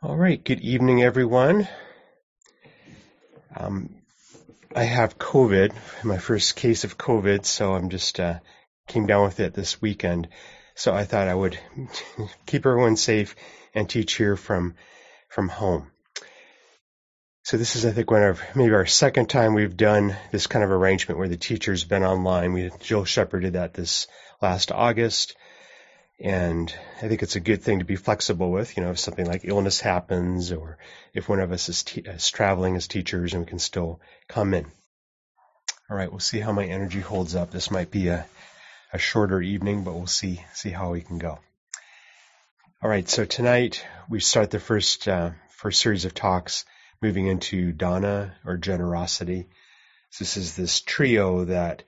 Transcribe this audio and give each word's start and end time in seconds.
All 0.00 0.16
right, 0.16 0.42
good 0.44 0.60
evening, 0.60 1.02
everyone. 1.02 1.66
Um, 3.56 3.96
I 4.72 4.84
have 4.84 5.18
COVID, 5.18 5.72
my 6.04 6.18
first 6.18 6.54
case 6.54 6.84
of 6.84 6.96
COVID, 6.96 7.44
so 7.44 7.74
I'm 7.74 7.88
just 7.88 8.20
uh, 8.20 8.38
came 8.86 9.08
down 9.08 9.24
with 9.24 9.40
it 9.40 9.54
this 9.54 9.82
weekend. 9.82 10.28
So 10.76 10.94
I 10.94 11.02
thought 11.02 11.26
I 11.26 11.34
would 11.34 11.58
keep 12.46 12.64
everyone 12.64 12.96
safe 12.96 13.34
and 13.74 13.90
teach 13.90 14.14
here 14.14 14.36
from 14.36 14.76
from 15.30 15.48
home. 15.48 15.90
So 17.42 17.56
this 17.56 17.74
is, 17.74 17.84
I 17.84 17.90
think, 17.90 18.08
one 18.08 18.22
of 18.22 18.40
maybe 18.54 18.74
our 18.74 18.86
second 18.86 19.28
time 19.28 19.54
we've 19.54 19.76
done 19.76 20.14
this 20.30 20.46
kind 20.46 20.64
of 20.64 20.70
arrangement 20.70 21.18
where 21.18 21.28
the 21.28 21.36
teacher's 21.36 21.82
been 21.82 22.04
online. 22.04 22.52
We 22.52 22.70
Jill 22.78 23.04
Shepherd 23.04 23.40
did 23.40 23.54
that 23.54 23.74
this 23.74 24.06
last 24.40 24.70
August. 24.70 25.34
And 26.20 26.74
I 27.00 27.06
think 27.06 27.22
it's 27.22 27.36
a 27.36 27.40
good 27.40 27.62
thing 27.62 27.78
to 27.78 27.84
be 27.84 27.94
flexible 27.94 28.50
with, 28.50 28.76
you 28.76 28.82
know, 28.82 28.90
if 28.90 28.98
something 28.98 29.26
like 29.26 29.42
illness 29.44 29.80
happens 29.80 30.50
or 30.50 30.78
if 31.14 31.28
one 31.28 31.38
of 31.38 31.52
us 31.52 31.68
is, 31.68 31.84
is 31.96 32.30
traveling 32.30 32.74
as 32.74 32.88
teachers 32.88 33.34
and 33.34 33.44
we 33.44 33.48
can 33.48 33.60
still 33.60 34.00
come 34.28 34.52
in. 34.52 34.66
All 35.90 35.96
right, 35.96 36.10
we'll 36.10 36.18
see 36.18 36.40
how 36.40 36.52
my 36.52 36.66
energy 36.66 37.00
holds 37.00 37.34
up. 37.34 37.50
This 37.50 37.70
might 37.70 37.90
be 37.90 38.08
a, 38.08 38.26
a 38.92 38.98
shorter 38.98 39.40
evening, 39.40 39.84
but 39.84 39.94
we'll 39.94 40.06
see 40.06 40.44
see 40.52 40.70
how 40.70 40.90
we 40.90 41.00
can 41.00 41.18
go. 41.18 41.38
All 42.82 42.90
right, 42.90 43.08
so 43.08 43.24
tonight 43.24 43.84
we 44.08 44.20
start 44.20 44.50
the 44.50 44.60
first 44.60 45.08
uh, 45.08 45.30
first 45.48 45.80
series 45.80 46.04
of 46.04 46.14
talks 46.14 46.64
moving 47.00 47.26
into 47.26 47.72
dana 47.72 48.34
or 48.44 48.56
generosity. 48.56 49.48
So 50.10 50.24
this 50.24 50.36
is 50.36 50.56
this 50.56 50.80
trio 50.80 51.44
that 51.46 51.84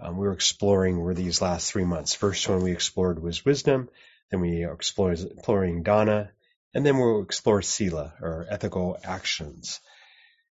um, 0.00 0.16
we 0.16 0.26
were 0.26 0.32
exploring 0.32 0.98
were 0.98 1.14
these 1.14 1.42
last 1.42 1.70
three 1.70 1.84
months. 1.84 2.14
First 2.14 2.48
one 2.48 2.62
we 2.62 2.72
explored 2.72 3.22
was 3.22 3.44
wisdom, 3.44 3.88
then 4.30 4.40
we 4.40 4.64
explored 4.64 5.18
exploring 5.18 5.82
dana, 5.82 6.30
and 6.74 6.86
then 6.86 6.98
we'll 6.98 7.22
explore 7.22 7.62
sila 7.62 8.14
or 8.20 8.46
ethical 8.48 8.98
actions. 9.04 9.80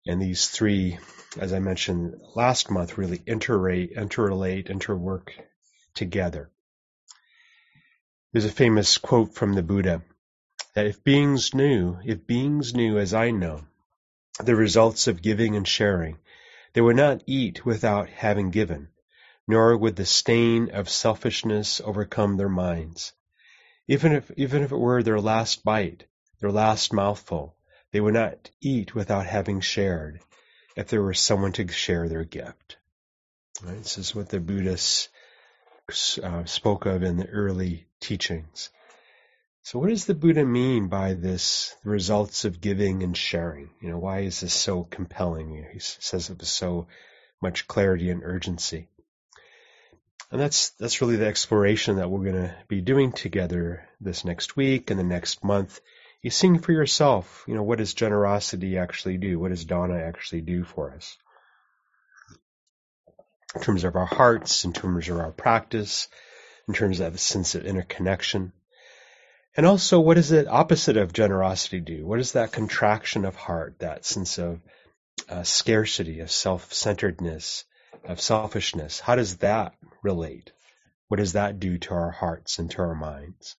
And 0.07 0.21
these 0.21 0.49
three, 0.49 0.99
as 1.39 1.53
I 1.53 1.59
mentioned 1.59 2.21
last 2.35 2.71
month, 2.71 2.99
really 2.99 3.19
interrelate, 3.19 3.97
interrelate, 3.97 4.69
interwork 4.69 5.29
together. 5.95 6.51
There's 8.33 8.45
a 8.45 8.51
famous 8.51 8.99
quote 8.99 9.35
from 9.35 9.55
the 9.55 9.63
Buddha 9.63 10.03
that 10.75 10.87
if 10.87 11.03
beings 11.03 11.55
knew, 11.55 11.99
if 12.05 12.27
beings 12.27 12.75
knew 12.75 12.99
as 12.99 13.13
I 13.13 13.31
know, 13.31 13.63
the 14.43 14.55
results 14.55 15.07
of 15.07 15.23
giving 15.23 15.57
and 15.57 15.67
sharing, 15.67 16.19
they 16.73 16.81
would 16.81 16.97
not 16.97 17.23
eat 17.27 17.67
without 17.67 18.09
having 18.09 18.51
given, 18.51 18.89
nor 19.51 19.77
would 19.77 19.97
the 19.97 20.07
stain 20.07 20.71
of 20.71 20.89
selfishness 20.89 21.81
overcome 21.85 22.37
their 22.37 22.49
minds. 22.49 23.13
Even 23.89 24.13
if, 24.13 24.31
even 24.37 24.63
if 24.63 24.71
it 24.71 24.77
were 24.77 25.03
their 25.03 25.21
last 25.21 25.65
bite, 25.65 26.05
their 26.39 26.53
last 26.53 26.93
mouthful, 26.93 27.57
they 27.91 28.01
would 28.01 28.15
not 28.15 28.51
eat 28.61 28.95
without 28.95 29.27
having 29.27 29.61
shared, 29.61 30.21
if 30.77 30.87
there 30.89 31.03
were 31.03 31.15
someone 31.15 31.53
to 31.53 31.67
share 31.67 32.09
their 32.09 32.25
gift. 32.25 32.77
Right? 33.63 33.77
This 33.77 33.99
is 33.99 34.15
what 34.15 34.29
the 34.29 34.39
Buddhists 34.39 35.09
uh, 36.23 36.45
spoke 36.45 36.87
of 36.87 37.03
in 37.03 37.17
the 37.17 37.29
early 37.29 37.87
teachings. 37.99 38.71
So 39.65 39.79
what 39.81 39.89
does 39.89 40.05
the 40.05 40.15
Buddha 40.15 40.45
mean 40.45 40.87
by 40.87 41.15
this 41.15 41.75
the 41.83 41.91
results 41.91 42.45
of 42.45 42.61
giving 42.61 43.03
and 43.03 43.17
sharing? 43.17 43.71
You 43.83 43.91
know, 43.91 43.99
why 43.99 44.21
is 44.21 44.41
this 44.41 44.55
so 44.55 44.85
compelling? 44.85 45.67
He 45.73 45.81
says 45.81 46.31
it 46.31 46.39
with 46.39 46.49
so 46.49 46.87
much 47.43 47.67
clarity 47.67 48.11
and 48.11 48.23
urgency. 48.25 48.89
And 50.31 50.41
that's 50.41 50.71
that's 50.71 51.01
really 51.01 51.17
the 51.17 51.27
exploration 51.27 51.97
that 51.97 52.09
we're 52.09 52.31
going 52.31 52.43
to 52.49 52.55
be 52.69 52.81
doing 52.81 53.11
together 53.13 53.89
this 54.01 54.25
next 54.25 54.57
week 54.57 54.91
and 54.91 55.01
the 55.01 55.05
next 55.05 55.43
month. 55.43 55.81
You 56.23 56.31
seeing 56.31 56.61
for 56.61 56.73
yourself, 56.73 57.45
you 57.49 57.55
know, 57.55 57.65
what 57.65 57.79
does 57.79 57.95
generosity 57.95 58.79
actually 58.79 59.17
do? 59.17 59.41
What 59.41 59.49
does 59.49 59.65
dana 59.65 59.99
actually 59.99 60.43
do 60.43 60.63
for 60.63 60.93
us? 60.93 61.17
In 63.57 63.63
terms 63.63 63.83
of 63.83 63.97
our 63.97 64.07
hearts, 64.07 64.65
in 64.65 64.73
terms 64.73 65.09
of 65.09 65.19
our 65.19 65.33
practice, 65.33 66.07
in 66.69 66.75
terms 66.75 67.01
of 67.01 67.15
a 67.15 67.19
sense 67.19 67.57
of 67.57 67.65
interconnection. 67.65 68.53
And 69.57 69.67
also, 69.67 69.99
what 69.99 70.15
does 70.15 70.29
the 70.29 70.49
opposite 70.49 70.97
of 70.97 71.13
generosity 71.13 71.81
do? 71.81 72.07
What 72.07 72.21
is 72.21 72.33
that 72.33 72.53
contraction 72.53 73.25
of 73.25 73.35
heart, 73.35 73.81
that 73.81 74.05
sense 74.05 74.39
of 74.39 74.61
uh, 75.29 75.43
scarcity, 75.43 76.21
of 76.21 76.31
self-centeredness, 76.31 77.65
of 78.05 78.21
selfishness, 78.21 79.01
how 79.01 79.17
does 79.17 79.39
that 79.39 79.75
relate? 80.03 80.53
What 81.09 81.19
does 81.19 81.33
that 81.33 81.59
do 81.59 81.79
to 81.79 81.95
our 81.95 82.11
hearts 82.11 82.59
and 82.59 82.71
to 82.71 82.83
our 82.83 82.95
minds? 82.95 83.57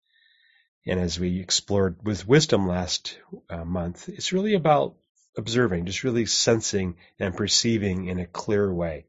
And 0.87 0.99
as 0.99 1.19
we 1.19 1.39
explored 1.39 1.97
with 2.03 2.27
wisdom 2.27 2.67
last 2.67 3.17
uh, 3.49 3.65
month, 3.65 4.09
it's 4.09 4.33
really 4.33 4.55
about 4.55 4.95
observing, 5.37 5.85
just 5.85 6.03
really 6.03 6.25
sensing 6.25 6.95
and 7.19 7.35
perceiving 7.35 8.07
in 8.07 8.19
a 8.19 8.25
clear 8.25 8.73
way. 8.73 9.05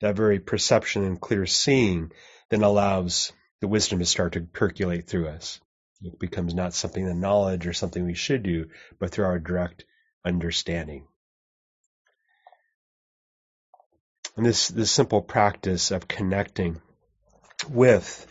That 0.00 0.16
very 0.16 0.38
perception 0.38 1.04
and 1.04 1.20
clear 1.20 1.46
seeing 1.46 2.12
then 2.50 2.62
allows 2.62 3.32
the 3.60 3.68
wisdom 3.68 3.98
to 4.00 4.06
start 4.06 4.34
to 4.34 4.40
percolate 4.40 5.06
through 5.06 5.28
us. 5.28 5.60
It 6.02 6.18
becomes 6.18 6.54
not 6.54 6.74
something 6.74 7.04
the 7.04 7.14
knowledge 7.14 7.66
or 7.66 7.72
something 7.72 8.04
we 8.04 8.14
should 8.14 8.42
do, 8.42 8.70
but 8.98 9.10
through 9.10 9.26
our 9.26 9.38
direct 9.38 9.84
understanding. 10.24 11.06
And 14.36 14.46
this, 14.46 14.68
this 14.68 14.90
simple 14.90 15.20
practice 15.20 15.90
of 15.90 16.08
connecting 16.08 16.80
with 17.68 18.26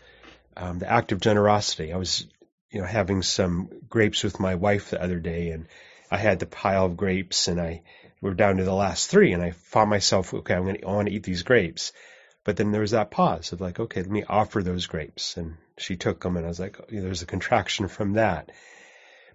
um, 0.58 0.80
the 0.80 0.92
act 0.92 1.12
of 1.12 1.20
generosity. 1.20 1.94
I 1.94 1.98
was, 1.98 2.28
you 2.70 2.82
know, 2.82 2.88
having 2.88 3.22
some 3.22 3.70
grapes 3.90 4.24
with 4.24 4.40
my 4.40 4.56
wife 4.56 4.90
the 4.90 5.02
other 5.02 5.20
day, 5.20 5.50
and 5.50 5.68
I 6.10 6.18
had 6.18 6.40
the 6.40 6.46
pile 6.46 6.86
of 6.86 6.98
grapes, 6.98 7.48
and 7.48 7.60
I 7.60 7.84
we're 8.22 8.34
down 8.34 8.58
to 8.58 8.64
the 8.64 8.74
last 8.74 9.10
three, 9.10 9.34
and 9.34 9.42
I 9.42 9.52
found 9.52 9.90
myself, 9.90 10.34
okay, 10.34 10.54
I'm 10.54 10.64
going 10.64 10.76
to 10.76 10.86
I 10.86 10.92
want 10.92 11.08
to 11.08 11.14
eat 11.14 11.24
these 11.24 11.44
grapes, 11.44 11.92
but 12.44 12.58
then 12.58 12.72
there 12.72 12.82
was 12.82 12.92
that 12.92 13.12
pause 13.12 13.52
of 13.52 13.62
like, 13.62 13.80
okay, 13.80 14.02
let 14.02 14.12
me 14.12 14.24
offer 14.28 14.62
those 14.62 14.88
grapes, 14.88 15.38
and 15.38 15.58
she 15.78 15.96
took 15.96 16.22
them, 16.22 16.38
and 16.38 16.46
I 16.46 16.50
was 16.50 16.60
like, 16.60 16.78
you 16.90 16.98
know, 16.98 17.06
there's 17.06 17.24
a 17.24 17.28
contraction 17.28 17.88
from 17.88 18.14
that. 18.14 18.52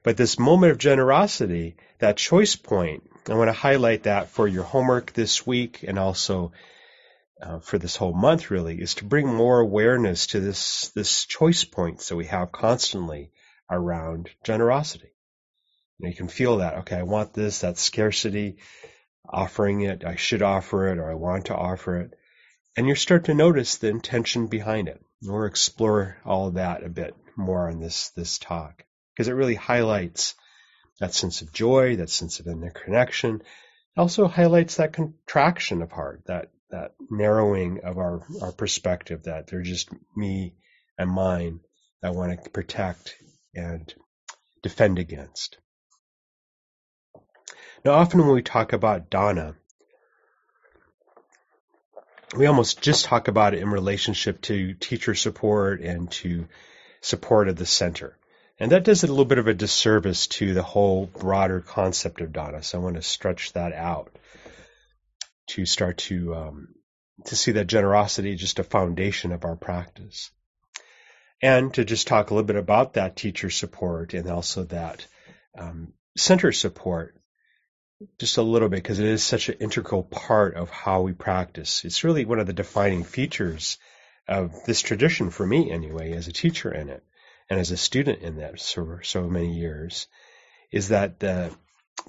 But 0.03 0.17
this 0.17 0.39
moment 0.39 0.71
of 0.71 0.79
generosity, 0.79 1.77
that 1.99 2.17
choice 2.17 2.55
point, 2.55 3.11
I 3.29 3.35
want 3.35 3.49
to 3.49 3.53
highlight 3.53 4.05
that 4.05 4.29
for 4.29 4.47
your 4.47 4.63
homework 4.63 5.13
this 5.13 5.45
week 5.45 5.83
and 5.83 5.99
also 5.99 6.53
uh, 7.43 7.59
for 7.59 7.77
this 7.77 7.97
whole 7.97 8.15
month 8.15 8.51
really 8.53 8.81
is 8.81 8.95
to 8.95 9.05
bring 9.05 9.27
more 9.27 9.59
awareness 9.59 10.29
to 10.29 10.41
this 10.41 10.91
this 10.91 11.27
choice 11.27 11.65
points 11.65 12.09
that 12.09 12.17
we 12.17 12.27
have 12.27 12.53
constantly 12.53 13.33
around 13.69 14.31
generosity. 14.45 15.11
You, 15.99 16.05
know, 16.05 16.11
you 16.11 16.17
can 16.17 16.29
feel 16.29 16.59
that 16.59 16.77
okay, 16.79 16.97
I 16.97 17.03
want 17.03 17.35
this, 17.35 17.61
that 17.61 17.79
scarcity, 17.79 18.59
offering 19.29 19.81
it, 19.81 20.05
I 20.05 20.15
should 20.15 20.43
offer 20.43 20.89
it, 20.89 20.99
or 20.99 21.11
I 21.11 21.15
want 21.15 21.47
to 21.47 21.57
offer 21.57 22.01
it, 22.01 22.15
and 22.77 22.87
you 22.87 22.95
start 22.95 23.25
to 23.25 23.35
notice 23.35 23.77
the 23.77 23.89
intention 23.89 24.47
behind 24.47 24.89
it. 24.89 25.05
We'll 25.21 25.45
explore 25.45 26.19
all 26.25 26.49
of 26.49 26.55
that 26.55 26.85
a 26.85 26.89
bit 26.89 27.17
more 27.37 27.69
in 27.69 27.81
this 27.81 28.11
this 28.11 28.39
talk 28.39 28.85
because 29.13 29.27
it 29.27 29.33
really 29.33 29.57
highlights 29.57 30.35
that 31.01 31.15
sense 31.15 31.43
of 31.43 31.53
joy, 31.53 31.97
that 31.97 32.11
sense 32.11 32.41
of 32.41 32.47
interconnection. 32.47 33.37
It 33.37 34.01
also 34.01 34.27
highlights 34.27 34.77
that 34.77 34.93
contraction 34.93 35.83
of 35.83 35.93
heart, 35.93 36.23
that 36.27 36.51
that 36.71 36.95
narrowing 37.11 37.81
of 37.85 37.99
our, 37.99 38.23
our 38.43 38.53
perspective 38.53 39.25
that 39.25 39.47
they're 39.47 39.63
just 39.63 39.89
me 40.17 40.55
and 40.99 41.11
mine 41.11 41.61
that 42.03 42.09
I 42.09 42.11
want 42.11 42.43
to 42.43 42.51
protect 42.51 43.17
and 43.55 43.93
defend 44.63 44.99
against. 44.99 45.59
Now, 47.85 47.93
often 47.93 48.21
when 48.21 48.35
we 48.35 48.43
talk 48.43 48.73
about 48.73 49.11
dana, 49.11 49.55
we 52.37 52.47
almost 52.47 52.83
just 52.83 53.05
talk 53.05 53.29
about 53.29 53.55
it 53.55 53.63
in 53.63 53.71
relationship 53.71 54.43
to 54.43 54.75
teacher 54.75 55.15
support 55.15 55.81
and 55.81 56.11
to 56.13 56.49
support 57.01 57.49
of 57.49 57.57
the 57.57 57.67
center. 57.67 58.19
And 58.59 58.73
that 58.73 58.85
does 58.85 59.05
it 59.05 59.11
a 59.11 59.13
little 59.13 59.27
bit 59.27 59.39
of 59.39 59.49
a 59.49 59.55
disservice 59.55 60.27
to 60.29 60.55
the 60.55 60.63
whole 60.63 61.07
broader 61.07 61.61
concept 61.61 62.23
of 62.23 62.33
dana. 62.33 62.63
So 62.63 62.79
I 62.79 62.83
want 62.83 62.97
to 62.97 63.03
stretch 63.03 63.53
that 63.53 63.73
out 63.75 64.11
to 65.49 65.67
start 65.67 65.99
to 65.99 66.35
um, 66.35 66.69
to 67.27 67.37
see 67.37 67.53
that 67.53 67.67
generosity 67.67 68.33
is 68.33 68.41
just 68.41 68.59
a 68.59 68.65
foundation 68.65 69.33
of 69.33 69.45
our 69.45 69.57
practice, 69.57 70.31
and 71.43 71.73
to 71.75 71.85
just 71.85 72.07
talk 72.07 72.31
a 72.31 72.35
little 72.35 72.47
bit 72.47 72.57
about 72.57 72.95
that 72.95 73.17
teacher 73.17 73.51
support 73.51 74.15
and 74.15 74.29
also 74.29 74.65
that 74.65 75.07
um, 75.59 75.93
center 76.17 76.51
support, 76.51 77.15
just 78.19 78.39
a 78.39 78.43
little 78.43 78.69
bit 78.69 78.83
because 78.83 79.01
it 79.01 79.07
is 79.07 79.23
such 79.23 79.51
an 79.51 79.57
integral 79.61 80.03
part 80.03 80.55
of 80.55 80.71
how 80.71 81.03
we 81.03 81.13
practice. 81.13 81.85
It's 81.85 82.05
really 82.05 82.25
one 82.25 82.41
of 82.41 82.47
the 82.47 82.53
defining 82.53 83.05
features 83.05 83.79
of 84.27 84.65
this 84.65 84.81
tradition 84.81 85.31
for 85.31 85.47
me, 85.47 85.71
anyway, 85.71 86.13
as 86.13 86.27
a 86.27 86.33
teacher 86.33 86.73
in 86.73 86.89
it 86.89 87.05
and 87.49 87.61
as 87.61 87.71
a 87.71 87.77
student 87.77 88.23
in 88.23 88.37
that 88.37 88.61
for 88.61 89.03
so 89.03 89.29
many 89.29 89.57
years, 89.57 90.09
is 90.73 90.89
that 90.89 91.21
the 91.21 91.55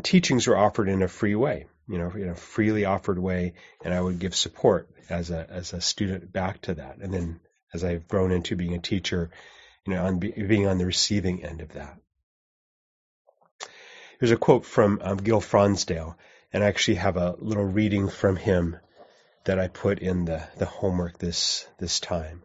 teachings 0.03 0.47
were 0.47 0.57
offered 0.57 0.89
in 0.89 1.01
a 1.01 1.07
free 1.07 1.35
way, 1.35 1.67
you 1.87 1.97
know, 1.97 2.11
in 2.11 2.29
a 2.29 2.35
freely 2.35 2.85
offered 2.85 3.19
way, 3.19 3.53
and 3.83 3.93
I 3.93 4.01
would 4.01 4.19
give 4.19 4.35
support 4.35 4.89
as 5.09 5.29
a 5.29 5.47
as 5.49 5.73
a 5.73 5.81
student 5.81 6.31
back 6.31 6.61
to 6.63 6.75
that. 6.75 6.97
And 6.97 7.13
then 7.13 7.39
as 7.73 7.83
I've 7.83 8.07
grown 8.07 8.31
into 8.31 8.55
being 8.55 8.75
a 8.75 8.79
teacher, 8.79 9.29
you 9.85 9.93
know, 9.93 10.05
on 10.05 10.19
be, 10.19 10.31
being 10.31 10.67
on 10.67 10.77
the 10.77 10.85
receiving 10.85 11.43
end 11.43 11.61
of 11.61 11.73
that. 11.73 11.97
Here's 14.19 14.31
a 14.31 14.37
quote 14.37 14.65
from 14.65 14.99
um, 15.03 15.17
Gil 15.17 15.41
Fronsdal, 15.41 16.15
and 16.51 16.63
I 16.63 16.67
actually 16.67 16.95
have 16.95 17.17
a 17.17 17.35
little 17.37 17.65
reading 17.65 18.09
from 18.09 18.35
him 18.35 18.77
that 19.45 19.59
I 19.59 19.67
put 19.67 19.99
in 19.99 20.25
the, 20.25 20.43
the 20.57 20.65
homework 20.65 21.19
this 21.19 21.67
this 21.77 21.99
time. 21.99 22.41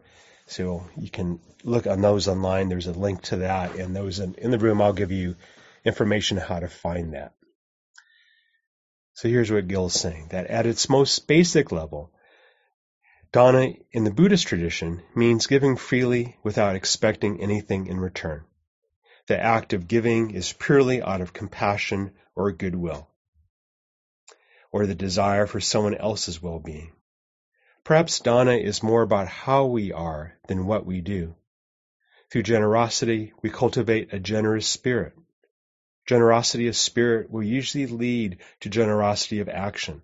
So 0.53 0.87
you 0.99 1.09
can 1.09 1.41
look 1.65 1.87
on 1.87 2.03
those 2.03 2.29
online. 2.29 2.69
There's 2.69 2.87
a 2.87 2.93
link 2.93 3.23
to 3.23 3.37
that, 3.37 3.77
and 3.77 3.97
those 3.97 4.21
in, 4.21 4.35
in 4.35 4.51
the 4.51 4.59
room. 4.59 4.83
I'll 4.83 4.93
give 4.93 5.11
you 5.11 5.37
information 5.83 6.37
how 6.37 6.61
to 6.61 6.69
find 6.69 7.15
that. 7.15 7.33
So 9.15 9.31
here's 9.31 9.51
what 9.51 9.67
Gil 9.67 9.87
is 9.87 9.99
saying: 9.99 10.27
that 10.29 10.49
at 10.49 10.67
its 10.67 10.91
most 10.91 11.27
basic 11.27 11.73
level, 11.73 12.13
dana 13.33 13.73
in 13.93 14.05
the 14.05 14.11
Buddhist 14.11 14.47
tradition 14.47 15.03
means 15.15 15.47
giving 15.47 15.77
freely 15.77 16.37
without 16.43 16.77
expecting 16.77 17.41
anything 17.41 17.87
in 17.87 17.99
return. 17.99 18.45
The 19.29 19.43
act 19.43 19.73
of 19.73 19.89
giving 19.89 20.33
is 20.33 20.53
purely 20.53 21.01
out 21.01 21.23
of 21.23 21.33
compassion 21.33 22.13
or 22.35 22.53
goodwill, 22.53 23.09
or 24.71 24.87
the 24.87 24.95
desire 24.95 25.47
for 25.47 25.61
someone 25.61 25.95
else's 25.95 26.43
well-being. 26.43 26.93
Perhaps 27.85 28.21
dana 28.21 28.53
is 28.53 28.83
more 28.83 29.03
about 29.03 29.27
how 29.27 29.67
we 29.67 29.93
are 29.93 30.39
than 30.47 30.67
what 30.67 30.87
we 30.87 31.01
do. 31.01 31.35
Through 32.31 32.45
generosity, 32.45 33.33
we 33.43 33.51
cultivate 33.51 34.13
a 34.13 34.21
generous 34.21 34.67
spirit. 34.67 35.15
Generosity 36.07 36.69
of 36.69 36.77
spirit 36.77 37.31
will 37.31 37.43
usually 37.43 37.87
lead 37.87 38.39
to 38.61 38.69
generosity 38.69 39.41
of 39.41 39.49
action, 39.49 40.03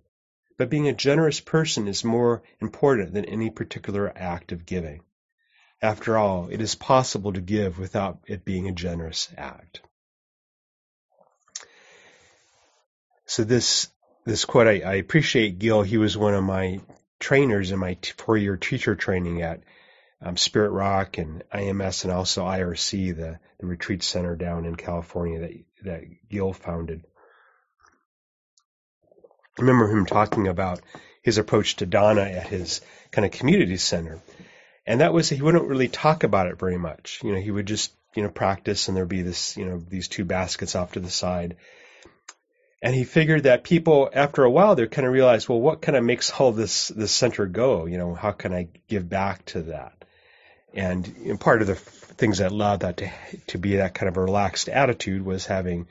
but 0.57 0.69
being 0.69 0.87
a 0.87 0.93
generous 0.93 1.39
person 1.39 1.87
is 1.87 2.03
more 2.03 2.43
important 2.59 3.13
than 3.13 3.25
any 3.25 3.49
particular 3.49 4.11
act 4.15 4.51
of 4.51 4.65
giving. 4.65 5.01
After 5.81 6.17
all, 6.17 6.49
it 6.49 6.61
is 6.61 6.75
possible 6.75 7.31
to 7.33 7.41
give 7.41 7.79
without 7.79 8.19
it 8.27 8.43
being 8.43 8.67
a 8.67 8.73
generous 8.73 9.29
act. 9.37 9.81
So 13.25 13.43
this 13.43 13.89
this 14.25 14.43
quote, 14.43 14.67
I, 14.67 14.81
I 14.81 14.93
appreciate 14.95 15.59
Gil. 15.59 15.81
He 15.81 15.97
was 15.97 16.17
one 16.17 16.33
of 16.33 16.43
my 16.43 16.81
trainers 17.19 17.71
in 17.71 17.79
my 17.79 17.97
four-year 18.17 18.57
teacher 18.57 18.95
training 18.95 19.41
at 19.41 19.61
um, 20.21 20.37
Spirit 20.37 20.71
Rock 20.71 21.17
and 21.17 21.43
IMS, 21.53 22.03
and 22.03 22.11
also 22.11 22.45
IRC, 22.45 23.15
the, 23.15 23.39
the 23.59 23.65
retreat 23.65 24.03
center 24.03 24.35
down 24.35 24.65
in 24.65 24.75
California 24.75 25.39
that 25.39 25.51
that 25.83 26.03
Gil 26.29 26.53
founded. 26.53 27.05
I 29.57 29.61
remember 29.61 29.89
him 29.89 30.05
talking 30.05 30.47
about 30.47 30.81
his 31.21 31.37
approach 31.37 31.77
to 31.77 31.85
dana 31.85 32.21
at 32.21 32.47
his 32.47 32.81
kind 33.11 33.25
of 33.25 33.31
community 33.31 33.77
center 33.77 34.19
and 34.89 35.01
that 35.01 35.13
was 35.13 35.29
he 35.29 35.41
wouldn't 35.41 35.67
really 35.67 35.87
talk 35.87 36.23
about 36.23 36.47
it 36.47 36.57
very 36.57 36.77
much. 36.77 37.19
You 37.23 37.31
know, 37.33 37.39
he 37.39 37.51
would 37.51 37.67
just 37.67 37.93
you 38.15 38.23
know 38.23 38.29
practice, 38.29 38.87
and 38.87 38.97
there'd 38.97 39.07
be 39.07 39.21
this 39.21 39.55
you 39.55 39.65
know 39.65 39.77
these 39.77 40.07
two 40.07 40.25
baskets 40.25 40.75
off 40.75 40.93
to 40.93 40.99
the 40.99 41.11
side. 41.11 41.57
And 42.81 42.95
he 42.95 43.03
figured 43.03 43.43
that 43.43 43.63
people, 43.63 44.09
after 44.13 44.43
a 44.43 44.49
while, 44.49 44.75
they're 44.75 44.87
kind 44.87 45.05
of 45.05 45.11
realize 45.11 45.49
well, 45.49 45.59
what 45.59 45.81
kind 45.81 45.97
of 45.97 46.03
makes 46.03 46.31
all 46.31 46.51
this 46.51 46.87
this 46.89 47.11
center 47.11 47.45
go? 47.45 47.85
You 47.85 47.97
know, 47.97 48.13
how 48.13 48.31
can 48.31 48.53
I 48.53 48.69
give 48.87 49.09
back 49.09 49.45
to 49.47 49.63
that? 49.63 50.05
And 50.73 51.13
know, 51.33 51.37
part 51.37 51.61
of 51.61 51.67
the 51.67 51.75
things 51.75 52.37
that 52.37 52.51
allowed 52.51 52.81
that 52.81 52.97
to 52.97 53.11
to 53.47 53.57
be 53.57 53.77
that 53.77 53.95
kind 53.95 54.07
of 54.07 54.15
a 54.15 54.21
relaxed 54.21 54.69
attitude 54.69 55.25
was 55.25 55.45
having, 55.45 55.87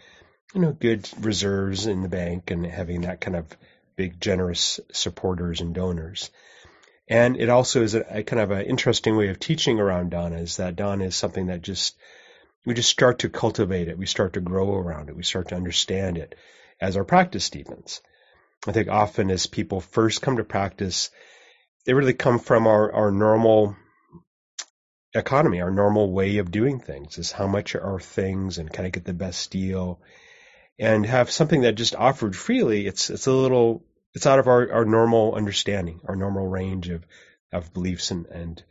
you 0.54 0.62
know, 0.62 0.72
good 0.72 1.08
reserves 1.20 1.86
in 1.86 2.02
the 2.02 2.08
bank 2.08 2.50
and 2.50 2.64
having 2.64 3.02
that 3.02 3.20
kind 3.20 3.36
of 3.36 3.46
big 3.96 4.18
generous 4.18 4.80
supporters 4.92 5.60
and 5.60 5.74
donors. 5.74 6.30
And 7.06 7.36
it 7.36 7.50
also 7.50 7.82
is 7.82 7.94
a, 7.94 8.18
a 8.18 8.22
kind 8.22 8.40
of 8.40 8.50
an 8.50 8.64
interesting 8.64 9.16
way 9.16 9.28
of 9.28 9.38
teaching 9.38 9.78
around 9.78 10.10
dana 10.10 10.36
is 10.36 10.56
that 10.56 10.76
dana 10.76 11.04
is 11.04 11.16
something 11.16 11.46
that 11.46 11.60
just 11.60 11.96
we 12.64 12.72
just 12.72 12.90
start 12.90 13.20
to 13.20 13.28
cultivate 13.28 13.88
it. 13.88 13.98
We 13.98 14.06
start 14.06 14.34
to 14.34 14.40
grow 14.40 14.74
around 14.74 15.10
it. 15.10 15.16
We 15.16 15.22
start 15.22 15.48
to 15.48 15.56
understand 15.56 16.16
it 16.16 16.34
as 16.80 16.96
our 16.96 17.04
practice 17.04 17.50
deepens. 17.50 18.00
I 18.66 18.72
think 18.72 18.88
often 18.88 19.30
as 19.30 19.46
people 19.46 19.80
first 19.80 20.22
come 20.22 20.36
to 20.36 20.44
practice, 20.44 21.10
they 21.84 21.94
really 21.94 22.14
come 22.14 22.38
from 22.38 22.66
our, 22.66 22.92
our 22.92 23.10
normal 23.10 23.76
economy, 25.14 25.60
our 25.60 25.70
normal 25.70 26.12
way 26.12 26.38
of 26.38 26.50
doing 26.50 26.80
things 26.80 27.18
is 27.18 27.32
how 27.32 27.46
much 27.46 27.74
are 27.74 28.00
things 28.00 28.58
and 28.58 28.72
kind 28.72 28.86
of 28.86 28.92
get 28.92 29.04
the 29.04 29.14
best 29.14 29.50
deal 29.50 30.00
and 30.78 31.06
have 31.06 31.30
something 31.30 31.62
that 31.62 31.74
just 31.74 31.94
offered 31.94 32.36
freely. 32.36 32.86
It's, 32.86 33.10
it's 33.10 33.26
a 33.26 33.32
little 33.32 33.84
it's 34.14 34.26
out 34.26 34.38
of 34.38 34.48
our, 34.48 34.72
our 34.72 34.84
normal 34.84 35.34
understanding, 35.34 36.00
our 36.06 36.16
normal 36.16 36.46
range 36.46 36.88
of, 36.88 37.06
of 37.52 37.72
beliefs 37.72 38.10
and, 38.10 38.26
and, 38.26 38.62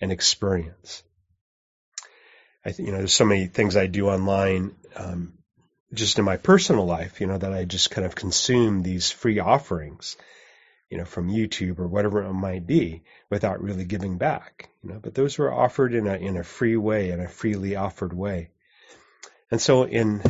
and 0.00 0.12
experience. 0.12 1.02
I 2.64 2.72
think, 2.72 2.86
you 2.86 2.92
know, 2.92 2.98
there's 2.98 3.14
so 3.14 3.24
many 3.24 3.46
things 3.46 3.76
I 3.76 3.86
do 3.86 4.08
online, 4.08 4.74
um, 4.94 5.34
just 5.94 6.18
in 6.18 6.24
my 6.24 6.36
personal 6.36 6.86
life, 6.86 7.20
you 7.20 7.26
know, 7.26 7.38
that 7.38 7.52
I 7.52 7.64
just 7.64 7.90
kind 7.90 8.06
of 8.06 8.14
consume 8.14 8.82
these 8.82 9.10
free 9.10 9.38
offerings, 9.38 10.16
you 10.88 10.98
know, 10.98 11.04
from 11.04 11.30
YouTube 11.30 11.78
or 11.78 11.86
whatever 11.86 12.22
it 12.22 12.32
might 12.32 12.66
be 12.66 13.02
without 13.30 13.62
really 13.62 13.84
giving 13.84 14.18
back, 14.18 14.70
you 14.82 14.90
know, 14.90 15.00
but 15.02 15.14
those 15.14 15.38
were 15.38 15.52
offered 15.52 15.94
in 15.94 16.06
a, 16.06 16.14
in 16.14 16.36
a 16.36 16.44
free 16.44 16.76
way, 16.76 17.10
in 17.10 17.20
a 17.20 17.28
freely 17.28 17.76
offered 17.76 18.12
way. 18.12 18.50
And 19.50 19.60
so 19.60 19.84
in, 19.84 20.22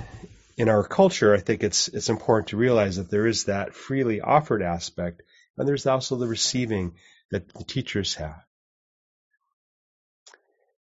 in 0.57 0.69
our 0.69 0.85
culture, 0.85 1.35
I 1.35 1.39
think 1.39 1.63
it's 1.63 1.89
it's 1.89 2.09
important 2.09 2.49
to 2.49 2.57
realize 2.57 2.97
that 2.97 3.11
there 3.11 3.27
is 3.27 3.45
that 3.45 3.75
freely 3.75 4.21
offered 4.21 4.63
aspect, 4.63 5.23
and 5.57 5.67
there's 5.67 5.87
also 5.87 6.17
the 6.17 6.27
receiving 6.27 6.95
that 7.31 7.49
the 7.55 7.65
teachers 7.65 8.15
have. 8.15 8.43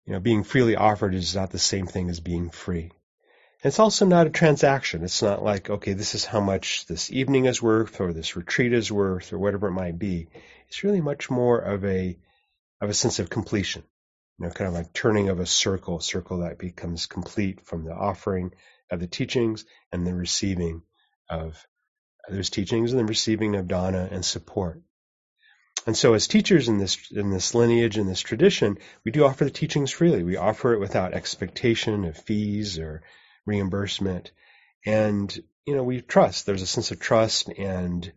You 0.07 0.15
know, 0.15 0.21
being 0.21 0.45
freely 0.45 0.77
offered 0.77 1.15
is 1.15 1.35
not 1.35 1.51
the 1.51 1.59
same 1.59 1.87
thing 1.87 2.09
as 2.09 2.21
being 2.21 2.51
free. 2.51 2.93
It's 3.65 3.81
also 3.81 4.07
not 4.07 4.29
a 4.29 4.31
transaction. 4.31 5.03
It's 5.03 5.21
not 5.21 5.43
like, 5.43 5.69
okay, 5.69 5.93
this 5.93 6.15
is 6.15 6.25
how 6.25 6.39
much 6.39 6.87
this 6.87 7.11
evening 7.11 7.47
is 7.47 7.61
worth 7.61 8.01
or 8.01 8.13
this 8.13 8.37
retreat 8.37 8.73
is 8.73 8.93
worth 8.93 9.33
or 9.33 9.39
whatever 9.39 9.67
it 9.67 9.73
might 9.73 9.99
be. 9.99 10.29
It's 10.69 10.85
really 10.85 11.01
much 11.01 11.29
more 11.29 11.59
of 11.59 11.85
a 11.85 12.17
of 12.81 12.89
a 12.89 12.95
sense 12.95 13.19
of 13.19 13.31
completion. 13.31 13.83
You 14.39 14.47
know, 14.47 14.53
kind 14.53 14.69
of 14.69 14.75
like 14.75 14.93
turning 14.93 15.29
of 15.29 15.41
a 15.41 15.47
circle, 15.47 15.99
a 15.99 16.03
circle 16.03 16.39
that 16.39 16.59
becomes 16.59 17.07
complete 17.07 17.61
from 17.61 17.85
the 17.85 17.95
offering 17.95 18.53
of 18.93 19.01
the 19.01 19.09
teachings 19.09 19.65
and 19.91 20.07
the 20.07 20.15
receiving 20.15 20.83
of 21.29 21.67
those 22.29 22.51
teachings 22.51 22.93
and 22.93 23.01
the 23.01 23.07
receiving 23.07 23.57
of 23.57 23.67
dana 23.67 24.09
and 24.13 24.25
support. 24.25 24.81
And 25.85 25.97
so 25.97 26.15
as 26.15 26.29
teachers 26.29 26.69
in 26.69 26.79
this 26.79 27.11
in 27.11 27.31
this 27.31 27.57
lineage 27.57 27.99
in 27.99 28.07
this 28.07 28.21
tradition, 28.21 28.79
we 29.05 29.11
do 29.11 29.25
offer 29.25 29.45
the 29.45 29.51
teachings 29.51 29.91
freely. 29.91 30.23
We 30.23 30.37
offer 30.37 30.75
it 30.75 30.81
without 30.81 31.13
expectation 31.13 32.05
of 32.05 32.17
fees 32.17 32.79
or 32.79 33.03
reimbursement. 33.49 34.31
And 34.87 35.37
you 35.67 35.77
know, 35.77 35.83
we 35.83 36.01
trust. 36.01 36.47
There's 36.47 36.63
a 36.63 36.67
sense 36.67 36.93
of 36.93 37.01
trust 37.01 37.49
and 37.49 38.11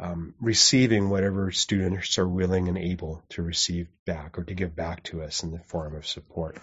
um, 0.00 0.34
receiving 0.40 1.08
whatever 1.08 1.52
students 1.52 2.18
are 2.18 2.28
willing 2.28 2.68
and 2.68 2.76
able 2.76 3.22
to 3.30 3.42
receive 3.42 3.88
back 4.04 4.38
or 4.38 4.44
to 4.44 4.54
give 4.54 4.74
back 4.74 5.04
to 5.04 5.22
us 5.22 5.42
in 5.42 5.52
the 5.52 5.60
form 5.60 5.94
of 5.94 6.06
support. 6.06 6.58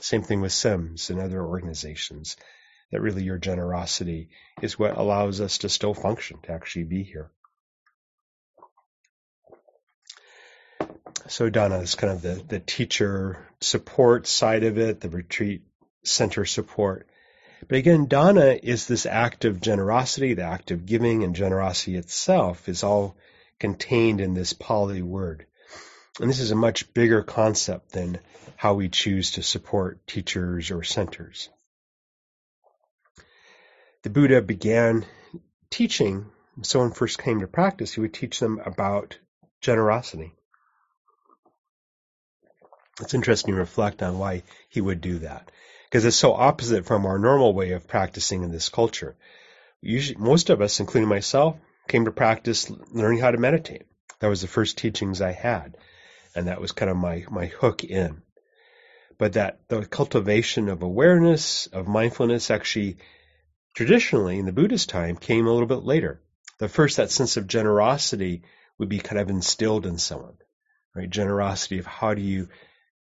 Same 0.00 0.22
thing 0.22 0.40
with 0.40 0.52
SIMS 0.52 1.10
and 1.10 1.20
other 1.20 1.44
organizations 1.44 2.36
that 2.90 3.00
really 3.00 3.22
your 3.22 3.38
generosity 3.38 4.30
is 4.60 4.78
what 4.78 4.96
allows 4.96 5.40
us 5.40 5.58
to 5.58 5.68
still 5.68 5.94
function, 5.94 6.38
to 6.42 6.52
actually 6.52 6.84
be 6.84 7.02
here. 7.02 7.30
So 11.28 11.50
dana 11.50 11.78
is 11.78 11.94
kind 11.94 12.12
of 12.12 12.22
the, 12.22 12.42
the 12.48 12.60
teacher 12.60 13.46
support 13.60 14.26
side 14.26 14.64
of 14.64 14.78
it, 14.78 15.00
the 15.00 15.08
retreat 15.08 15.62
center 16.04 16.44
support. 16.44 17.06
But 17.68 17.78
again, 17.78 18.06
dana 18.06 18.58
is 18.62 18.86
this 18.86 19.06
act 19.06 19.44
of 19.44 19.60
generosity, 19.60 20.34
the 20.34 20.44
act 20.44 20.70
of 20.70 20.86
giving, 20.86 21.24
and 21.24 21.34
generosity 21.34 21.96
itself 21.96 22.68
is 22.68 22.82
all 22.82 23.16
contained 23.58 24.20
in 24.20 24.34
this 24.34 24.52
Pali 24.52 25.02
word. 25.02 25.46
And 26.20 26.28
this 26.28 26.40
is 26.40 26.50
a 26.50 26.56
much 26.56 26.92
bigger 26.92 27.22
concept 27.22 27.92
than 27.92 28.18
how 28.56 28.74
we 28.74 28.88
choose 28.88 29.32
to 29.32 29.42
support 29.42 30.06
teachers 30.06 30.70
or 30.70 30.82
centers 30.82 31.48
the 34.02 34.10
Buddha 34.10 34.42
began 34.42 35.06
teaching, 35.70 36.26
when 36.56 36.64
someone 36.64 36.90
first 36.90 37.18
came 37.18 37.40
to 37.40 37.46
practice, 37.46 37.92
he 37.92 38.00
would 38.00 38.14
teach 38.14 38.38
them 38.40 38.60
about 38.64 39.18
generosity. 39.60 40.32
It's 43.00 43.14
interesting 43.14 43.54
to 43.54 43.60
reflect 43.60 44.02
on 44.02 44.18
why 44.18 44.42
he 44.68 44.80
would 44.80 45.00
do 45.00 45.20
that. 45.20 45.50
Because 45.92 46.06
it's 46.06 46.16
so 46.16 46.32
opposite 46.32 46.86
from 46.86 47.04
our 47.04 47.18
normal 47.18 47.52
way 47.52 47.72
of 47.72 47.86
practicing 47.86 48.42
in 48.42 48.50
this 48.50 48.70
culture. 48.70 49.14
Usually, 49.82 50.16
most 50.16 50.48
of 50.48 50.62
us, 50.62 50.80
including 50.80 51.06
myself, 51.06 51.58
came 51.86 52.06
to 52.06 52.10
practice 52.10 52.70
learning 52.90 53.18
how 53.18 53.30
to 53.30 53.36
meditate. 53.36 53.82
That 54.20 54.28
was 54.28 54.40
the 54.40 54.46
first 54.46 54.78
teachings 54.78 55.20
I 55.20 55.32
had. 55.32 55.76
And 56.34 56.46
that 56.46 56.62
was 56.62 56.72
kind 56.72 56.90
of 56.90 56.96
my, 56.96 57.26
my 57.30 57.44
hook 57.44 57.84
in. 57.84 58.22
But 59.18 59.34
that 59.34 59.68
the 59.68 59.84
cultivation 59.84 60.70
of 60.70 60.82
awareness, 60.82 61.66
of 61.66 61.86
mindfulness 61.88 62.50
actually 62.50 62.96
traditionally 63.76 64.38
in 64.38 64.46
the 64.46 64.52
Buddhist 64.52 64.88
time 64.88 65.18
came 65.18 65.46
a 65.46 65.52
little 65.52 65.68
bit 65.68 65.84
later. 65.84 66.22
The 66.58 66.70
first, 66.70 66.96
that 66.96 67.10
sense 67.10 67.36
of 67.36 67.46
generosity 67.46 68.44
would 68.78 68.88
be 68.88 68.98
kind 68.98 69.20
of 69.20 69.28
instilled 69.28 69.84
in 69.84 69.98
someone, 69.98 70.38
right? 70.96 71.10
Generosity 71.10 71.80
of 71.80 71.86
how 71.86 72.14
do 72.14 72.22
you 72.22 72.48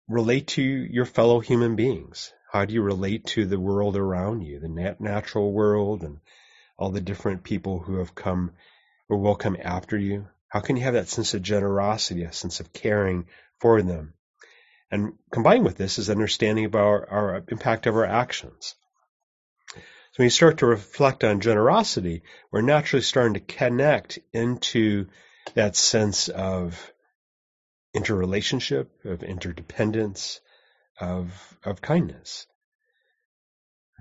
relate 0.08 0.46
to 0.46 0.62
your 0.62 1.04
fellow 1.04 1.40
human 1.40 1.76
beings? 1.76 2.32
How 2.50 2.64
do 2.64 2.72
you 2.72 2.82
relate 2.82 3.26
to 3.26 3.44
the 3.44 3.60
world 3.60 3.96
around 3.96 4.42
you, 4.42 4.58
the 4.58 4.68
nat- 4.68 5.00
natural 5.00 5.52
world 5.52 6.02
and 6.02 6.20
all 6.78 6.90
the 6.90 7.00
different 7.00 7.44
people 7.44 7.80
who 7.80 7.98
have 7.98 8.14
come 8.14 8.52
or 9.08 9.18
will 9.18 9.36
come 9.36 9.56
after 9.62 9.98
you? 9.98 10.26
How 10.48 10.60
can 10.60 10.76
you 10.76 10.82
have 10.84 10.94
that 10.94 11.08
sense 11.08 11.34
of 11.34 11.42
generosity, 11.42 12.24
a 12.24 12.32
sense 12.32 12.60
of 12.60 12.72
caring 12.72 13.26
for 13.60 13.82
them? 13.82 14.14
And 14.90 15.12
combined 15.30 15.66
with 15.66 15.76
this 15.76 15.98
is 15.98 16.08
understanding 16.08 16.64
about 16.64 16.86
our, 16.86 17.08
our 17.10 17.44
impact 17.48 17.86
of 17.86 17.94
our 17.94 18.06
actions. 18.06 18.74
So 19.74 20.22
when 20.22 20.26
you 20.26 20.30
start 20.30 20.58
to 20.58 20.66
reflect 20.66 21.24
on 21.24 21.40
generosity, 21.40 22.22
we're 22.50 22.62
naturally 22.62 23.02
starting 23.02 23.34
to 23.34 23.40
connect 23.40 24.18
into 24.32 25.08
that 25.52 25.76
sense 25.76 26.28
of 26.28 26.92
interrelationship, 27.92 29.04
of 29.04 29.22
interdependence, 29.22 30.40
of 31.00 31.58
of 31.64 31.80
kindness, 31.80 32.46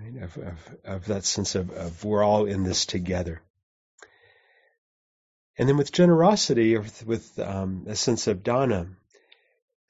right? 0.00 0.22
of, 0.22 0.36
of 0.36 0.76
of 0.84 1.06
that 1.06 1.24
sense 1.24 1.54
of, 1.54 1.70
of 1.70 2.04
we're 2.04 2.22
all 2.22 2.46
in 2.46 2.64
this 2.64 2.86
together. 2.86 3.42
And 5.58 5.68
then 5.68 5.76
with 5.76 5.90
generosity, 5.90 6.76
or 6.76 6.82
with, 6.82 7.06
with 7.06 7.38
um, 7.40 7.86
a 7.88 7.96
sense 7.96 8.28
of 8.28 8.44
dana, 8.44 8.86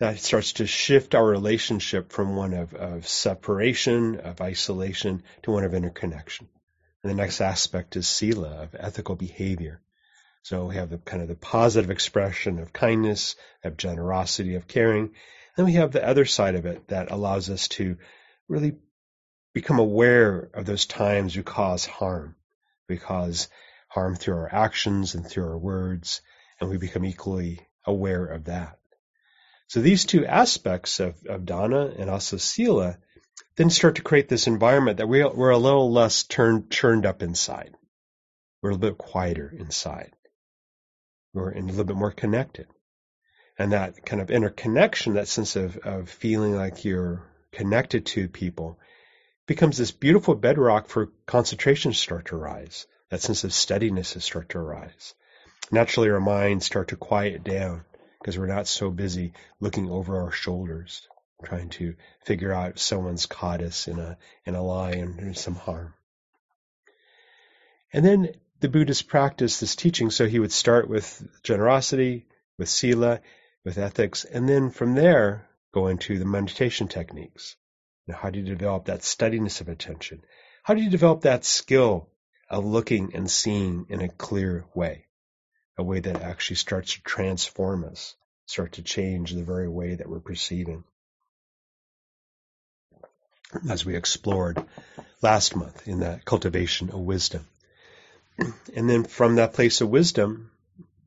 that 0.00 0.19
starts 0.19 0.55
to 0.55 0.67
shift 0.67 1.15
our 1.15 1.27
relationship 1.27 2.11
from 2.11 2.37
one 2.37 2.55
of, 2.55 2.73
of 2.75 3.07
separation, 3.07 4.21
of 4.21 4.41
isolation, 4.41 5.23
to 5.43 5.50
one 5.50 5.65
of 5.65 5.75
interconnection. 5.75 6.49
And 7.03 7.11
the 7.11 7.17
next 7.17 7.41
aspect 7.41 7.97
is 7.97 8.09
sila, 8.09 8.62
of 8.62 8.77
ethical 8.79 9.15
behavior. 9.15 9.81
So 10.43 10.67
we 10.67 10.77
have 10.77 10.88
the 10.88 10.99
kind 10.99 11.21
of 11.21 11.29
the 11.29 11.35
positive 11.35 11.91
expression 11.91 12.61
of 12.61 12.73
kindness, 12.73 13.37
of 13.62 13.77
generosity, 13.77 14.55
of 14.55 14.67
caring. 14.67 15.11
Then 15.59 15.67
we 15.67 15.73
have 15.73 15.91
the 15.91 16.07
other 16.07 16.25
side 16.25 16.55
of 16.55 16.67
it 16.67 16.87
that 16.87 17.11
allows 17.11 17.50
us 17.50 17.67
to 17.71 17.97
really 18.47 18.77
become 19.53 19.81
aware 19.81 20.50
of 20.55 20.67
those 20.67 20.87
times 20.87 21.37
we 21.37 21.43
cause 21.43 21.85
harm. 21.85 22.37
We 22.88 22.97
cause 22.97 23.49
harm 23.88 24.15
through 24.15 24.37
our 24.37 24.55
actions 24.55 25.17
and 25.17 25.27
through 25.27 25.49
our 25.49 25.59
words, 25.59 26.23
and 26.61 26.71
we 26.71 26.77
become 26.79 27.05
equally 27.05 27.67
aware 27.85 28.25
of 28.25 28.45
that. 28.45 28.79
So 29.67 29.81
these 29.81 30.05
two 30.05 30.25
aspects 30.25 31.00
of, 31.00 31.17
of 31.29 31.45
dana 31.45 31.93
and 31.99 32.09
also 32.09 32.37
sila 32.37 32.97
then 33.57 33.69
start 33.69 33.97
to 33.97 34.03
create 34.03 34.29
this 34.29 34.47
environment 34.47 34.99
that 34.99 35.09
we, 35.09 35.25
we're 35.25 35.50
a 35.50 35.59
little 35.59 35.91
less 35.91 36.23
turned, 36.23 36.71
turned 36.71 37.05
up 37.05 37.21
inside. 37.21 37.75
We're 38.62 38.71
a 38.71 38.75
little 38.75 38.91
bit 38.91 38.99
quieter 38.99 39.53
inside. 39.59 40.12
We're 41.35 41.50
a 41.50 41.61
little 41.61 41.83
bit 41.83 41.97
more 41.97 42.12
connected. 42.12 42.69
And 43.59 43.73
that 43.73 44.07
kind 44.07 44.23
of 44.23 44.31
interconnection, 44.31 45.15
that 45.15 45.29
sense 45.29 45.57
of, 45.57 45.77
of 45.79 46.09
feeling 46.09 46.55
like 46.55 46.85
you're 46.85 47.23
connected 47.50 48.07
to 48.07 48.29
people, 48.29 48.79
becomes 49.47 49.77
this 49.77 49.91
beautiful 49.91 50.37
bedrock 50.37 50.88
for 50.88 51.11
concentration 51.27 51.93
start 51.93 52.27
to 52.27 52.37
rise. 52.37 52.87
That 53.11 53.21
sense 53.21 53.43
of 53.45 53.53
steadiness 53.53 54.12
to 54.12 54.21
start 54.21 54.50
to 54.50 54.59
arise. 54.59 55.15
Naturally, 55.73 56.11
our 56.11 56.21
minds 56.21 56.67
start 56.67 56.88
to 56.88 56.97
quiet 56.97 57.43
down 57.43 57.85
because 58.21 58.38
we're 58.38 58.47
not 58.47 58.67
so 58.67 58.91
busy 58.91 59.33
looking 59.61 59.91
over 59.91 60.21
our 60.21 60.31
shoulders, 60.31 61.09
trying 61.45 61.71
to 61.71 61.97
figure 62.25 62.53
out 62.53 62.73
if 62.73 62.79
someone's 62.79 63.27
caught 63.27 63.62
us 63.62 63.88
in 63.88 63.99
a 63.99 64.19
in 64.45 64.55
a 64.55 64.62
lie 64.62 64.93
and 64.93 65.37
some 65.37 65.55
harm. 65.55 65.95
And 67.93 68.05
then 68.05 68.35
the 68.61 68.69
Buddhist 68.69 69.09
practice 69.09 69.61
this 69.61 69.77
teaching, 69.77 70.11
so 70.11 70.27
he 70.27 70.38
would 70.38 70.53
start 70.53 70.88
with 70.88 71.27
generosity, 71.43 72.27
with 72.59 72.69
sila, 72.69 73.21
with 73.65 73.79
ethics, 73.79 74.25
and 74.25 74.49
then 74.49 74.71
from 74.71 74.95
there 74.95 75.49
go 75.73 75.88
into 75.88 76.19
the 76.19 76.25
meditation 76.25 76.88
techniques. 76.88 77.57
Now, 78.07 78.17
how 78.17 78.31
do 78.31 78.38
you 78.38 78.45
develop 78.45 78.87
that 78.87 79.05
steadiness 79.05 79.61
of 79.61 79.69
attention? 79.69 80.23
How 80.62 80.75
do 80.75 80.83
you 80.83 80.91
develop 80.91 81.23
that 81.23 81.45
skill 81.45 82.09
of 82.49 82.65
looking 82.65 83.15
and 83.15 83.31
seeing 83.31 83.87
in 83.88 84.00
a 84.00 84.09
clear 84.09 84.65
way? 84.75 85.09
a 85.79 85.83
way 85.83 86.00
that 86.00 86.23
actually 86.23 86.57
starts 86.57 86.95
to 86.95 87.03
transform 87.03 87.85
us, 87.85 88.17
start 88.47 88.73
to 88.73 88.83
change 88.83 89.33
the 89.33 89.45
very 89.45 89.69
way 89.69 89.95
that 89.95 90.09
we're 90.09 90.19
perceiving. 90.19 90.83
As 93.71 93.87
we 93.87 93.97
explored 93.97 94.62
last 95.23 95.57
month 95.57 95.87
in 95.87 96.00
that 96.00 96.25
cultivation 96.25 96.91
of 96.91 96.99
wisdom. 96.99 97.47
And 98.75 98.91
then 98.91 99.05
from 99.05 99.37
that 99.37 99.55
place 99.55 99.81
of 99.81 99.88
wisdom, 99.88 100.50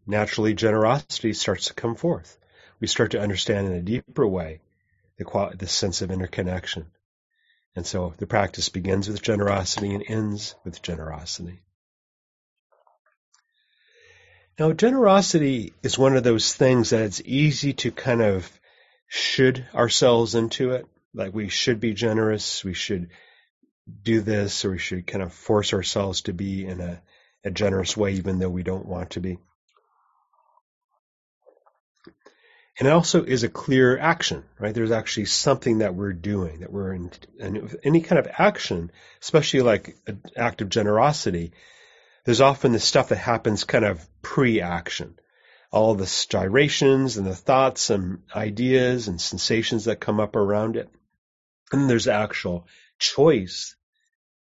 naturally 0.08 0.53
generosity 0.53 1.34
starts 1.34 1.65
to 1.65 1.74
come 1.74 1.96
forth. 1.96 2.38
We 2.81 2.88
start 2.88 3.11
to 3.11 3.21
understand 3.21 3.67
in 3.67 3.73
a 3.73 3.81
deeper 3.81 4.27
way 4.27 4.59
the, 5.17 5.23
qual- 5.23 5.53
the 5.55 5.67
sense 5.67 6.01
of 6.01 6.11
interconnection. 6.11 6.88
And 7.75 7.85
so 7.85 8.13
the 8.17 8.27
practice 8.27 8.67
begins 8.69 9.07
with 9.07 9.21
generosity 9.21 9.93
and 9.93 10.03
ends 10.05 10.55
with 10.65 10.81
generosity. 10.81 11.61
Now, 14.59 14.73
generosity 14.73 15.73
is 15.81 15.97
one 15.97 16.17
of 16.17 16.23
those 16.23 16.53
things 16.53 16.89
that 16.89 17.03
it's 17.03 17.21
easy 17.23 17.73
to 17.73 17.91
kind 17.91 18.21
of 18.21 18.51
should 19.07 19.65
ourselves 19.73 20.35
into 20.35 20.71
it. 20.71 20.85
Like 21.13 21.33
we 21.33 21.50
should 21.50 21.79
be 21.79 21.93
generous, 21.93 22.63
we 22.63 22.73
should 22.73 23.09
do 24.01 24.21
this, 24.21 24.65
or 24.65 24.71
we 24.71 24.77
should 24.77 25.07
kind 25.07 25.23
of 25.23 25.33
force 25.33 25.73
ourselves 25.73 26.21
to 26.21 26.33
be 26.33 26.65
in 26.65 26.81
a, 26.81 27.01
a 27.43 27.51
generous 27.51 27.95
way, 27.95 28.13
even 28.13 28.39
though 28.39 28.50
we 28.50 28.63
don't 28.63 28.85
want 28.85 29.11
to 29.11 29.19
be. 29.19 29.38
And 32.81 32.88
it 32.88 32.93
also 32.93 33.23
is 33.23 33.43
a 33.43 33.47
clear 33.47 33.95
action, 33.95 34.43
right? 34.57 34.73
There's 34.73 34.89
actually 34.89 35.27
something 35.27 35.77
that 35.77 35.93
we're 35.93 36.13
doing, 36.13 36.61
that 36.61 36.73
we're 36.73 36.93
in, 36.93 37.11
in 37.38 37.77
any 37.83 38.01
kind 38.01 38.17
of 38.17 38.27
action, 38.39 38.91
especially 39.21 39.61
like 39.61 39.97
an 40.07 40.23
act 40.35 40.63
of 40.63 40.69
generosity, 40.69 41.51
there's 42.25 42.41
often 42.41 42.71
the 42.71 42.79
stuff 42.79 43.09
that 43.09 43.17
happens 43.17 43.65
kind 43.65 43.85
of 43.85 44.03
pre-action. 44.23 45.19
All 45.69 45.93
the 45.93 46.25
gyrations 46.27 47.17
and 47.17 47.27
the 47.27 47.35
thoughts 47.35 47.91
and 47.91 48.23
ideas 48.35 49.07
and 49.07 49.21
sensations 49.21 49.85
that 49.85 50.00
come 50.00 50.19
up 50.19 50.35
around 50.35 50.75
it. 50.75 50.89
And 51.71 51.88
there's 51.88 52.07
actual 52.07 52.65
choice 52.97 53.75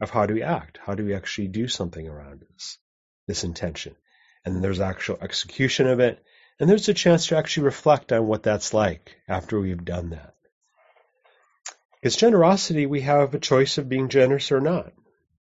of 0.00 0.08
how 0.08 0.24
do 0.24 0.32
we 0.32 0.42
act? 0.42 0.78
How 0.82 0.94
do 0.94 1.04
we 1.04 1.12
actually 1.12 1.48
do 1.48 1.68
something 1.68 2.08
around 2.08 2.46
this, 2.50 2.78
this 3.26 3.44
intention? 3.44 3.94
And 4.42 4.54
then 4.54 4.62
there's 4.62 4.80
actual 4.80 5.18
execution 5.20 5.86
of 5.86 6.00
it. 6.00 6.24
And 6.60 6.68
there's 6.68 6.88
a 6.88 6.94
chance 6.94 7.26
to 7.26 7.36
actually 7.36 7.64
reflect 7.64 8.12
on 8.12 8.26
what 8.26 8.42
that's 8.42 8.72
like 8.72 9.16
after 9.28 9.58
we've 9.58 9.84
done 9.84 10.10
that. 10.10 10.34
Because 12.00 12.16
generosity, 12.16 12.86
we 12.86 13.00
have 13.02 13.34
a 13.34 13.38
choice 13.38 13.78
of 13.78 13.88
being 13.88 14.08
generous 14.08 14.52
or 14.52 14.60
not 14.60 14.92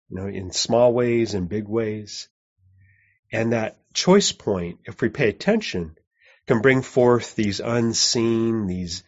you 0.09 0.17
know, 0.17 0.27
in 0.27 0.51
small 0.51 0.93
ways 0.93 1.33
and 1.33 1.47
big 1.47 1.67
ways. 1.67 2.27
And 3.31 3.53
that 3.53 3.77
choice 3.93 4.31
point, 4.31 4.79
if 4.85 5.01
we 5.01 5.09
pay 5.09 5.29
attention, 5.29 5.95
can 6.47 6.61
bring 6.61 6.81
forth 6.81 7.35
these 7.35 7.59
unseen, 7.59 8.65
these 8.65 9.03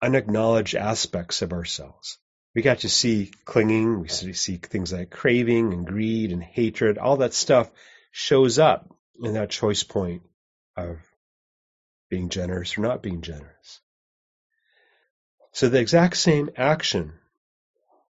unacknowledged 0.00 0.74
aspects 0.74 1.42
of 1.42 1.52
ourselves. 1.52 2.18
We 2.54 2.62
got 2.62 2.80
to 2.80 2.88
see 2.88 3.30
clinging, 3.44 4.00
we 4.00 4.08
see 4.08 4.56
things 4.56 4.92
like 4.92 5.10
craving 5.10 5.74
and 5.74 5.86
greed 5.86 6.32
and 6.32 6.42
hatred, 6.42 6.96
all 6.96 7.18
that 7.18 7.34
stuff 7.34 7.70
shows 8.10 8.58
up 8.58 8.90
in 9.22 9.34
that 9.34 9.50
choice 9.50 9.82
point 9.82 10.22
of 10.76 10.98
being 12.08 12.28
generous 12.28 12.76
or 12.76 12.82
not 12.82 13.02
being 13.02 13.22
generous. 13.22 13.80
So 15.52 15.68
the 15.68 15.80
exact 15.80 16.16
same 16.16 16.50
action 16.56 17.14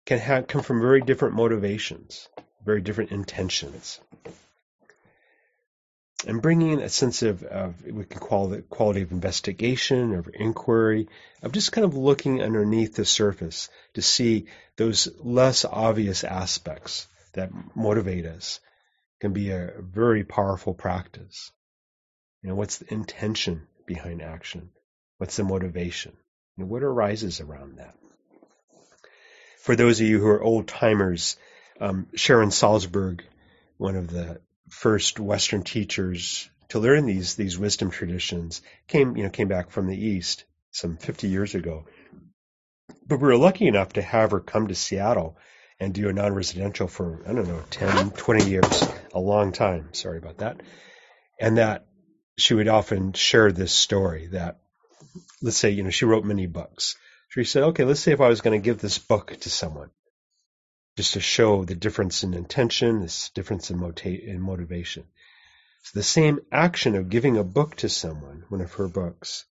can 0.05 0.19
have, 0.19 0.47
come 0.47 0.61
from 0.61 0.81
very 0.81 1.01
different 1.01 1.35
motivations, 1.35 2.29
very 2.65 2.81
different 2.81 3.11
intentions. 3.11 3.99
And 6.25 6.41
bringing 6.41 6.71
in 6.71 6.79
a 6.79 6.89
sense 6.89 7.21
of, 7.21 7.43
of 7.43 7.85
we 7.85 8.05
can 8.05 8.19
call 8.19 8.53
it 8.53 8.69
quality 8.69 9.01
of 9.01 9.11
investigation 9.11 10.13
or 10.13 10.23
inquiry, 10.33 11.09
of 11.41 11.51
just 11.51 11.73
kind 11.73 11.83
of 11.83 11.97
looking 11.97 12.41
underneath 12.41 12.95
the 12.95 13.03
surface 13.03 13.69
to 13.95 14.01
see 14.01 14.45
those 14.77 15.09
less 15.19 15.65
obvious 15.65 16.23
aspects 16.23 17.07
that 17.33 17.51
motivate 17.75 18.25
us 18.25 18.61
can 19.19 19.33
be 19.33 19.51
a 19.51 19.73
very 19.79 20.23
powerful 20.23 20.73
practice. 20.73 21.51
You 22.41 22.49
know, 22.49 22.55
what's 22.55 22.77
the 22.77 22.93
intention 22.93 23.67
behind 23.85 24.21
action? 24.21 24.69
What's 25.17 25.37
the 25.37 25.43
motivation? 25.43 26.13
Know, 26.57 26.65
what 26.65 26.83
arises 26.83 27.39
around 27.39 27.77
that? 27.77 27.95
for 29.63 29.77
those 29.77 30.01
of 30.01 30.07
you 30.07 30.19
who 30.19 30.27
are 30.27 30.43
old 30.43 30.67
timers, 30.67 31.37
um, 31.79 32.07
Sharon 32.15 32.49
Salzberg, 32.49 33.21
one 33.77 33.95
of 33.95 34.09
the 34.09 34.41
first 34.69 35.21
Western 35.21 35.63
teachers 35.63 36.49
to 36.67 36.79
learn 36.79 37.05
these 37.05 37.35
these 37.35 37.57
wisdom 37.57 37.89
traditions, 37.89 38.61
came 38.87 39.15
you 39.15 39.23
know 39.23 39.29
came 39.29 39.47
back 39.47 39.69
from 39.71 39.87
the 39.87 39.97
East 39.97 40.43
some 40.71 40.97
50 40.97 41.29
years 41.29 41.55
ago. 41.55 41.85
But 43.07 43.21
we 43.21 43.27
were 43.27 43.37
lucky 43.37 43.65
enough 43.67 43.93
to 43.93 44.01
have 44.01 44.31
her 44.31 44.41
come 44.41 44.67
to 44.67 44.75
Seattle 44.75 45.37
and 45.79 45.93
do 45.93 46.09
a 46.09 46.13
non-residential 46.13 46.89
for 46.89 47.23
I 47.25 47.31
don't 47.31 47.47
know 47.47 47.63
10, 47.69 48.11
20 48.11 48.49
years, 48.49 48.89
a 49.13 49.19
long 49.19 49.53
time. 49.53 49.93
Sorry 49.93 50.17
about 50.17 50.39
that. 50.39 50.59
And 51.39 51.57
that 51.57 51.85
she 52.37 52.53
would 52.53 52.67
often 52.67 53.13
share 53.13 53.51
this 53.51 53.73
story 53.73 54.27
that 54.27 54.59
let's 55.41 55.57
say 55.57 55.69
you 55.69 55.83
know 55.83 55.89
she 55.89 56.05
wrote 56.05 56.25
many 56.25 56.47
books 56.47 56.95
she 57.33 57.45
said, 57.45 57.63
okay, 57.63 57.83
let's 57.83 57.99
say 57.99 58.11
if 58.11 58.21
I 58.21 58.27
was 58.27 58.41
going 58.41 58.61
to 58.61 58.63
give 58.63 58.77
this 58.77 58.99
book 58.99 59.35
to 59.41 59.49
someone, 59.49 59.89
just 60.97 61.13
to 61.13 61.19
show 61.19 61.65
the 61.65 61.73
difference 61.73 62.23
in 62.23 62.35
intention, 62.35 63.01
this 63.01 63.29
difference 63.29 63.71
in, 63.71 63.79
mota- 63.79 64.23
in 64.23 64.39
motivation. 64.39 65.05
So 65.81 65.91
the 65.95 66.03
same 66.03 66.41
action 66.51 66.95
of 66.95 67.09
giving 67.09 67.37
a 67.37 67.43
book 67.43 67.77
to 67.77 67.89
someone, 67.89 68.43
one 68.49 68.61
of 68.61 68.73
her 68.73 68.87
books, 68.87 69.45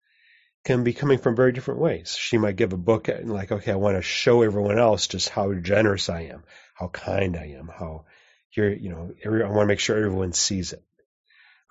can 0.64 0.84
be 0.84 0.92
coming 0.92 1.18
from 1.18 1.34
very 1.34 1.50
different 1.50 1.80
ways. 1.80 2.16
She 2.16 2.38
might 2.38 2.54
give 2.54 2.72
a 2.72 2.76
book 2.76 3.08
and 3.08 3.32
like, 3.32 3.50
okay, 3.50 3.72
I 3.72 3.76
want 3.76 3.96
to 3.96 4.02
show 4.02 4.42
everyone 4.42 4.78
else 4.78 5.08
just 5.08 5.28
how 5.28 5.52
generous 5.52 6.08
I 6.08 6.20
am, 6.26 6.44
how 6.74 6.86
kind 6.86 7.36
I 7.36 7.56
am, 7.58 7.66
how 7.66 8.04
here, 8.50 8.70
you 8.70 8.90
know, 8.90 9.12
every, 9.24 9.42
I 9.42 9.48
want 9.48 9.62
to 9.62 9.66
make 9.66 9.80
sure 9.80 9.96
everyone 9.96 10.34
sees 10.34 10.72
it. 10.72 10.84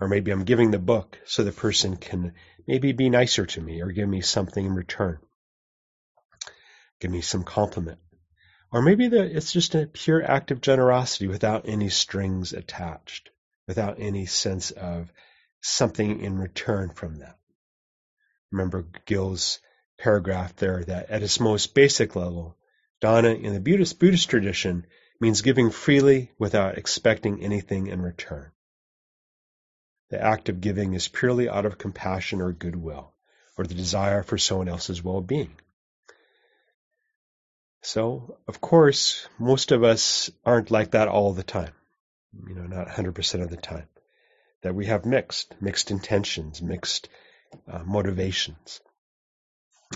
Or 0.02 0.08
maybe 0.08 0.32
I'm 0.32 0.42
giving 0.42 0.72
the 0.72 0.80
book 0.80 1.16
so 1.26 1.44
the 1.44 1.52
person 1.52 1.96
can 1.96 2.34
maybe 2.66 2.90
be 2.90 3.08
nicer 3.08 3.46
to 3.46 3.60
me 3.60 3.82
or 3.82 3.92
give 3.92 4.08
me 4.08 4.20
something 4.20 4.66
in 4.66 4.74
return. 4.74 5.20
Give 7.00 7.12
me 7.12 7.20
some 7.20 7.44
compliment. 7.44 8.00
Or 8.72 8.82
maybe 8.82 9.06
the, 9.06 9.22
it's 9.22 9.52
just 9.52 9.76
a 9.76 9.86
pure 9.86 10.20
act 10.20 10.50
of 10.50 10.60
generosity 10.60 11.28
without 11.28 11.68
any 11.68 11.88
strings 11.88 12.52
attached, 12.52 13.30
without 13.68 14.00
any 14.00 14.26
sense 14.26 14.72
of 14.72 15.12
something 15.60 16.18
in 16.18 16.36
return 16.36 16.90
from 16.90 17.20
that. 17.20 17.38
Remember 18.50 18.84
Gil's 19.06 19.60
paragraph 19.98 20.56
there 20.56 20.82
that 20.82 21.10
at 21.10 21.22
its 21.22 21.38
most 21.38 21.76
basic 21.76 22.16
level, 22.16 22.56
dana 23.00 23.28
in 23.28 23.54
the 23.54 23.60
Buddhist, 23.60 24.00
Buddhist 24.00 24.28
tradition 24.28 24.84
means 25.20 25.42
giving 25.42 25.70
freely 25.70 26.32
without 26.40 26.76
expecting 26.76 27.40
anything 27.44 27.86
in 27.86 28.02
return. 28.02 28.51
The 30.12 30.22
act 30.22 30.50
of 30.50 30.60
giving 30.60 30.92
is 30.92 31.08
purely 31.08 31.48
out 31.48 31.64
of 31.64 31.78
compassion 31.78 32.42
or 32.42 32.52
goodwill, 32.52 33.14
or 33.56 33.66
the 33.66 33.72
desire 33.72 34.22
for 34.22 34.36
someone 34.36 34.68
else's 34.68 35.02
well-being. 35.02 35.56
So, 37.80 38.36
of 38.46 38.60
course, 38.60 39.26
most 39.38 39.72
of 39.72 39.82
us 39.82 40.30
aren't 40.44 40.70
like 40.70 40.90
that 40.90 41.08
all 41.08 41.32
the 41.32 41.42
time. 41.42 41.72
You 42.46 42.54
know, 42.54 42.66
not 42.66 42.88
100% 42.88 43.42
of 43.42 43.48
the 43.48 43.56
time. 43.56 43.88
That 44.60 44.74
we 44.74 44.84
have 44.84 45.06
mixed, 45.06 45.54
mixed 45.62 45.90
intentions, 45.90 46.60
mixed 46.60 47.08
uh, 47.66 47.82
motivations. 47.82 48.82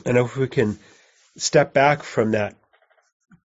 And 0.06 0.16
if 0.16 0.34
we 0.34 0.48
can 0.48 0.78
step 1.36 1.74
back 1.74 2.02
from 2.02 2.30
that 2.30 2.56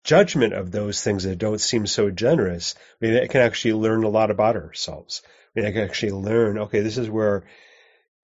judgment 0.03 0.51
of 0.51 0.71
those 0.71 1.01
things 1.01 1.23
that 1.23 1.37
don't 1.37 1.61
seem 1.61 1.87
so 1.87 2.11
generous, 2.11 2.75
we 2.99 3.25
can 3.29 3.39
actually 3.39 3.75
learn 3.75 4.03
a 4.03 4.09
lot 4.09 4.31
about 4.31 4.57
ourselves. 4.57 5.21
We 5.57 5.63
can 5.63 5.77
actually 5.77 6.11
learn, 6.11 6.59
okay, 6.59 6.81
this 6.81 6.99
is 6.99 7.09
where 7.09 7.43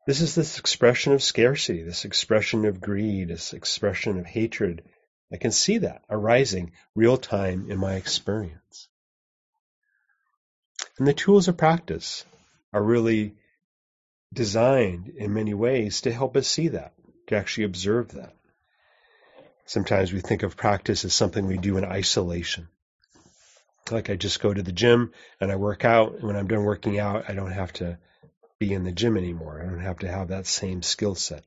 this 0.06 0.22
is 0.22 0.36
this 0.36 0.60
expression 0.60 1.14
of 1.14 1.24
scarcity, 1.24 1.82
this 1.82 2.06
expression 2.06 2.64
of 2.66 2.80
greed, 2.80 3.30
this 3.30 3.54
expression 3.54 4.20
of 4.20 4.28
hatred. 4.28 4.84
I 5.32 5.38
can 5.38 5.50
see 5.50 5.80
that 5.80 6.04
arising 6.12 6.74
real 6.94 7.18
time 7.18 7.72
in 7.72 7.80
my 7.80 7.96
experience. 7.96 8.88
And 11.00 11.08
the 11.08 11.14
tools 11.14 11.48
of 11.48 11.58
practice 11.58 12.24
are 12.72 12.84
really 12.84 13.34
designed 14.32 15.08
in 15.18 15.34
many 15.34 15.56
ways 15.56 16.02
to 16.02 16.14
help 16.14 16.38
us 16.38 16.48
see 16.48 16.68
that, 16.68 16.94
to 17.30 17.36
actually 17.36 17.64
observe 17.64 18.12
that. 18.12 18.36
Sometimes 19.66 20.14
we 20.14 20.22
think 20.22 20.44
of 20.44 20.56
practice 20.56 21.04
as 21.04 21.16
something 21.16 21.48
we 21.48 21.58
do 21.58 21.78
in 21.78 21.84
isolation. 21.84 22.68
Like 23.92 24.10
I 24.10 24.16
just 24.16 24.42
go 24.42 24.54
to 24.54 24.64
the 24.64 24.72
gym 24.72 25.12
and 25.40 25.52
I 25.52 25.56
work 25.56 25.86
out. 25.86 26.16
And 26.16 26.24
when 26.24 26.36
I'm 26.36 26.48
done 26.48 26.64
working 26.64 27.00
out, 27.00 27.26
I 27.30 27.34
don't 27.34 27.52
have 27.52 27.74
to 27.74 27.98
be 28.60 28.74
in 28.74 28.84
the 28.84 28.92
gym 28.92 29.18
anymore. 29.18 29.62
I 29.62 29.66
don't 29.70 29.82
have 29.82 30.00
to 30.00 30.12
have 30.12 30.30
that 30.30 30.48
same 30.48 30.82
skill 30.82 31.16
set. 31.16 31.44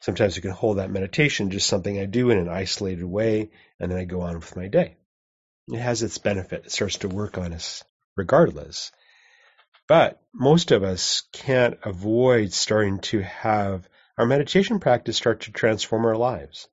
Sometimes 0.00 0.36
you 0.36 0.42
can 0.42 0.50
hold 0.50 0.78
that 0.78 0.90
meditation 0.90 1.50
just 1.50 1.66
something 1.66 1.98
I 1.98 2.04
do 2.04 2.28
in 2.28 2.38
an 2.38 2.50
isolated 2.50 3.06
way, 3.06 3.50
and 3.80 3.90
then 3.90 3.98
I 3.98 4.04
go 4.04 4.20
on 4.20 4.34
with 4.34 4.54
my 4.54 4.68
day. 4.68 4.98
It 5.68 5.78
has 5.78 6.02
its 6.02 6.18
benefit. 6.18 6.66
It 6.66 6.72
starts 6.72 6.98
to 6.98 7.08
work 7.08 7.38
on 7.38 7.54
us 7.54 7.82
regardless. 8.16 8.92
But 9.88 10.20
most 10.34 10.72
of 10.72 10.82
us 10.82 11.22
can't 11.32 11.78
avoid 11.84 12.52
starting 12.52 12.98
to 13.00 13.22
have 13.22 13.88
our 14.18 14.26
meditation 14.26 14.78
practice 14.78 15.16
start 15.16 15.40
to 15.42 15.52
transform 15.52 16.04
our 16.04 16.16
lives. 16.16 16.68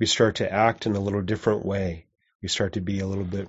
We 0.00 0.06
start 0.06 0.36
to 0.36 0.52
act 0.52 0.86
in 0.86 0.96
a 0.96 1.00
little 1.00 1.22
different 1.22 1.64
way. 1.64 2.07
We 2.42 2.48
start 2.48 2.74
to 2.74 2.80
be 2.80 3.00
a 3.00 3.06
little 3.06 3.24
bit 3.24 3.48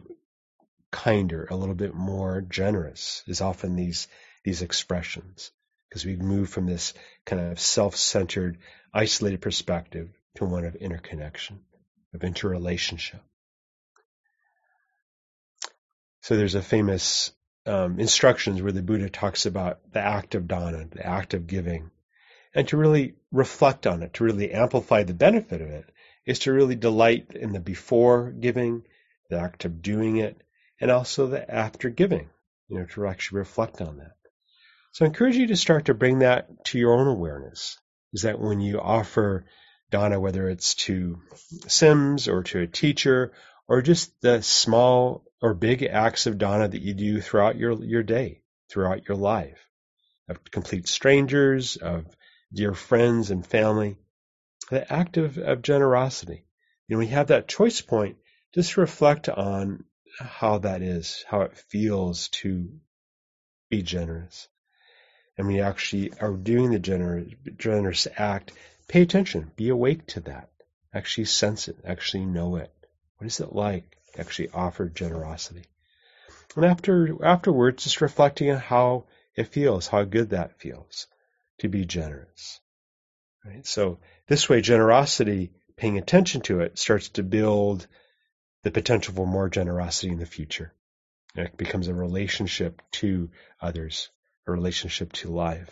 kinder, 0.91 1.47
a 1.49 1.55
little 1.55 1.75
bit 1.75 1.93
more 1.93 2.41
generous 2.41 3.23
is 3.27 3.41
often 3.41 3.75
these 3.75 4.07
these 4.43 4.61
expressions 4.61 5.51
because 5.89 6.05
we've 6.05 6.21
moved 6.21 6.51
from 6.51 6.65
this 6.65 6.93
kind 7.25 7.51
of 7.51 7.59
self-centered, 7.59 8.57
isolated 8.93 9.41
perspective 9.41 10.09
to 10.35 10.45
one 10.45 10.65
of 10.65 10.75
interconnection, 10.75 11.59
of 12.13 12.23
interrelationship. 12.23 13.21
So 16.21 16.37
there's 16.37 16.55
a 16.55 16.61
famous 16.61 17.31
um, 17.65 17.99
instructions 17.99 18.61
where 18.61 18.71
the 18.71 18.83
Buddha 18.83 19.09
talks 19.09 19.45
about 19.45 19.79
the 19.91 19.99
act 19.99 20.35
of 20.35 20.47
dana, 20.47 20.87
the 20.89 21.05
act 21.05 21.33
of 21.33 21.47
giving, 21.47 21.91
and 22.53 22.67
to 22.67 22.77
really 22.77 23.15
reflect 23.31 23.87
on 23.87 24.03
it, 24.03 24.13
to 24.15 24.23
really 24.23 24.51
amplify 24.51 25.03
the 25.03 25.13
benefit 25.13 25.61
of 25.61 25.69
it, 25.69 25.89
is 26.29 26.39
to 26.39 26.53
really 26.53 26.75
delight 26.75 27.31
in 27.33 27.53
the 27.53 27.59
before 27.59 28.29
giving, 28.29 28.83
the 29.31 29.39
act 29.39 29.65
of 29.65 29.81
doing 29.81 30.17
it, 30.17 30.39
and 30.79 30.91
also 30.91 31.25
the 31.25 31.51
after 31.51 31.89
giving, 31.89 32.29
you 32.67 32.77
know, 32.77 32.85
to 32.85 33.07
actually 33.07 33.39
reflect 33.39 33.81
on 33.81 33.97
that. 33.97 34.15
So 34.91 35.05
I 35.05 35.07
encourage 35.07 35.37
you 35.37 35.47
to 35.47 35.55
start 35.55 35.85
to 35.85 35.95
bring 35.95 36.19
that 36.19 36.65
to 36.65 36.77
your 36.77 36.93
own 36.93 37.07
awareness. 37.07 37.79
Is 38.13 38.21
that 38.21 38.39
when 38.39 38.61
you 38.61 38.79
offer 38.79 39.45
dana, 39.89 40.19
whether 40.19 40.47
it's 40.47 40.75
to 40.85 41.19
Sims 41.67 42.27
or 42.27 42.43
to 42.43 42.61
a 42.61 42.67
teacher 42.67 43.31
or 43.67 43.81
just 43.81 44.11
the 44.21 44.43
small 44.43 45.23
or 45.41 45.55
big 45.55 45.81
acts 45.81 46.27
of 46.27 46.37
dana 46.37 46.67
that 46.67 46.81
you 46.81 46.93
do 46.93 47.21
throughout 47.21 47.55
your, 47.55 47.73
your 47.83 48.03
day, 48.03 48.41
throughout 48.69 49.07
your 49.07 49.17
life, 49.17 49.65
of 50.27 50.43
complete 50.51 50.87
strangers, 50.87 51.75
of 51.77 52.05
dear 52.53 52.75
friends 52.75 53.31
and 53.31 53.47
family, 53.47 53.97
the 54.69 54.91
act 54.91 55.17
of, 55.17 55.37
of 55.37 55.61
generosity. 55.61 56.45
You 56.87 56.95
know, 56.95 56.99
when 56.99 57.07
you 57.07 57.13
have 57.15 57.27
that 57.27 57.47
choice 57.47 57.81
point, 57.81 58.17
just 58.53 58.77
reflect 58.77 59.29
on 59.29 59.85
how 60.19 60.59
that 60.59 60.81
is, 60.81 61.23
how 61.27 61.41
it 61.41 61.57
feels 61.57 62.29
to 62.29 62.69
be 63.69 63.81
generous. 63.81 64.47
And 65.37 65.47
we 65.47 65.61
actually 65.61 66.11
are 66.19 66.33
doing 66.33 66.71
the 66.71 66.79
generous, 66.79 67.31
generous 67.57 68.07
act, 68.17 68.51
pay 68.87 69.01
attention, 69.01 69.51
be 69.55 69.69
awake 69.69 70.05
to 70.07 70.19
that. 70.21 70.49
Actually 70.93 71.25
sense 71.25 71.67
it, 71.67 71.77
actually 71.85 72.25
know 72.25 72.55
it. 72.57 72.73
What 73.17 73.27
is 73.27 73.39
it 73.39 73.53
like 73.53 73.95
to 74.13 74.21
actually 74.21 74.49
offer 74.49 74.89
generosity? 74.89 75.65
And 76.55 76.65
after 76.65 77.23
afterwards, 77.23 77.83
just 77.83 78.01
reflecting 78.01 78.49
on 78.51 78.57
how 78.57 79.05
it 79.35 79.47
feels, 79.47 79.87
how 79.87 80.03
good 80.03 80.31
that 80.31 80.59
feels 80.59 81.07
to 81.59 81.69
be 81.69 81.85
generous. 81.85 82.59
Right? 83.45 83.65
So 83.65 83.99
this 84.27 84.49
way, 84.49 84.61
generosity, 84.61 85.51
paying 85.75 85.97
attention 85.97 86.41
to 86.41 86.61
it, 86.61 86.77
starts 86.77 87.09
to 87.09 87.23
build 87.23 87.87
the 88.63 88.71
potential 88.71 89.13
for 89.13 89.25
more 89.25 89.49
generosity 89.49 90.11
in 90.11 90.19
the 90.19 90.25
future. 90.25 90.73
It 91.35 91.57
becomes 91.57 91.87
a 91.87 91.93
relationship 91.93 92.81
to 92.93 93.29
others, 93.61 94.09
a 94.47 94.51
relationship 94.51 95.13
to 95.13 95.29
life. 95.29 95.69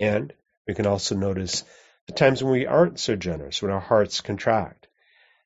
And 0.00 0.32
we 0.66 0.74
can 0.74 0.86
also 0.86 1.16
notice 1.16 1.64
the 2.06 2.12
times 2.14 2.42
when 2.42 2.52
we 2.52 2.66
aren't 2.66 3.00
so 3.00 3.16
generous, 3.16 3.60
when 3.60 3.70
our 3.70 3.80
hearts 3.80 4.20
contract. 4.20 4.86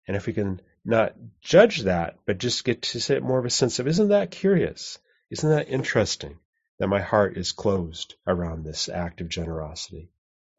And 0.07 0.17
if 0.17 0.27
we 0.27 0.33
can 0.33 0.61
not 0.85 1.15
judge 1.41 1.83
that, 1.83 2.19
but 2.27 2.39
just 2.39 2.65
get 2.65 2.83
to 2.83 3.01
say 3.01 3.19
more 3.19 3.39
of 3.39 3.45
a 3.45 3.51
sense 3.51 3.79
of, 3.79 3.89
isn't 3.89 4.09
that 4.09 4.31
curious? 4.31 4.99
Isn't 5.31 5.51
that 5.51 5.69
interesting 5.69 6.39
that 6.79 6.89
my 6.89 7.01
heart 7.01 7.37
is 7.37 7.53
closed 7.53 8.15
around 8.27 8.65
this 8.65 8.89
act 8.89 9.21
of 9.21 9.29
generosity? 9.29 10.11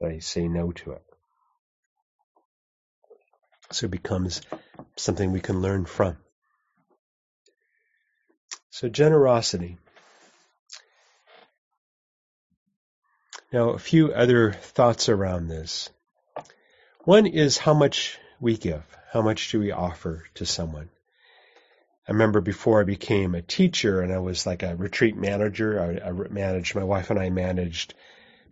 I 0.02 0.20
say 0.20 0.48
no 0.48 0.72
to 0.72 0.94
it. 0.94 1.04
So 3.72 3.86
it 3.86 3.92
becomes 3.92 4.42
something 4.96 5.32
we 5.32 5.40
can 5.40 5.62
learn 5.62 5.86
from. 5.86 6.18
So 8.70 8.90
generosity. 8.90 9.78
Now, 13.52 13.70
a 13.70 13.80
few 13.80 14.12
other 14.12 14.52
thoughts 14.52 15.10
around 15.10 15.48
this. 15.48 15.90
One 17.04 17.28
is 17.28 17.58
how 17.58 17.74
much 17.74 18.18
we 18.40 18.58
give. 18.58 18.84
How 19.12 19.22
much 19.22 19.52
do 19.52 19.60
we 19.60 19.72
offer 19.72 20.26
to 20.36 20.46
someone? 20.46 20.90
I 22.08 22.12
remember 22.12 22.42
before 22.42 22.82
I 22.82 22.84
became 22.84 23.36
a 23.36 23.42
teacher 23.42 24.02
and 24.02 24.12
I 24.12 24.18
was 24.18 24.46
like 24.46 24.64
a 24.64 24.76
retreat 24.76 25.16
manager, 25.16 25.80
I, 25.80 26.10
I 26.10 26.12
managed, 26.12 26.76
my 26.76 26.84
wife 26.84 27.12
and 27.12 27.20
I 27.20 27.30
managed 27.30 27.94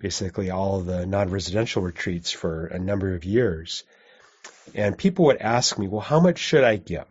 basically 0.01 0.49
all 0.49 0.81
the 0.81 1.05
non-residential 1.05 1.83
retreats 1.83 2.31
for 2.31 2.65
a 2.65 2.79
number 2.79 3.13
of 3.13 3.23
years. 3.23 3.83
And 4.73 4.97
people 4.97 5.25
would 5.25 5.37
ask 5.37 5.77
me, 5.77 5.87
well, 5.87 6.01
how 6.01 6.19
much 6.19 6.39
should 6.39 6.63
I 6.63 6.77
give? 6.77 7.05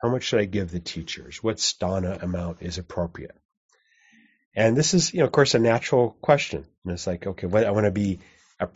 How 0.00 0.10
much 0.10 0.22
should 0.22 0.40
I 0.40 0.44
give 0.44 0.70
the 0.70 0.80
teachers? 0.80 1.42
What 1.42 1.74
dana 1.80 2.18
amount 2.22 2.58
is 2.60 2.78
appropriate? 2.78 3.36
And 4.54 4.76
this 4.76 4.94
is, 4.94 5.12
you 5.12 5.20
know, 5.20 5.26
of 5.26 5.32
course, 5.32 5.54
a 5.54 5.58
natural 5.58 6.16
question. 6.20 6.64
And 6.84 6.92
it's 6.92 7.06
like, 7.06 7.26
okay, 7.26 7.48
well, 7.48 7.66
I 7.66 7.70
want 7.70 7.86
to 7.86 7.90
be, 7.90 8.20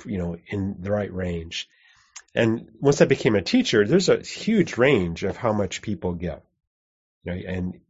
you 0.04 0.18
know, 0.18 0.36
in 0.48 0.76
the 0.80 0.90
right 0.90 1.12
range. 1.12 1.68
And 2.34 2.70
once 2.80 3.00
I 3.00 3.04
became 3.04 3.36
a 3.36 3.42
teacher, 3.42 3.86
there's 3.86 4.08
a 4.08 4.20
huge 4.20 4.76
range 4.76 5.22
of 5.22 5.36
how 5.36 5.52
much 5.52 5.82
people 5.82 6.14
give. 6.14 6.40
You 7.22 7.32
know, 7.32 7.40
and 7.46 7.80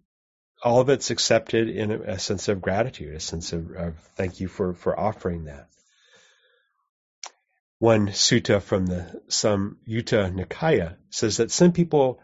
all 0.62 0.80
of 0.80 0.88
it's 0.88 1.10
accepted 1.10 1.68
in 1.68 1.90
a, 1.90 2.00
a 2.00 2.18
sense 2.18 2.48
of 2.48 2.60
gratitude, 2.60 3.14
a 3.14 3.20
sense 3.20 3.52
of, 3.52 3.70
of 3.72 3.98
thank 4.16 4.40
you 4.40 4.48
for, 4.48 4.74
for 4.74 4.98
offering 4.98 5.44
that. 5.44 5.68
One 7.78 8.08
sutta 8.08 8.60
from 8.60 8.86
the 8.86 9.22
Samyutta 9.28 10.34
Nikaya 10.34 10.96
says 11.10 11.36
that 11.36 11.52
some 11.52 11.72
people, 11.72 12.20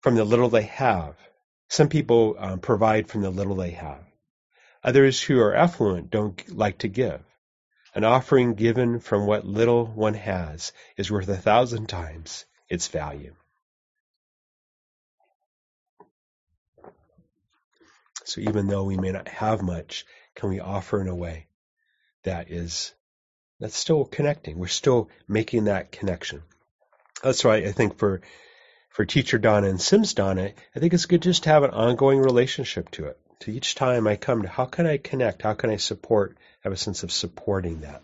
from 0.00 0.16
the 0.16 0.24
little 0.24 0.48
they 0.48 0.62
have, 0.62 1.14
some 1.68 1.88
people 1.88 2.36
um, 2.38 2.58
provide 2.58 3.08
from 3.08 3.22
the 3.22 3.30
little 3.30 3.54
they 3.54 3.70
have. 3.72 4.04
Others 4.82 5.20
who 5.20 5.40
are 5.40 5.54
affluent 5.54 6.10
don't 6.10 6.56
like 6.56 6.78
to 6.78 6.88
give. 6.88 7.20
An 7.94 8.04
offering 8.04 8.54
given 8.54 9.00
from 9.00 9.26
what 9.26 9.46
little 9.46 9.86
one 9.86 10.14
has 10.14 10.72
is 10.96 11.10
worth 11.10 11.28
a 11.28 11.36
thousand 11.36 11.88
times 11.88 12.44
its 12.68 12.88
value. 12.88 13.34
So 18.26 18.40
even 18.40 18.66
though 18.66 18.82
we 18.82 18.96
may 18.96 19.12
not 19.12 19.28
have 19.28 19.62
much, 19.62 20.04
can 20.34 20.50
we 20.50 20.58
offer 20.58 21.00
in 21.00 21.06
a 21.06 21.14
way 21.14 21.46
that 22.24 22.50
is 22.50 22.92
that's 23.60 23.76
still 23.76 24.04
connecting? 24.04 24.58
We're 24.58 24.66
still 24.66 25.08
making 25.28 25.64
that 25.64 25.92
connection. 25.92 26.42
That's 27.22 27.44
why 27.44 27.58
I 27.58 27.70
think 27.70 27.98
for 27.98 28.20
for 28.90 29.04
teacher 29.04 29.38
dana 29.38 29.68
and 29.68 29.80
Sims 29.80 30.12
dana, 30.12 30.52
I 30.74 30.80
think 30.80 30.92
it's 30.92 31.06
good 31.06 31.22
just 31.22 31.44
to 31.44 31.50
have 31.50 31.62
an 31.62 31.70
ongoing 31.70 32.18
relationship 32.18 32.90
to 32.92 33.06
it. 33.06 33.18
To 33.40 33.52
each 33.52 33.76
time 33.76 34.08
I 34.08 34.16
come 34.16 34.42
to 34.42 34.48
how 34.48 34.64
can 34.64 34.86
I 34.86 34.96
connect? 34.96 35.42
How 35.42 35.54
can 35.54 35.70
I 35.70 35.76
support? 35.76 36.36
Have 36.62 36.72
a 36.72 36.76
sense 36.76 37.04
of 37.04 37.12
supporting 37.12 37.82
that. 37.82 38.02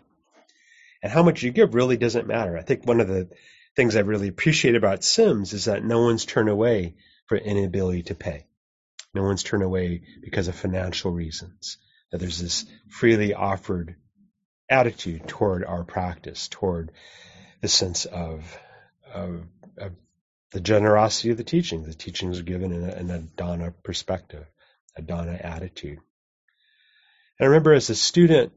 And 1.01 1.11
how 1.11 1.23
much 1.23 1.43
you 1.43 1.51
give 1.51 1.75
really 1.75 1.97
doesn't 1.97 2.27
matter. 2.27 2.57
I 2.57 2.61
think 2.61 2.87
one 2.87 3.01
of 3.01 3.09
the 3.09 3.27
things 3.75 3.97
I 3.97 4.01
really 4.01 4.29
appreciate 4.29 4.75
about 4.75 5.03
Sims 5.03 5.51
is 5.51 5.65
that 5.65 5.83
no 5.83 6.03
one's 6.03 6.23
turned 6.23 6.47
away 6.47 6.95
for 7.25 7.35
inability 7.37 8.03
to 8.03 8.15
pay. 8.15 8.45
No 9.13 9.23
one's 9.23 9.43
turned 9.43 9.63
away 9.63 10.01
because 10.21 10.47
of 10.47 10.55
financial 10.55 11.11
reasons. 11.11 11.77
That 12.11 12.19
there's 12.19 12.39
this 12.39 12.65
freely 12.89 13.33
offered 13.33 13.95
attitude 14.69 15.27
toward 15.27 15.63
our 15.63 15.83
practice, 15.83 16.47
toward 16.47 16.91
the 17.61 17.67
sense 17.67 18.05
of, 18.05 18.57
of, 19.13 19.43
of 19.77 19.91
the 20.51 20.59
generosity 20.59 21.31
of 21.31 21.37
the 21.37 21.43
teaching. 21.43 21.83
The 21.83 21.93
teachings 21.93 22.39
are 22.39 22.43
given 22.43 22.71
in 22.71 22.89
a, 22.89 22.95
in 22.95 23.09
a 23.09 23.19
Dana 23.19 23.73
perspective, 23.83 24.45
a 24.95 25.01
Dana 25.01 25.39
attitude. 25.41 25.99
And 27.39 27.45
I 27.45 27.45
remember 27.45 27.73
as 27.73 27.89
a 27.89 27.95
student, 27.95 28.53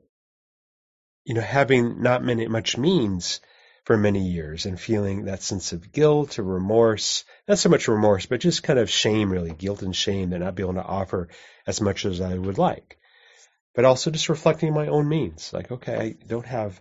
you 1.25 1.35
know, 1.35 1.41
having 1.41 2.03
not 2.03 2.25
many 2.25 2.47
much 2.47 2.77
means, 2.77 3.41
for 3.87 3.97
many 3.97 4.27
years 4.27 4.67
and 4.67 4.81
feeling 4.81 5.27
that 5.27 5.43
sense 5.43 5.73
of 5.73 5.93
guilt 5.93 6.41
or 6.41 6.43
remorse, 6.43 7.23
not 7.47 7.57
so 7.57 7.69
much 7.69 7.87
remorse, 7.87 8.27
but 8.27 8.41
just 8.41 8.65
kind 8.65 8.81
of 8.81 8.91
shame, 8.91 9.31
really, 9.31 9.53
guilt 9.53 9.83
and 9.83 9.95
shame 9.95 10.31
that 10.31 10.41
not 10.41 10.57
being 10.57 10.69
able 10.69 10.83
to 10.83 10.87
offer 10.87 11.29
as 11.69 11.81
much 11.81 12.05
as 12.05 12.21
I 12.21 12.37
would 12.37 12.59
like. 12.59 12.99
But 13.77 13.85
also 13.85 14.11
just 14.11 14.29
reflecting 14.29 14.75
my 14.75 14.89
own 14.89 15.09
means. 15.09 15.53
Like, 15.53 15.71
okay, 15.71 15.97
I 15.97 16.27
don't 16.27 16.47
have 16.47 16.81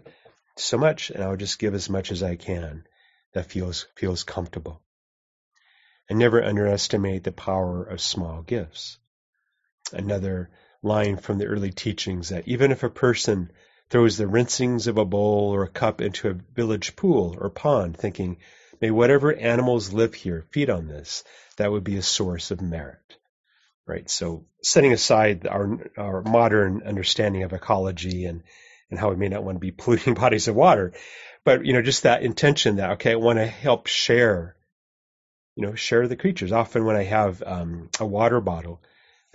so 0.58 0.80
much 0.80 1.12
and 1.12 1.24
I'll 1.24 1.38
just 1.38 1.60
give 1.60 1.76
as 1.76 1.92
much 1.92 2.12
as 2.12 2.24
I 2.24 2.38
can 2.38 2.88
that 3.34 3.52
feels, 3.52 3.86
feels 3.96 4.24
comfortable. 4.24 4.82
And 6.10 6.18
never 6.18 6.44
underestimate 6.44 7.24
the 7.24 7.32
power 7.32 7.84
of 7.84 8.02
small 8.02 8.42
gifts. 8.42 8.98
Another 9.94 10.50
line 10.82 11.18
from 11.18 11.38
the 11.38 11.46
early 11.46 11.72
teachings 11.72 12.30
that 12.30 12.48
even 12.48 12.72
if 12.72 12.82
a 12.82 12.90
person 12.90 13.52
throws 13.96 14.18
the 14.18 14.28
rinsings 14.28 14.88
of 14.88 14.98
a 14.98 15.06
bowl 15.06 15.56
or 15.56 15.64
a 15.64 15.70
cup 15.70 16.02
into 16.02 16.28
a 16.28 16.34
village 16.34 16.98
pool 16.98 17.34
or 17.40 17.50
pond, 17.50 17.96
thinking, 17.96 18.36
may 18.82 18.92
whatever 18.92 19.34
animals 19.34 19.94
live 19.94 20.14
here 20.14 20.44
feed 20.52 20.70
on 20.70 20.86
this. 20.86 21.24
That 21.56 21.72
would 21.72 21.86
be 21.86 21.96
a 21.96 22.02
source 22.02 22.52
of 22.52 22.62
merit. 22.62 23.16
Right. 23.88 24.10
So 24.10 24.48
setting 24.62 24.92
aside 24.92 25.48
our, 25.48 25.80
our 25.98 26.22
modern 26.24 26.84
understanding 26.84 27.44
of 27.44 27.54
ecology 27.54 28.26
and, 28.26 28.44
and 28.92 29.00
how 29.00 29.12
we 29.12 29.16
may 29.16 29.30
not 29.30 29.46
want 29.46 29.56
to 29.56 29.60
be 29.62 29.72
polluting 29.78 30.16
bodies 30.16 30.50
of 30.50 30.56
water, 30.56 30.92
but, 31.46 31.66
you 31.66 31.72
know, 31.72 31.82
just 31.82 32.04
that 32.04 32.22
intention 32.22 32.76
that, 32.76 32.90
okay, 32.96 33.14
I 33.14 33.16
want 33.16 33.40
to 33.40 33.48
help 33.48 33.88
share, 33.88 34.58
you 35.56 35.66
know, 35.66 35.76
share 35.76 36.06
the 36.10 36.18
creatures. 36.18 36.52
Often 36.52 36.84
when 36.84 36.98
I 36.98 37.04
have 37.04 37.42
um, 37.46 37.90
a 37.98 38.06
water 38.06 38.42
bottle, 38.42 38.82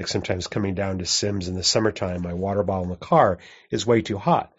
like 0.01 0.09
sometimes 0.09 0.47
coming 0.47 0.75
down 0.75 0.97
to 0.99 1.05
Sims 1.05 1.47
in 1.47 1.55
the 1.55 1.63
summertime, 1.63 2.23
my 2.23 2.33
water 2.33 2.63
bottle 2.63 2.85
in 2.85 2.89
the 2.89 2.97
car 2.97 3.39
is 3.71 3.87
way 3.87 4.01
too 4.01 4.17
hot. 4.17 4.51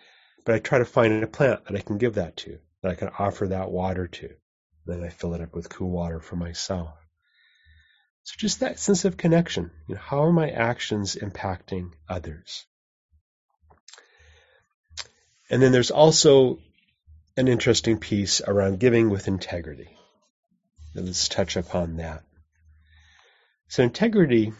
But 0.45 0.53
I 0.53 0.59
try 0.59 0.77
to 0.77 0.85
find 0.85 1.23
a 1.23 1.27
plant 1.27 1.65
that 1.65 1.75
I 1.75 1.81
can 1.81 1.97
give 1.97 2.13
that 2.15 2.37
to, 2.37 2.59
that 2.83 2.91
I 2.91 2.93
can 2.93 3.09
offer 3.17 3.47
that 3.47 3.71
water 3.71 4.07
to. 4.07 4.29
Then 4.85 5.03
I 5.03 5.09
fill 5.09 5.33
it 5.33 5.41
up 5.41 5.55
with 5.55 5.67
cool 5.67 5.89
water 5.89 6.19
for 6.19 6.35
myself. 6.35 6.93
So 8.21 8.35
just 8.37 8.59
that 8.59 8.77
sense 8.77 9.03
of 9.03 9.17
connection. 9.17 9.71
You 9.87 9.95
know, 9.95 10.01
how 10.01 10.25
are 10.25 10.31
my 10.31 10.47
actions 10.47 11.15
impacting 11.15 11.89
others? 12.07 12.67
And 15.49 15.59
then 15.59 15.71
there's 15.71 15.89
also 15.89 16.59
an 17.35 17.47
interesting 17.47 17.97
piece 17.97 18.41
around 18.41 18.79
giving 18.79 19.09
with 19.09 19.27
integrity. 19.27 19.97
Let's 20.93 21.27
touch 21.27 21.55
upon 21.55 21.97
that. 21.97 22.21
So 23.69 23.81
integrity 23.81 24.53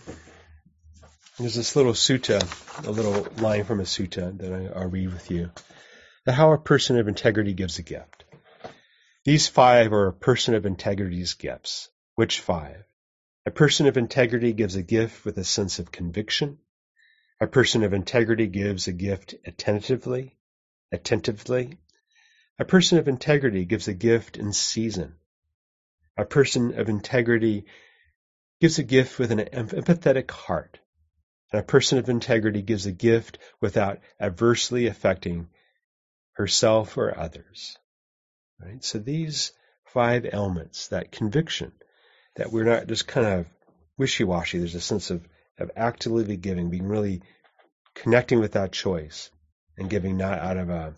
there's 1.41 1.56
this 1.56 1.75
little 1.75 1.93
sutta, 1.93 2.39
a 2.86 2.91
little 2.91 3.27
line 3.41 3.63
from 3.63 3.80
a 3.80 3.84
sutta 3.84 4.38
that 4.38 4.54
I, 4.54 4.80
I'll 4.80 4.88
read 4.88 5.12
with 5.12 5.32
you. 5.32 5.51
How 6.27 6.54
a 6.54 6.58
person 6.58 6.99
of 6.99 7.08
integrity 7.08 7.54
gives 7.54 7.80
a 7.80 7.84
gift. 7.84 8.25
These 9.25 9.47
five 9.47 9.91
are 9.91 10.08
a 10.08 10.13
person 10.13 10.54
of 10.54 10.65
integrity's 10.65 11.34
gifts. 11.34 11.89
Which 12.15 12.39
five? 12.39 12.84
A 13.45 13.51
person 13.51 13.88
of 13.88 13.97
integrity 13.97 14.54
gives 14.54 14.75
a 14.75 14.84
gift 14.84 15.25
with 15.25 15.38
a 15.38 15.43
sense 15.43 15.80
of 15.80 15.91
conviction. 15.91 16.60
A 17.39 17.47
person 17.47 17.84
of 17.84 17.93
integrity 17.93 18.45
gives 18.45 18.88
a 18.88 18.91
gift 18.91 19.34
attentively, 19.45 20.38
attentively. 20.91 21.80
A 22.60 22.65
person 22.65 22.99
of 22.99 23.08
integrity 23.08 23.65
gives 23.65 23.88
a 23.88 23.93
gift 23.93 24.38
in 24.38 24.54
season. 24.54 25.15
A 26.17 26.25
person 26.25 26.77
of 26.80 26.88
integrity 26.88 27.65
gives 28.60 28.77
a 28.77 28.84
gift 28.84 29.17
with 29.17 29.32
an 29.32 29.39
empathetic 29.39 30.30
heart. 30.30 30.80
And 31.51 31.59
a 31.59 31.63
person 31.63 31.97
of 31.97 32.09
integrity 32.09 32.61
gives 32.61 32.85
a 32.85 32.91
gift 32.91 33.37
without 33.59 33.99
adversely 34.19 34.87
affecting 34.87 35.49
herself 36.33 36.97
or 36.97 37.17
others. 37.17 37.77
Right? 38.59 38.83
So 38.83 38.99
these 38.99 39.51
five 39.85 40.25
elements, 40.31 40.87
that 40.89 41.11
conviction, 41.11 41.71
that 42.35 42.51
we're 42.51 42.63
not 42.63 42.87
just 42.87 43.07
kind 43.07 43.27
of 43.27 43.47
wishy-washy, 43.97 44.59
there's 44.59 44.75
a 44.75 44.81
sense 44.81 45.11
of, 45.11 45.27
of 45.59 45.71
actively 45.75 46.37
giving, 46.37 46.69
being 46.69 46.87
really 46.87 47.21
connecting 47.95 48.39
with 48.39 48.53
that 48.53 48.71
choice 48.71 49.29
and 49.77 49.89
giving 49.89 50.17
not 50.17 50.39
out 50.39 50.57
of 50.57 50.69
a, 50.69 50.95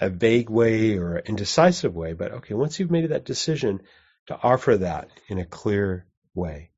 a 0.00 0.08
vague 0.08 0.48
way 0.48 0.96
or 0.96 1.16
an 1.16 1.26
indecisive 1.26 1.94
way, 1.94 2.12
but 2.12 2.32
okay, 2.32 2.54
once 2.54 2.78
you've 2.78 2.90
made 2.90 3.08
that 3.08 3.24
decision 3.24 3.82
to 4.26 4.38
offer 4.40 4.76
that 4.76 5.08
in 5.28 5.38
a 5.38 5.44
clear 5.44 6.06
way, 6.34 6.70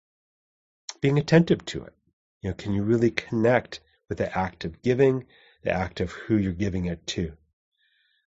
being 1.01 1.19
attentive 1.19 1.65
to 1.67 1.85
it. 1.85 1.93
You 2.43 2.51
know, 2.51 2.55
can 2.55 2.75
you 2.75 2.83
really 2.83 3.13
connect 3.13 3.81
with 4.09 4.19
the 4.19 4.37
act 4.37 4.65
of 4.65 4.83
giving, 4.83 5.27
the 5.63 5.71
act 5.71 6.01
of 6.01 6.11
who 6.11 6.37
you're 6.37 6.53
giving 6.53 6.87
it 6.87 7.07
to? 7.09 7.33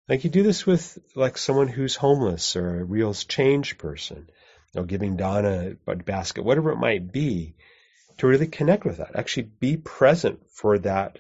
Like 0.09 0.25
you 0.25 0.31
do 0.31 0.43
this 0.43 0.67
with 0.67 0.99
like 1.17 1.39
someone 1.39 1.69
who's 1.69 1.97
homeless 1.97 2.55
or 2.55 2.81
a 2.81 2.85
real 2.85 3.15
change 3.15 3.79
person, 3.79 4.29
you 4.75 4.81
know, 4.81 4.85
giving 4.85 5.17
dana 5.17 5.77
a 5.87 5.97
basket, 5.97 6.45
whatever 6.45 6.73
it 6.73 6.77
might 6.77 7.11
be, 7.11 7.55
to 8.19 8.27
really 8.27 8.49
connect 8.49 8.85
with 8.85 8.99
that. 8.99 9.17
Actually 9.17 9.45
be 9.45 9.79
present 9.79 10.41
for 10.51 10.79
that 10.81 11.19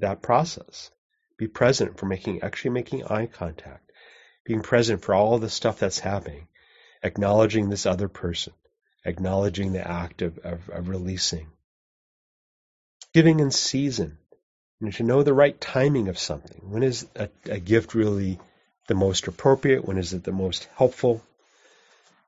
that 0.00 0.22
process. 0.22 0.90
Be 1.38 1.46
present 1.46 1.98
for 1.98 2.06
making 2.06 2.42
actually 2.42 2.72
making 2.72 3.04
eye 3.04 3.26
contact. 3.26 3.92
Being 4.44 4.62
present 4.62 5.02
for 5.02 5.14
all 5.14 5.38
the 5.38 5.50
stuff 5.50 5.78
that's 5.78 6.00
happening. 6.00 6.48
Acknowledging 7.04 7.68
this 7.68 7.86
other 7.86 8.08
person 8.08 8.54
acknowledging 9.04 9.72
the 9.72 9.86
act 9.86 10.22
of, 10.22 10.38
of, 10.38 10.68
of 10.68 10.88
releasing. 10.88 11.48
Giving 13.12 13.40
in 13.40 13.50
season. 13.50 14.18
You 14.80 14.86
know, 14.86 14.92
to 14.92 15.02
know 15.02 15.22
the 15.22 15.34
right 15.34 15.60
timing 15.60 16.08
of 16.08 16.18
something. 16.18 16.60
When 16.62 16.82
is 16.82 17.06
a, 17.14 17.28
a 17.46 17.58
gift 17.58 17.94
really 17.94 18.38
the 18.88 18.94
most 18.94 19.28
appropriate? 19.28 19.84
When 19.84 19.98
is 19.98 20.12
it 20.12 20.24
the 20.24 20.32
most 20.32 20.68
helpful? 20.76 21.22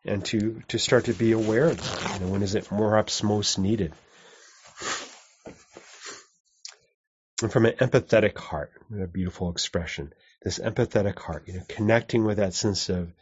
And 0.05 0.25
to, 0.27 0.63
to 0.69 0.79
start 0.79 1.07
to 1.07 1.15
be 1.15 1.33
aware 1.33 1.67
of 1.67 1.79
that. 1.79 2.15
You 2.15 2.27
know, 2.27 2.33
when 2.33 2.43
is 2.43 2.55
it 2.55 2.69
perhaps 2.69 3.23
most 3.23 3.59
needed? 3.59 3.93
And 7.43 7.51
from 7.51 7.67
an 7.67 7.73
empathetic 7.73 8.39
heart, 8.39 8.73
a 8.99 9.07
beautiful 9.07 9.51
expression, 9.51 10.13
this 10.43 10.59
empathetic 10.59 11.19
heart, 11.19 11.45
you 11.47 11.55
know, 11.55 11.65
connecting 11.69 12.25
with 12.25 12.37
that 12.37 12.55
sense 12.55 12.89
of, 12.89 13.13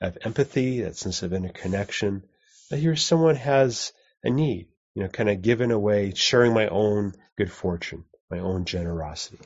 of 0.00 0.16
empathy, 0.22 0.82
that 0.82 0.96
sense 0.96 1.22
of 1.22 1.32
interconnection, 1.32 2.22
that 2.70 2.78
here 2.78 2.96
someone 2.96 3.36
has 3.36 3.92
a 4.22 4.30
need, 4.30 4.68
you 4.94 5.02
know, 5.02 5.08
kind 5.08 5.28
of 5.30 5.42
giving 5.42 5.70
away, 5.70 6.12
sharing 6.14 6.52
my 6.52 6.68
own 6.68 7.14
good 7.36 7.52
fortune, 7.52 8.04
my 8.30 8.38
own 8.38 8.64
generosity, 8.64 9.38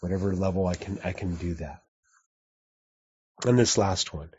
whatever 0.00 0.34
level 0.34 0.66
I 0.66 0.74
can, 0.74 0.98
I 1.04 1.12
can 1.12 1.34
do 1.36 1.54
that. 1.54 1.82
And 3.44 3.58
this 3.58 3.78
last 3.78 4.14
one, 4.14 4.30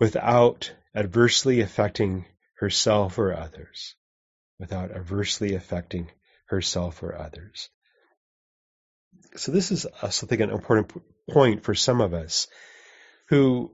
without 0.00 0.72
adversely 0.94 1.60
affecting 1.60 2.24
herself 2.58 3.18
or 3.18 3.32
others. 3.32 3.94
Without 4.58 4.90
adversely 4.90 5.54
affecting 5.54 6.10
herself 6.46 7.02
or 7.02 7.16
others. 7.16 7.70
So 9.36 9.52
this 9.52 9.70
is, 9.70 9.86
uh, 9.86 9.90
I 10.02 10.08
think, 10.08 10.40
an 10.40 10.50
important 10.50 10.92
point 11.30 11.62
for 11.62 11.74
some 11.74 12.00
of 12.00 12.14
us 12.14 12.48
who, 13.28 13.72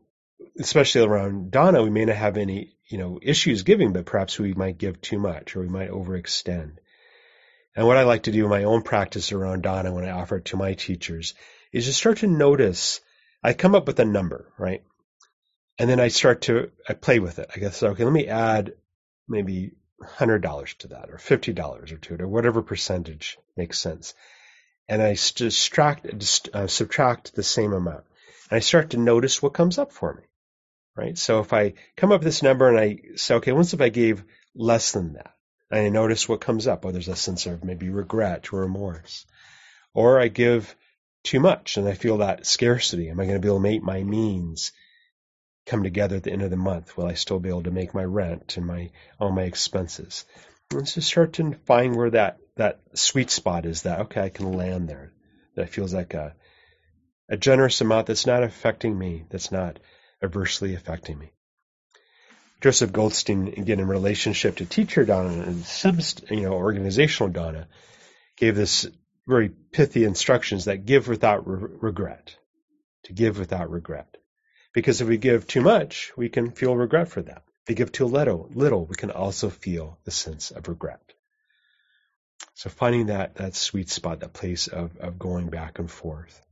especially 0.59 1.03
around 1.03 1.51
dana, 1.51 1.83
we 1.83 1.91
may 1.91 2.05
not 2.05 2.17
have 2.17 2.37
any, 2.37 2.77
you 2.89 2.99
know, 2.99 3.19
issues 3.23 3.63
giving, 3.63 3.93
but 3.93 4.07
perhaps 4.07 4.39
we 4.39 4.55
might 4.55 4.79
give 4.79 5.01
too 5.01 5.19
much 5.19 5.57
or 5.57 5.61
we 5.61 5.69
might 5.69 5.91
overextend. 5.91 6.77
And 7.77 7.87
what 7.87 7.97
I 7.97 8.05
like 8.05 8.25
to 8.25 8.33
do 8.33 8.45
in 8.45 8.51
my 8.51 8.65
own 8.65 8.83
practice 8.83 9.33
around 9.33 9.63
dana 9.63 9.93
when 9.93 10.05
I 10.05 10.11
offer 10.11 10.37
it 10.37 10.47
to 10.47 10.57
my 10.57 10.75
teachers 10.75 11.35
is 11.73 11.87
just 11.87 11.99
start 11.99 12.19
to 12.19 12.29
notice, 12.29 13.01
I 13.43 13.53
come 13.53 13.75
up 13.75 13.87
with 13.87 13.99
a 13.99 14.05
number, 14.05 14.53
right? 14.59 14.85
And 15.79 15.91
then 15.91 15.99
I 15.99 16.09
start 16.09 16.43
to, 16.43 16.71
I 16.89 16.95
play 16.95 17.19
with 17.19 17.41
it. 17.41 17.51
I 17.55 17.59
guess, 17.59 17.83
okay, 17.83 18.05
let 18.05 18.13
me 18.13 18.29
add 18.29 18.75
maybe 19.29 19.73
$100 20.01 20.79
to 20.79 20.89
that 20.89 21.11
or 21.11 21.17
$50 21.17 21.93
or 21.93 21.97
to 21.97 22.15
it 22.15 22.21
or 22.21 22.29
whatever 22.29 22.63
percentage 22.63 23.39
makes 23.57 23.79
sense. 23.79 24.15
And 24.89 25.03
I 25.03 25.17
distract, 25.35 26.07
uh, 26.53 26.67
subtract 26.69 27.35
the 27.35 27.43
same 27.43 27.73
amount. 27.73 28.05
And 28.51 28.57
I 28.57 28.61
start 28.61 28.91
to 28.91 28.99
notice 28.99 29.43
what 29.43 29.55
comes 29.55 29.79
up 29.79 29.93
for 29.93 30.15
me, 30.15 30.23
right? 30.97 31.17
So 31.17 31.41
if 31.41 31.53
I 31.53 31.75
come 31.97 32.13
up 32.13 32.21
with 32.21 32.27
this 32.27 32.43
number 32.43 32.69
and 32.69 32.79
I 32.79 33.17
say, 33.17 33.37
okay, 33.37 33.53
once 33.53 33.73
if 33.73 33.81
I 33.81 33.89
gave 33.89 34.25
less 34.55 34.93
than 34.93 35.15
that, 35.15 35.35
and 35.71 35.87
I 35.87 35.89
notice 35.89 36.29
what 36.29 36.41
comes 36.41 36.67
up, 36.67 36.85
oh, 36.85 36.93
there's 36.93 37.09
a 37.09 37.17
sense 37.17 37.47
of 37.47 37.65
maybe 37.65 37.89
regret 37.89 38.53
or 38.53 38.61
remorse. 38.61 39.27
Or 39.95 40.21
I 40.21 40.29
give 40.29 40.75
too 41.25 41.41
much 41.41 41.77
and 41.77 41.89
I 41.89 41.95
feel 41.95 42.19
that 42.19 42.47
scarcity. 42.47 43.09
Am 43.09 43.19
I 43.19 43.25
going 43.25 43.37
to 43.37 43.41
be 43.41 43.49
able 43.49 43.59
to 43.59 43.63
make 43.63 43.83
my 43.83 44.03
means 44.03 44.73
come 45.67 45.83
together 45.83 46.17
at 46.17 46.23
the 46.23 46.33
end 46.33 46.43
of 46.43 46.51
the 46.51 46.57
month? 46.57 46.97
Will 46.97 47.07
I 47.07 47.15
still 47.15 47.41
be 47.41 47.49
able 47.49 47.63
to 47.63 47.71
make 47.71 47.95
my 47.95 48.05
rent 48.05 48.57
and 48.57 48.67
my 48.67 48.91
all 49.19 49.33
my 49.33 49.45
expenses? 49.45 50.25
Let's 50.73 50.95
just 50.95 51.09
start 51.09 51.35
to 51.35 51.55
find 51.65 51.97
where 51.97 52.11
that 52.11 52.39
that 52.57 52.81
sweet 52.95 53.31
spot 53.31 53.65
is. 53.65 53.83
That 53.83 54.01
okay, 54.01 54.23
I 54.23 54.29
can 54.29 54.53
land 54.53 54.89
there. 54.89 55.13
That 55.57 55.71
feels 55.71 55.95
like 55.95 56.15
a 56.15 56.35
a 57.29 57.37
generous 57.37 57.81
amount 57.81 58.07
that's 58.07 58.27
not 58.27 58.43
affecting 58.43 58.97
me. 58.97 59.25
That's 59.31 59.51
not 59.51 59.79
adversely 60.23 60.75
affecting 60.75 61.19
me. 61.19 61.33
Joseph 62.61 62.93
Goldstein, 62.93 63.49
again, 63.49 63.81
in 63.81 63.89
relationship 63.89 64.57
to 64.57 64.65
teacher 64.65 65.05
Dana 65.05 65.43
and 65.43 65.65
you 66.31 66.41
know, 66.43 66.55
organizational 66.55 67.33
Dana, 67.33 67.69
gave 68.37 68.57
this 68.57 68.87
very 69.27 69.49
pithy 69.49 70.05
instructions 70.05 70.67
that 70.67 70.87
give 70.87 71.09
without 71.09 71.47
re- 71.47 71.69
regret. 71.81 72.37
To 73.05 73.13
give 73.13 73.39
without 73.39 73.71
regret. 73.71 74.17
Because 74.73 75.01
if 75.01 75.09
we 75.09 75.19
give 75.19 75.47
too 75.47 75.61
much, 75.61 76.13
we 76.17 76.31
can 76.31 76.51
feel 76.51 76.75
regret 76.75 77.09
for 77.09 77.23
that. 77.23 77.43
If 77.63 77.69
we 77.69 77.75
give 77.75 77.93
too 77.93 78.07
little, 78.07 78.51
little, 78.55 78.87
we 78.87 78.97
can 78.97 79.11
also 79.11 79.51
feel 79.51 79.99
the 80.05 80.11
sense 80.11 80.51
of 80.51 80.69
regret. 80.69 81.13
So 82.55 82.71
finding 82.71 83.07
that, 83.07 83.37
that 83.37 83.55
sweet 83.55 83.91
spot, 83.91 84.21
that 84.21 84.33
place 84.33 84.69
of, 84.69 84.97
of 84.99 85.19
going 85.19 85.49
back 85.49 85.79
and 85.79 85.91
forth. 85.91 86.44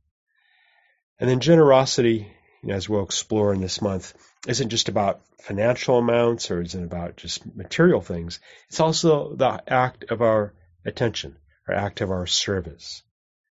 And 1.19 1.29
then 1.29 1.39
generosity, 1.39 2.31
as 2.67 2.89
we'll 2.89 3.03
explore 3.03 3.53
in 3.53 3.61
this 3.61 3.81
month, 3.81 4.13
isn't 4.47 4.69
just 4.69 4.89
about 4.89 5.21
financial 5.41 5.97
amounts 5.97 6.51
or 6.51 6.61
isn't 6.61 6.83
about 6.83 7.17
just 7.17 7.45
material 7.55 8.01
things. 8.01 8.39
It's 8.69 8.79
also 8.79 9.35
the 9.35 9.61
act 9.67 10.05
of 10.09 10.21
our 10.21 10.53
attention, 10.85 11.37
our 11.67 11.75
act 11.75 12.01
of 12.01 12.11
our 12.11 12.27
service, 12.27 13.03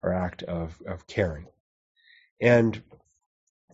our 0.04 0.14
act 0.14 0.44
of, 0.44 0.82
of 0.86 1.08
caring. 1.08 1.48
And 2.40 2.82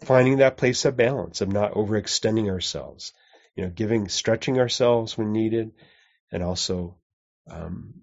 finding 0.03 0.37
that 0.37 0.57
place 0.57 0.85
of 0.85 0.97
balance, 0.97 1.41
of 1.41 1.51
not 1.51 1.73
overextending 1.73 2.49
ourselves, 2.49 3.13
you 3.55 3.63
know, 3.63 3.69
giving, 3.69 4.07
stretching 4.07 4.59
ourselves 4.59 5.17
when 5.17 5.31
needed, 5.31 5.71
and 6.31 6.41
also, 6.41 6.97
um, 7.49 8.01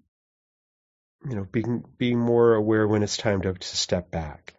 you 1.25 1.35
know, 1.35 1.45
being 1.51 1.83
being 1.97 2.19
more 2.19 2.55
aware 2.55 2.87
when 2.87 3.03
it's 3.03 3.17
time 3.17 3.41
to, 3.41 3.53
to 3.53 3.77
step 3.77 4.09
back. 4.09 4.55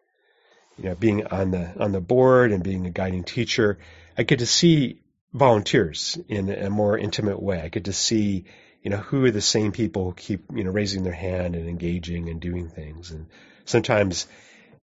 You 0.79 0.91
know, 0.91 0.95
being 0.95 1.27
on 1.27 1.51
the 1.51 1.83
on 1.83 1.93
the 1.93 2.01
board 2.01 2.53
and 2.53 2.63
being 2.63 2.87
a 2.87 2.91
guiding 2.91 3.25
teacher, 3.25 3.79
I 4.17 4.23
get 4.23 4.39
to 4.41 4.47
see 4.47 5.03
volunteers 5.33 6.19
in 6.29 6.51
a 6.51 6.71
more 6.71 6.99
intimate 6.99 7.43
way. 7.43 7.61
I 7.61 7.69
get 7.69 7.85
to 7.85 7.93
see, 7.93 8.45
you 8.83 8.91
know, 8.91 8.99
who 8.99 9.25
are 9.25 9.31
the 9.31 9.41
same 9.41 9.73
people 9.73 10.05
who 10.05 10.15
keep, 10.15 10.45
you 10.55 10.65
know, 10.65 10.71
raising 10.71 11.03
their 11.03 11.13
hand 11.13 11.55
and 11.55 11.69
engaging 11.69 12.29
and 12.29 12.41
doing 12.41 12.69
things. 12.69 13.11
And 13.11 13.27
sometimes 13.65 14.27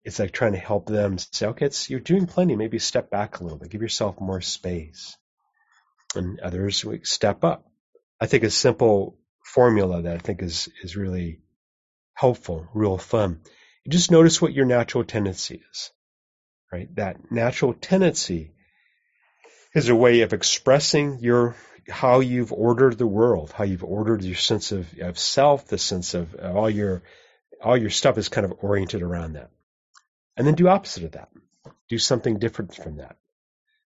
it's 0.05 0.19
like 0.19 0.33
trying 0.33 0.53
to 0.53 0.59
help 0.59 0.87
them 0.87 1.19
say, 1.19 1.47
okay, 1.49 1.67
it's, 1.67 1.91
you're 1.91 2.01
doing 2.01 2.27
plenty. 2.27 2.55
Maybe 2.55 2.79
step 2.79 3.11
back 3.11 3.41
a 3.41 3.43
little 3.43 3.59
bit. 3.59 3.71
Give 3.71 3.83
yourself 3.83 4.21
more 4.21 4.41
space. 4.41 5.17
And 6.15 6.39
others 6.41 6.85
step 7.03 7.43
up. 7.43 7.67
I 8.21 8.27
think 8.27 8.45
a 8.45 8.51
simple 8.51 9.19
formula 9.45 10.03
that 10.03 10.15
I 10.15 10.19
think 10.19 10.43
is, 10.43 10.69
is 10.83 10.97
really 10.97 11.41
helpful, 12.15 12.69
real 12.73 12.99
fun. 12.99 13.41
You 13.87 13.93
just 13.93 14.11
notice 14.11 14.43
what 14.43 14.53
your 14.53 14.67
natural 14.67 15.05
tendency 15.05 15.63
is, 15.71 15.93
right? 16.73 16.93
That 16.97 17.31
natural 17.31 17.73
tendency 17.73 18.51
is 19.77 19.89
a 19.89 19.95
way 19.95 20.23
of 20.23 20.33
expressing 20.33 21.21
your 21.21 21.55
how 21.89 22.19
you've 22.19 22.53
ordered 22.53 22.99
the 22.99 23.07
world, 23.07 23.53
how 23.53 23.63
you've 23.63 23.85
ordered 23.85 24.25
your 24.25 24.35
sense 24.35 24.73
of, 24.73 24.93
of 24.99 25.21
self, 25.21 25.69
the 25.69 25.79
sense 25.79 26.15
of 26.15 26.35
all 26.35 26.69
your 26.69 27.05
all 27.63 27.77
your 27.77 27.91
stuff 27.91 28.19
is 28.19 28.29
kind 28.29 28.45
of 28.45 28.55
oriented 28.61 29.03
around 29.03 29.35
that. 29.35 29.53
And 30.37 30.45
then 30.45 30.57
do 30.57 30.67
opposite 30.67 31.05
of 31.05 31.13
that. 31.13 31.29
Do 31.89 31.99
something 31.99 32.41
different 32.41 32.75
from 32.75 32.97
that. 32.97 33.17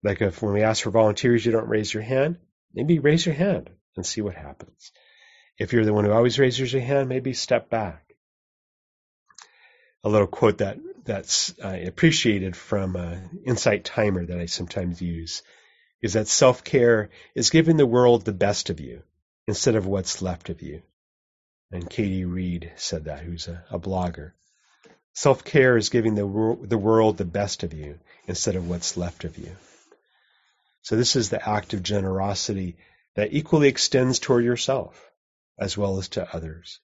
Like 0.02 0.20
if 0.20 0.42
when 0.42 0.52
we 0.52 0.62
ask 0.62 0.82
for 0.82 0.90
volunteers, 0.90 1.46
you 1.46 1.52
don't 1.52 1.70
raise 1.70 1.94
your 1.94 2.02
hand, 2.02 2.36
maybe 2.74 2.98
raise 2.98 3.24
your 3.24 3.34
hand 3.34 3.70
and 3.96 4.04
see 4.04 4.20
what 4.20 4.34
happens. 4.34 4.92
If 5.58 5.72
you're 5.72 5.86
the 5.86 5.94
one 5.94 6.04
who 6.04 6.12
always 6.12 6.38
raises 6.38 6.70
your 6.70 6.82
hand, 6.82 7.08
maybe 7.08 7.32
step 7.32 7.70
back. 7.70 8.05
A 10.04 10.08
little 10.08 10.26
quote 10.26 10.58
that 10.58 10.78
that's 11.04 11.54
uh, 11.62 11.78
appreciated 11.86 12.56
from 12.56 12.96
uh, 12.96 13.16
Insight 13.44 13.84
Timer 13.84 14.26
that 14.26 14.38
I 14.38 14.46
sometimes 14.46 15.00
use 15.00 15.42
is 16.02 16.12
that 16.12 16.28
self 16.28 16.64
care 16.64 17.10
is 17.34 17.50
giving 17.50 17.76
the 17.76 17.86
world 17.86 18.24
the 18.24 18.32
best 18.32 18.70
of 18.70 18.80
you 18.80 19.02
instead 19.46 19.74
of 19.74 19.86
what's 19.86 20.22
left 20.22 20.50
of 20.50 20.62
you. 20.62 20.82
And 21.70 21.88
Katie 21.88 22.24
Reed 22.24 22.72
said 22.76 23.04
that, 23.04 23.20
who's 23.20 23.48
a, 23.48 23.64
a 23.70 23.78
blogger. 23.78 24.32
Self 25.14 25.44
care 25.44 25.76
is 25.76 25.88
giving 25.88 26.14
the, 26.14 26.58
the 26.62 26.78
world 26.78 27.16
the 27.16 27.24
best 27.24 27.62
of 27.62 27.72
you 27.72 27.98
instead 28.26 28.54
of 28.54 28.68
what's 28.68 28.96
left 28.96 29.24
of 29.24 29.38
you. 29.38 29.56
So 30.82 30.96
this 30.96 31.16
is 31.16 31.30
the 31.30 31.48
act 31.48 31.72
of 31.72 31.82
generosity 31.82 32.76
that 33.14 33.32
equally 33.32 33.68
extends 33.68 34.18
toward 34.18 34.44
yourself 34.44 35.10
as 35.58 35.76
well 35.76 35.98
as 35.98 36.08
to 36.10 36.34
others. 36.36 36.80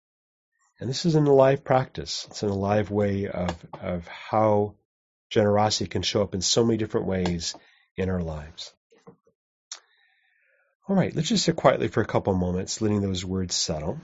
And 0.80 0.90
this 0.90 1.06
is 1.06 1.16
an 1.16 1.28
alive 1.28 1.64
practice. 1.64 2.28
It's 2.30 2.44
an 2.44 2.50
alive 2.50 2.92
way 2.92 3.28
of, 3.28 3.56
of 3.82 4.08
how 4.08 4.76
generosity 5.30 5.88
can 5.88 6.04
show 6.04 6.22
up 6.22 6.36
in 6.36 6.42
so 6.42 6.64
many 6.64 6.78
different 6.78 7.08
ways 7.08 7.56
in 7.96 8.10
our 8.10 8.22
lives. 8.22 8.74
All 10.88 10.96
right, 10.96 11.14
let's 11.14 11.30
just 11.30 11.44
sit 11.44 11.56
quietly 11.56 11.88
for 11.88 12.02
a 12.02 12.06
couple 12.06 12.34
moments, 12.34 12.80
letting 12.80 13.02
those 13.02 13.26
words 13.26 13.56
settle. 13.56 14.00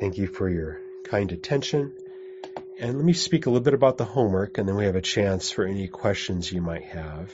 Thank 0.00 0.16
you 0.16 0.26
for 0.26 0.48
your 0.48 0.80
kind 1.04 1.30
attention. 1.30 1.94
And 2.80 2.96
let 2.96 3.04
me 3.04 3.12
speak 3.12 3.44
a 3.44 3.50
little 3.50 3.62
bit 3.62 3.74
about 3.74 3.98
the 3.98 4.06
homework, 4.06 4.56
and 4.56 4.66
then 4.66 4.74
we 4.74 4.86
have 4.86 4.96
a 4.96 5.02
chance 5.02 5.50
for 5.50 5.66
any 5.66 5.86
questions 5.86 6.50
you 6.50 6.62
might 6.62 6.84
have. 6.84 7.30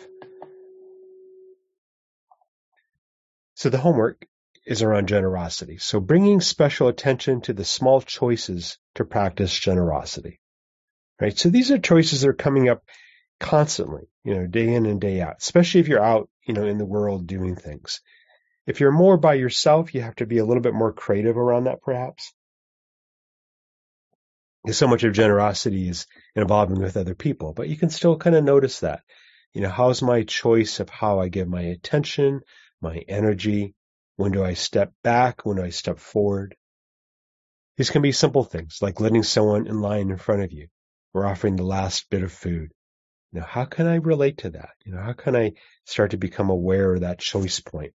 So 3.55 3.71
the 3.71 3.79
homework 3.79 4.27
is 4.67 4.83
around 4.83 5.07
generosity. 5.07 5.79
So 5.79 6.01
bringing 6.01 6.41
special 6.41 6.89
attention 6.89 7.41
to 7.43 7.53
the 7.53 7.65
small 7.65 8.01
choices 8.01 8.79
to 8.97 9.05
practice 9.05 9.57
generosity. 9.57 10.41
Right? 11.21 11.39
So 11.39 11.49
these 11.49 11.71
are 11.71 11.79
choices 11.79 12.23
that 12.23 12.29
are 12.29 12.35
coming 12.35 12.69
up 12.69 12.83
constantly, 13.39 14.11
you 14.25 14.35
know, 14.35 14.47
day 14.47 14.75
in 14.75 14.87
and 14.87 15.01
day 15.01 15.21
out, 15.21 15.37
especially 15.41 15.81
if 15.81 15.89
you're 15.89 16.05
out, 16.05 16.29
you 16.47 16.53
know, 16.53 16.67
in 16.67 16.79
the 16.79 16.85
world 16.85 17.29
doing 17.29 17.55
things. 17.55 18.01
If 18.67 18.81
you're 18.81 18.93
more 18.93 19.17
by 19.17 19.35
yourself, 19.35 19.95
you 19.95 20.03
have 20.03 20.17
to 20.17 20.27
be 20.27 20.39
a 20.39 20.45
little 20.45 20.63
bit 20.63 20.75
more 20.75 20.93
creative 20.93 21.37
around 21.37 21.65
that 21.65 21.81
perhaps. 21.81 22.35
So 24.71 24.89
much 24.89 25.05
of 25.05 25.13
generosity 25.13 25.89
is 25.89 26.07
involving 26.35 26.81
with 26.81 26.97
other 26.97 27.15
people, 27.15 27.53
but 27.53 27.69
you 27.69 27.77
can 27.77 27.91
still 27.91 28.17
kind 28.17 28.37
of 28.37 28.45
notice 28.45 28.81
that. 28.81 29.03
You 29.53 29.61
know, 29.63 29.69
how's 29.71 30.03
my 30.03 30.25
choice 30.25 30.81
of 30.81 30.89
how 30.91 31.21
I 31.21 31.29
give 31.29 31.49
my 31.49 31.63
attention, 31.63 32.41
my 32.81 32.97
energy? 33.09 33.75
When 34.17 34.33
do 34.33 34.45
I 34.45 34.55
step 34.55 34.93
back? 35.03 35.47
When 35.47 35.57
do 35.57 35.63
I 35.63 35.71
step 35.71 35.99
forward? 35.99 36.57
These 37.77 37.91
can 37.91 38.03
be 38.03 38.13
simple 38.13 38.45
things 38.45 38.79
like 38.81 39.01
letting 39.01 39.23
someone 39.23 39.67
in 39.67 39.81
line 39.81 40.11
in 40.11 40.17
front 40.17 40.43
of 40.43 40.53
you 40.53 40.69
we're 41.17 41.25
offering 41.25 41.57
the 41.57 41.63
last 41.63 42.11
bit 42.11 42.23
of 42.23 42.31
food. 42.31 42.71
Know, 43.33 43.41
how 43.41 43.65
can 43.65 43.87
I 43.87 43.95
relate 43.95 44.39
to 44.39 44.51
that? 44.51 44.71
You 44.85 44.93
know, 44.93 45.01
how 45.01 45.15
can 45.15 45.35
I 45.35 45.53
start 45.87 46.11
to 46.11 46.19
become 46.19 46.51
aware 46.51 46.93
of 46.93 47.01
that 47.01 47.19
choice 47.19 47.59
point? 47.61 47.95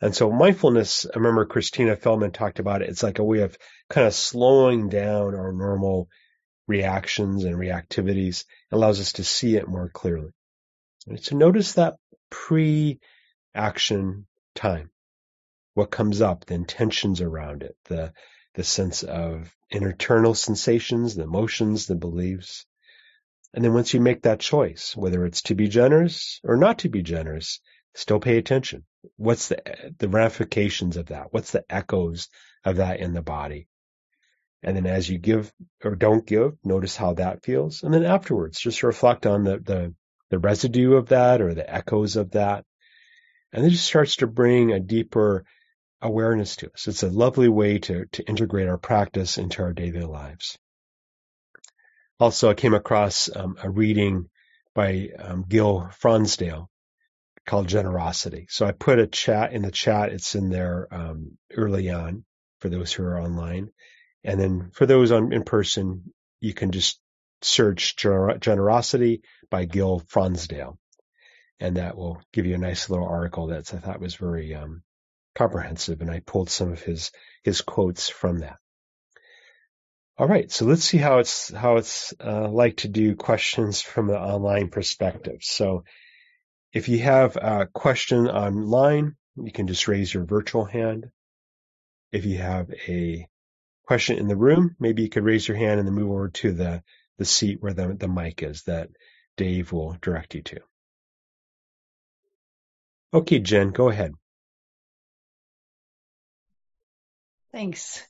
And 0.00 0.14
so 0.14 0.30
mindfulness, 0.30 1.06
I 1.06 1.18
remember 1.18 1.46
Christina 1.46 1.96
Feldman 1.96 2.32
talked 2.32 2.58
about 2.58 2.82
it. 2.82 2.88
It's 2.88 3.02
like 3.02 3.18
a 3.18 3.24
way 3.24 3.40
of 3.40 3.56
kind 3.88 4.06
of 4.06 4.14
slowing 4.14 4.88
down 4.88 5.34
our 5.34 5.52
normal 5.52 6.08
reactions 6.66 7.44
and 7.44 7.56
reactivities. 7.56 8.40
It 8.40 8.74
allows 8.74 9.00
us 9.00 9.12
to 9.14 9.24
see 9.24 9.56
it 9.56 9.68
more 9.68 9.88
clearly. 9.88 10.30
And 11.06 11.22
to 11.24 11.36
notice 11.36 11.74
that 11.74 11.96
pre-action 12.30 12.98
time, 14.54 14.90
what 15.74 15.90
comes 15.90 16.20
up, 16.20 16.44
the 16.46 16.54
intentions 16.54 17.20
around 17.20 17.62
it, 17.62 17.76
the, 17.84 18.12
the 18.54 18.64
sense 18.64 19.02
of 19.02 19.54
internal 19.70 20.34
sensations, 20.34 21.14
the 21.14 21.22
emotions, 21.24 21.86
the 21.86 21.94
beliefs. 21.94 22.66
And 23.52 23.64
then 23.64 23.74
once 23.74 23.94
you 23.94 24.00
make 24.00 24.22
that 24.22 24.40
choice, 24.40 24.96
whether 24.96 25.24
it's 25.24 25.42
to 25.42 25.54
be 25.54 25.68
generous 25.68 26.40
or 26.42 26.56
not 26.56 26.78
to 26.80 26.88
be 26.88 27.02
generous, 27.02 27.60
still 27.94 28.18
pay 28.20 28.38
attention. 28.38 28.84
What's 29.16 29.48
the, 29.48 29.92
the 29.98 30.08
ramifications 30.08 30.96
of 30.96 31.06
that? 31.06 31.32
What's 31.32 31.52
the 31.52 31.64
echoes 31.68 32.28
of 32.64 32.76
that 32.76 33.00
in 33.00 33.12
the 33.12 33.22
body? 33.22 33.68
And 34.62 34.76
then 34.76 34.86
as 34.86 35.08
you 35.08 35.18
give 35.18 35.52
or 35.84 35.94
don't 35.94 36.26
give, 36.26 36.56
notice 36.64 36.96
how 36.96 37.14
that 37.14 37.44
feels. 37.44 37.82
And 37.82 37.92
then 37.92 38.04
afterwards, 38.04 38.58
just 38.58 38.82
reflect 38.82 39.26
on 39.26 39.44
the, 39.44 39.58
the, 39.58 39.94
the 40.30 40.38
residue 40.38 40.94
of 40.94 41.08
that 41.08 41.42
or 41.42 41.54
the 41.54 41.72
echoes 41.72 42.16
of 42.16 42.30
that. 42.32 42.64
And 43.52 43.64
it 43.64 43.70
just 43.70 43.86
starts 43.86 44.16
to 44.16 44.26
bring 44.26 44.72
a 44.72 44.80
deeper 44.80 45.44
awareness 46.00 46.56
to 46.56 46.72
us. 46.72 46.88
It's 46.88 47.02
a 47.02 47.08
lovely 47.08 47.48
way 47.48 47.78
to, 47.80 48.06
to 48.06 48.26
integrate 48.26 48.68
our 48.68 48.78
practice 48.78 49.38
into 49.38 49.62
our 49.62 49.72
daily 49.72 50.04
lives. 50.04 50.58
Also, 52.18 52.48
I 52.48 52.54
came 52.54 52.74
across 52.74 53.28
um, 53.34 53.56
a 53.62 53.68
reading 53.68 54.28
by 54.74 55.10
um, 55.18 55.44
Gil 55.48 55.90
Fronsdal 56.00 56.68
called 57.46 57.68
Generosity. 57.68 58.46
So 58.48 58.66
I 58.66 58.72
put 58.72 58.98
a 58.98 59.06
chat 59.06 59.52
in 59.52 59.62
the 59.62 59.70
chat. 59.70 60.12
It's 60.12 60.34
in 60.34 60.50
there 60.50 60.88
um, 60.90 61.38
early 61.54 61.90
on 61.90 62.24
for 62.60 62.68
those 62.68 62.92
who 62.92 63.02
are 63.04 63.20
online. 63.20 63.68
And 64.22 64.40
then 64.40 64.70
for 64.72 64.86
those 64.86 65.12
on 65.12 65.32
in 65.32 65.44
person, 65.44 66.12
you 66.40 66.54
can 66.54 66.70
just 66.70 67.00
search 67.42 67.96
Gener- 67.96 68.40
Generosity 68.40 69.22
by 69.50 69.66
Gil 69.66 70.00
Fronsdal. 70.00 70.78
And 71.60 71.76
that 71.76 71.96
will 71.96 72.20
give 72.32 72.46
you 72.46 72.54
a 72.54 72.58
nice 72.58 72.90
little 72.90 73.06
article 73.06 73.48
that 73.48 73.72
I 73.72 73.78
thought 73.78 74.00
was 74.00 74.14
very 74.14 74.54
um, 74.54 74.82
comprehensive. 75.34 76.00
And 76.00 76.10
I 76.10 76.20
pulled 76.20 76.50
some 76.50 76.72
of 76.72 76.82
his, 76.82 77.12
his 77.42 77.60
quotes 77.60 78.08
from 78.08 78.38
that. 78.38 78.56
All 80.16 80.28
right, 80.28 80.50
so 80.50 80.64
let's 80.64 80.84
see 80.84 80.98
how 80.98 81.18
it's 81.18 81.52
how 81.52 81.76
it's 81.76 82.14
uh, 82.24 82.48
like 82.48 82.76
to 82.78 82.88
do 82.88 83.16
questions 83.16 83.80
from 83.80 84.10
an 84.10 84.14
online 84.14 84.68
perspective. 84.68 85.38
So 85.40 85.82
if 86.74 86.88
you 86.88 86.98
have 86.98 87.36
a 87.36 87.68
question 87.72 88.28
online, 88.28 89.14
you 89.36 89.52
can 89.52 89.68
just 89.68 89.86
raise 89.86 90.12
your 90.12 90.24
virtual 90.24 90.64
hand. 90.64 91.06
If 92.10 92.26
you 92.26 92.38
have 92.38 92.68
a 92.88 93.28
question 93.86 94.18
in 94.18 94.26
the 94.26 94.36
room, 94.36 94.74
maybe 94.80 95.02
you 95.02 95.08
could 95.08 95.24
raise 95.24 95.46
your 95.46 95.56
hand 95.56 95.78
and 95.78 95.86
then 95.86 95.94
move 95.94 96.10
over 96.10 96.28
to 96.30 96.52
the, 96.52 96.82
the 97.16 97.24
seat 97.24 97.62
where 97.62 97.72
the, 97.72 97.94
the 97.94 98.08
mic 98.08 98.42
is 98.42 98.64
that 98.64 98.90
Dave 99.36 99.70
will 99.70 99.96
direct 100.02 100.34
you 100.34 100.42
to. 100.42 100.60
Okay, 103.14 103.38
Jen, 103.38 103.70
go 103.70 103.88
ahead. 103.88 104.12
Thanks. 107.52 108.04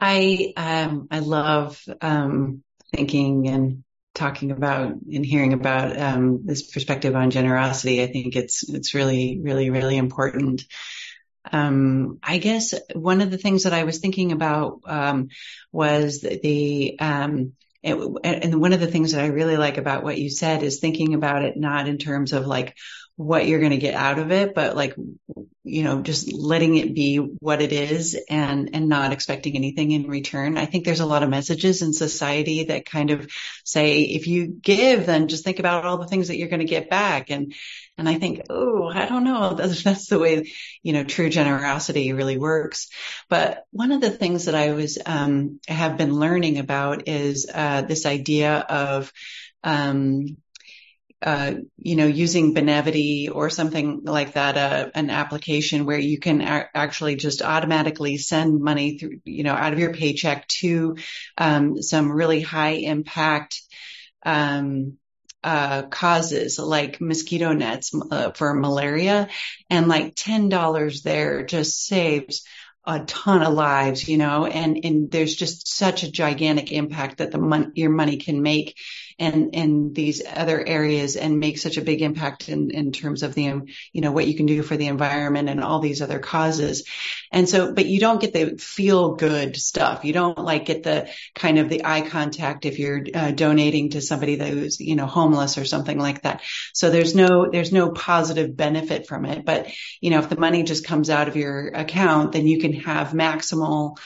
I 0.00 0.52
um, 0.56 1.06
I 1.12 1.20
love 1.20 1.80
um, 2.00 2.64
thinking 2.92 3.46
and 3.46 3.84
talking 4.14 4.50
about 4.50 4.92
and 4.92 5.24
hearing 5.24 5.52
about 5.52 5.98
um, 5.98 6.40
this 6.44 6.70
perspective 6.70 7.14
on 7.14 7.30
generosity. 7.30 8.02
I 8.02 8.06
think 8.06 8.36
it's 8.36 8.68
it's 8.68 8.94
really 8.94 9.40
really 9.42 9.70
really 9.70 9.96
important. 9.96 10.64
Um, 11.50 12.18
I 12.22 12.38
guess 12.38 12.74
one 12.94 13.20
of 13.20 13.30
the 13.30 13.38
things 13.38 13.64
that 13.64 13.72
I 13.72 13.84
was 13.84 13.98
thinking 13.98 14.32
about 14.32 14.80
um, 14.86 15.28
was 15.72 16.20
the 16.20 16.96
um, 17.00 17.52
and 17.84 18.60
one 18.60 18.72
of 18.72 18.80
the 18.80 18.86
things 18.86 19.12
that 19.12 19.24
I 19.24 19.28
really 19.28 19.56
like 19.56 19.76
about 19.76 20.04
what 20.04 20.18
you 20.18 20.30
said 20.30 20.62
is 20.62 20.78
thinking 20.78 21.14
about 21.14 21.44
it 21.44 21.56
not 21.56 21.88
in 21.88 21.98
terms 21.98 22.32
of 22.32 22.46
like 22.46 22.76
what 23.22 23.46
you're 23.46 23.60
going 23.60 23.72
to 23.72 23.78
get 23.78 23.94
out 23.94 24.18
of 24.18 24.32
it, 24.32 24.54
but 24.54 24.76
like, 24.76 24.94
you 25.64 25.84
know, 25.84 26.02
just 26.02 26.32
letting 26.32 26.76
it 26.76 26.92
be 26.94 27.16
what 27.16 27.62
it 27.62 27.72
is 27.72 28.18
and, 28.28 28.70
and 28.74 28.88
not 28.88 29.12
expecting 29.12 29.54
anything 29.54 29.92
in 29.92 30.08
return. 30.08 30.58
I 30.58 30.66
think 30.66 30.84
there's 30.84 31.00
a 31.00 31.06
lot 31.06 31.22
of 31.22 31.30
messages 31.30 31.82
in 31.82 31.92
society 31.92 32.64
that 32.64 32.84
kind 32.84 33.10
of 33.10 33.30
say, 33.64 34.02
if 34.02 34.26
you 34.26 34.48
give, 34.48 35.06
then 35.06 35.28
just 35.28 35.44
think 35.44 35.60
about 35.60 35.84
all 35.84 35.98
the 35.98 36.08
things 36.08 36.28
that 36.28 36.36
you're 36.36 36.48
going 36.48 36.60
to 36.60 36.66
get 36.66 36.90
back. 36.90 37.30
And, 37.30 37.54
and 37.96 38.08
I 38.08 38.14
think, 38.18 38.42
oh, 38.50 38.88
I 38.88 39.06
don't 39.06 39.24
know. 39.24 39.54
That's, 39.62 39.84
that's 39.84 40.08
the 40.08 40.18
way, 40.18 40.52
you 40.82 40.92
know, 40.92 41.04
true 41.04 41.28
generosity 41.28 42.12
really 42.12 42.38
works. 42.38 42.88
But 43.28 43.64
one 43.70 43.92
of 43.92 44.00
the 44.00 44.10
things 44.10 44.46
that 44.46 44.56
I 44.56 44.72
was, 44.72 44.98
um, 45.04 45.60
have 45.68 45.96
been 45.96 46.14
learning 46.14 46.58
about 46.58 47.06
is, 47.06 47.48
uh, 47.52 47.82
this 47.82 48.04
idea 48.04 48.58
of, 48.58 49.12
um, 49.62 50.36
uh, 51.22 51.54
you 51.78 51.96
know, 51.96 52.06
using 52.06 52.54
Benevity 52.54 53.28
or 53.32 53.48
something 53.50 54.02
like 54.04 54.32
that, 54.32 54.56
uh, 54.56 54.90
an 54.94 55.10
application 55.10 55.86
where 55.86 55.98
you 55.98 56.18
can 56.18 56.40
a- 56.40 56.68
actually 56.74 57.16
just 57.16 57.42
automatically 57.42 58.16
send 58.18 58.60
money 58.60 58.98
through, 58.98 59.20
you 59.24 59.44
know, 59.44 59.54
out 59.54 59.72
of 59.72 59.78
your 59.78 59.94
paycheck 59.94 60.48
to 60.48 60.96
um, 61.38 61.80
some 61.80 62.10
really 62.10 62.40
high 62.40 62.72
impact 62.72 63.60
um, 64.24 64.98
uh, 65.44 65.82
causes 65.82 66.58
like 66.58 67.00
mosquito 67.00 67.52
nets 67.52 67.92
uh, 68.10 68.30
for 68.32 68.54
malaria, 68.54 69.28
and 69.70 69.88
like 69.88 70.14
ten 70.16 70.48
dollars 70.48 71.02
there 71.02 71.44
just 71.44 71.84
saves 71.84 72.44
a 72.84 73.00
ton 73.00 73.42
of 73.42 73.54
lives, 73.54 74.08
you 74.08 74.18
know, 74.18 74.44
and, 74.46 74.84
and 74.84 75.10
there's 75.10 75.34
just 75.36 75.68
such 75.68 76.02
a 76.02 76.10
gigantic 76.10 76.72
impact 76.72 77.18
that 77.18 77.30
the 77.30 77.38
mon- 77.38 77.72
your 77.74 77.90
money 77.90 78.16
can 78.16 78.42
make 78.42 78.76
and 79.22 79.54
in 79.54 79.92
these 79.92 80.20
other 80.26 80.64
areas 80.66 81.14
and 81.16 81.38
make 81.38 81.58
such 81.58 81.76
a 81.76 81.82
big 81.82 82.02
impact 82.02 82.48
in, 82.48 82.70
in 82.70 82.90
terms 82.90 83.22
of 83.22 83.34
the, 83.34 83.60
you 83.92 84.00
know, 84.00 84.10
what 84.10 84.26
you 84.26 84.34
can 84.34 84.46
do 84.46 84.62
for 84.62 84.76
the 84.76 84.88
environment 84.88 85.48
and 85.48 85.62
all 85.62 85.78
these 85.78 86.02
other 86.02 86.18
causes. 86.18 86.84
And 87.30 87.48
so, 87.48 87.72
but 87.72 87.86
you 87.86 88.00
don't 88.00 88.20
get 88.20 88.32
the 88.32 88.56
feel 88.58 89.14
good 89.14 89.56
stuff. 89.56 90.04
You 90.04 90.12
don't 90.12 90.38
like 90.38 90.66
get 90.66 90.82
the 90.82 91.08
kind 91.34 91.58
of 91.60 91.68
the 91.68 91.84
eye 91.84 92.00
contact 92.00 92.66
if 92.66 92.80
you're 92.80 93.04
uh, 93.14 93.30
donating 93.30 93.90
to 93.90 94.00
somebody 94.00 94.36
who's, 94.36 94.80
you 94.80 94.96
know, 94.96 95.06
homeless 95.06 95.56
or 95.56 95.64
something 95.64 95.98
like 95.98 96.22
that. 96.22 96.42
So 96.74 96.90
there's 96.90 97.14
no, 97.14 97.48
there's 97.50 97.72
no 97.72 97.90
positive 97.90 98.56
benefit 98.56 99.06
from 99.06 99.24
it. 99.24 99.44
But, 99.44 99.68
you 100.00 100.10
know, 100.10 100.18
if 100.18 100.28
the 100.28 100.36
money 100.36 100.64
just 100.64 100.84
comes 100.84 101.10
out 101.10 101.28
of 101.28 101.36
your 101.36 101.68
account, 101.68 102.32
then 102.32 102.48
you 102.48 102.60
can 102.60 102.72
have 102.72 103.12
maximal, 103.12 103.98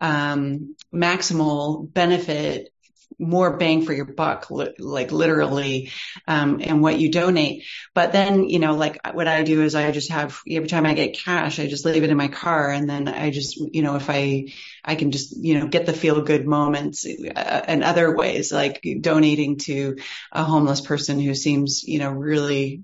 um, 0.00 0.74
maximal 0.92 1.92
benefit 1.92 2.71
more 3.18 3.56
bang 3.56 3.82
for 3.84 3.92
your 3.92 4.04
buck, 4.04 4.50
li- 4.50 4.74
like 4.78 5.12
literally, 5.12 5.90
um, 6.26 6.60
and 6.62 6.82
what 6.82 6.98
you 6.98 7.10
donate. 7.10 7.64
But 7.94 8.12
then, 8.12 8.48
you 8.48 8.58
know, 8.58 8.74
like 8.74 8.98
what 9.14 9.28
I 9.28 9.42
do 9.42 9.62
is 9.62 9.74
I 9.74 9.90
just 9.90 10.10
have 10.10 10.40
every 10.48 10.68
time 10.68 10.86
I 10.86 10.94
get 10.94 11.16
cash, 11.18 11.58
I 11.58 11.66
just 11.66 11.84
leave 11.84 12.02
it 12.04 12.10
in 12.10 12.16
my 12.16 12.28
car. 12.28 12.70
And 12.70 12.88
then 12.88 13.08
I 13.08 13.30
just, 13.30 13.56
you 13.56 13.82
know, 13.82 13.96
if 13.96 14.08
I, 14.10 14.46
I 14.84 14.94
can 14.94 15.10
just, 15.10 15.36
you 15.36 15.58
know, 15.58 15.66
get 15.68 15.86
the 15.86 15.92
feel 15.92 16.20
good 16.22 16.46
moments 16.46 17.06
uh, 17.06 17.62
and 17.66 17.82
other 17.84 18.14
ways 18.16 18.52
like 18.52 18.84
donating 19.00 19.58
to 19.58 19.96
a 20.32 20.44
homeless 20.44 20.80
person 20.80 21.20
who 21.20 21.34
seems, 21.34 21.82
you 21.84 21.98
know, 21.98 22.10
really 22.10 22.82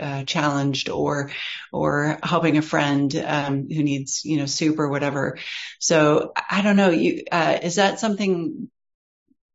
uh, 0.00 0.24
challenged 0.24 0.88
or 0.88 1.30
or 1.72 2.18
helping 2.22 2.58
a 2.58 2.62
friend 2.62 3.14
um, 3.24 3.68
who 3.68 3.82
needs 3.82 4.24
you 4.24 4.36
know 4.36 4.46
soup 4.46 4.78
or 4.78 4.88
whatever. 4.88 5.38
So 5.78 6.32
I 6.50 6.62
don't 6.62 6.76
know. 6.76 6.90
You 6.90 7.22
uh, 7.30 7.58
is 7.62 7.76
that 7.76 8.00
something 8.00 8.68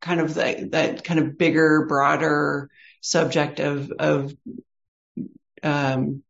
kind 0.01 0.19
of 0.19 0.33
that, 0.33 0.71
that 0.71 1.03
kind 1.03 1.19
of 1.19 1.37
bigger, 1.37 1.85
broader 1.85 2.69
subject 3.01 3.59
of, 3.59 3.91
of, 3.91 4.35
um, 5.63 6.23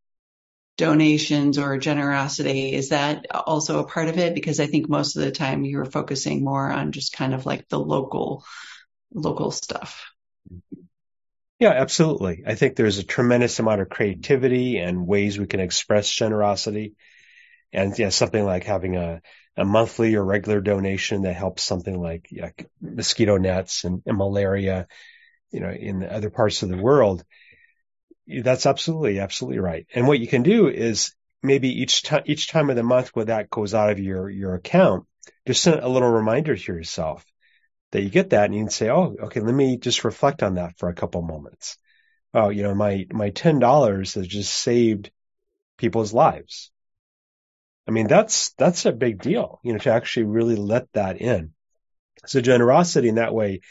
donations 0.77 1.57
or 1.57 1.77
generosity. 1.77 2.73
Is 2.73 2.89
that 2.89 3.27
also 3.31 3.79
a 3.79 3.87
part 3.87 4.07
of 4.07 4.17
it? 4.17 4.33
Because 4.33 4.59
I 4.59 4.65
think 4.65 4.89
most 4.89 5.15
of 5.15 5.23
the 5.23 5.31
time 5.31 5.63
you 5.63 5.77
were 5.77 5.85
focusing 5.85 6.43
more 6.43 6.71
on 6.71 6.91
just 6.91 7.13
kind 7.13 7.33
of 7.33 7.45
like 7.45 7.69
the 7.69 7.79
local, 7.79 8.43
local 9.13 9.51
stuff. 9.51 10.05
Yeah, 11.59 11.73
absolutely. 11.73 12.43
I 12.47 12.55
think 12.55 12.75
there's 12.75 12.97
a 12.97 13.03
tremendous 13.03 13.59
amount 13.59 13.81
of 13.81 13.89
creativity 13.89 14.79
and 14.79 15.05
ways 15.05 15.37
we 15.37 15.45
can 15.45 15.59
express 15.59 16.09
generosity. 16.09 16.95
And 17.71 17.97
yeah, 17.99 18.09
something 18.09 18.43
like 18.43 18.63
having 18.63 18.95
a, 18.95 19.21
a 19.61 19.65
monthly 19.65 20.15
or 20.15 20.25
regular 20.25 20.59
donation 20.59 21.21
that 21.21 21.33
helps 21.33 21.61
something 21.61 22.01
like 22.01 22.27
mosquito 22.81 23.37
nets 23.37 23.83
and, 23.83 24.01
and, 24.05 24.17
malaria, 24.17 24.87
you 25.51 25.59
know, 25.59 25.69
in 25.69 26.03
other 26.03 26.31
parts 26.31 26.63
of 26.63 26.69
the 26.69 26.77
world. 26.77 27.23
That's 28.27 28.65
absolutely, 28.65 29.19
absolutely 29.19 29.59
right. 29.59 29.85
And 29.93 30.07
what 30.07 30.19
you 30.19 30.27
can 30.27 30.41
do 30.41 30.67
is 30.67 31.13
maybe 31.43 31.69
each 31.81 32.01
time, 32.01 32.23
each 32.25 32.47
time 32.47 32.69
of 32.71 32.75
the 32.75 32.83
month 32.83 33.09
when 33.13 33.27
that 33.27 33.51
goes 33.51 33.73
out 33.75 33.91
of 33.91 33.99
your, 33.99 34.29
your 34.29 34.55
account, 34.55 35.05
just 35.45 35.61
send 35.61 35.79
a 35.79 35.87
little 35.87 36.09
reminder 36.09 36.55
to 36.55 36.73
yourself. 36.73 37.23
that 37.91 38.01
you 38.01 38.09
get 38.09 38.31
that 38.31 38.45
and 38.45 38.55
you 38.55 38.61
can 38.61 38.69
say, 38.71 38.89
oh, 38.89 39.15
okay, 39.23 39.41
let 39.41 39.53
me 39.53 39.77
just 39.77 40.03
reflect 40.03 40.43
on 40.43 40.55
that 40.55 40.77
for 40.77 40.89
a 40.89 40.95
couple 40.95 41.21
moments. 41.21 41.77
Oh, 42.33 42.49
you 42.49 42.63
know, 42.63 42.73
my, 42.73 43.05
my 43.11 43.29
$10 43.29 44.15
has 44.15 44.27
just 44.27 44.53
saved 44.53 45.11
people's 45.77 46.13
lives. 46.13 46.70
I 47.87 47.91
mean, 47.91 48.07
that's, 48.07 48.53
that's 48.53 48.85
a 48.85 48.91
big 48.91 49.21
deal, 49.21 49.59
you 49.63 49.73
know, 49.73 49.79
to 49.79 49.91
actually 49.91 50.25
really 50.25 50.55
let 50.55 50.91
that 50.93 51.19
in. 51.19 51.53
So 52.25 52.41
generosity 52.41 53.09
in 53.09 53.15
that 53.15 53.33
way, 53.33 53.61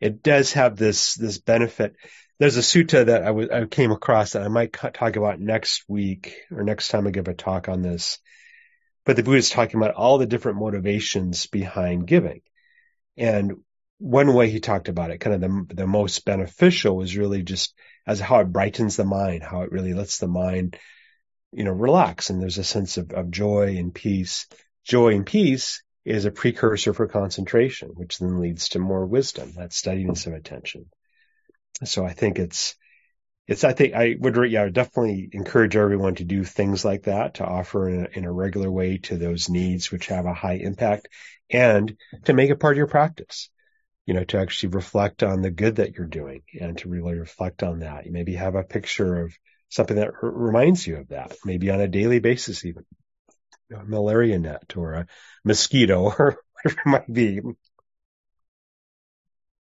it 0.00 0.22
does 0.22 0.52
have 0.52 0.76
this, 0.76 1.14
this 1.14 1.38
benefit. 1.38 1.96
There's 2.38 2.56
a 2.56 2.60
sutta 2.60 3.06
that 3.06 3.22
I, 3.22 3.26
w- 3.26 3.48
I 3.52 3.64
came 3.64 3.90
across 3.90 4.32
that 4.32 4.42
I 4.42 4.48
might 4.48 4.72
talk 4.72 5.16
about 5.16 5.40
next 5.40 5.84
week 5.88 6.34
or 6.50 6.62
next 6.62 6.88
time 6.88 7.06
I 7.06 7.10
give 7.10 7.28
a 7.28 7.34
talk 7.34 7.68
on 7.68 7.82
this. 7.82 8.18
But 9.04 9.16
the 9.16 9.22
Buddha 9.22 9.38
is 9.38 9.50
talking 9.50 9.80
about 9.80 9.94
all 9.94 10.18
the 10.18 10.26
different 10.26 10.58
motivations 10.58 11.46
behind 11.46 12.06
giving. 12.06 12.42
And 13.16 13.54
one 13.98 14.34
way 14.34 14.50
he 14.50 14.60
talked 14.60 14.88
about 14.88 15.10
it, 15.10 15.18
kind 15.18 15.42
of 15.42 15.68
the, 15.68 15.74
the 15.74 15.86
most 15.86 16.24
beneficial 16.24 16.96
was 16.96 17.16
really 17.16 17.42
just 17.42 17.74
as 18.06 18.20
how 18.20 18.40
it 18.40 18.52
brightens 18.52 18.96
the 18.96 19.04
mind, 19.04 19.42
how 19.42 19.62
it 19.62 19.72
really 19.72 19.94
lets 19.94 20.18
the 20.18 20.28
mind, 20.28 20.76
you 21.52 21.64
know, 21.64 21.72
relax. 21.72 22.30
And 22.30 22.40
there's 22.40 22.58
a 22.58 22.64
sense 22.64 22.96
of, 22.96 23.12
of 23.12 23.30
joy 23.30 23.76
and 23.76 23.94
peace. 23.94 24.46
Joy 24.84 25.14
and 25.14 25.26
peace 25.26 25.82
is 26.04 26.24
a 26.24 26.30
precursor 26.30 26.92
for 26.92 27.08
concentration, 27.08 27.90
which 27.94 28.18
then 28.18 28.40
leads 28.40 28.70
to 28.70 28.78
more 28.78 29.04
wisdom, 29.04 29.52
that 29.56 29.72
steadiness 29.72 30.26
of 30.26 30.34
attention. 30.34 30.86
So 31.84 32.04
I 32.04 32.12
think 32.12 32.38
it's, 32.38 32.74
it's, 33.48 33.64
I 33.64 33.72
think 33.72 33.94
I 33.94 34.16
would, 34.18 34.50
yeah, 34.50 34.68
definitely 34.68 35.28
encourage 35.32 35.76
everyone 35.76 36.14
to 36.16 36.24
do 36.24 36.44
things 36.44 36.84
like 36.84 37.04
that, 37.04 37.34
to 37.34 37.44
offer 37.44 37.88
in 37.88 38.06
a, 38.06 38.18
in 38.18 38.24
a 38.24 38.32
regular 38.32 38.70
way 38.70 38.98
to 38.98 39.16
those 39.16 39.48
needs 39.48 39.90
which 39.90 40.06
have 40.06 40.26
a 40.26 40.34
high 40.34 40.54
impact 40.54 41.08
and 41.50 41.96
to 42.24 42.32
make 42.32 42.50
it 42.50 42.60
part 42.60 42.74
of 42.74 42.78
your 42.78 42.86
practice 42.86 43.50
you 44.06 44.14
know, 44.14 44.24
to 44.24 44.38
actually 44.38 44.70
reflect 44.70 45.22
on 45.22 45.42
the 45.42 45.50
good 45.50 45.76
that 45.76 45.94
you're 45.94 46.06
doing 46.06 46.42
and 46.58 46.78
to 46.78 46.88
really 46.88 47.14
reflect 47.14 47.62
on 47.62 47.80
that. 47.80 48.06
You 48.06 48.12
maybe 48.12 48.34
have 48.36 48.54
a 48.54 48.62
picture 48.62 49.22
of 49.22 49.36
something 49.68 49.96
that 49.96 50.10
r- 50.22 50.30
reminds 50.30 50.86
you 50.86 50.96
of 50.96 51.08
that, 51.08 51.36
maybe 51.44 51.70
on 51.70 51.80
a 51.80 51.88
daily 51.88 52.20
basis, 52.20 52.64
even 52.64 52.84
you 53.68 53.76
know, 53.76 53.82
a 53.82 53.84
malaria 53.84 54.38
net 54.38 54.74
or 54.76 54.94
a 54.94 55.06
mosquito 55.44 56.02
or 56.18 56.38
whatever 56.52 56.80
it 56.80 56.86
might 56.86 57.12
be. 57.12 57.40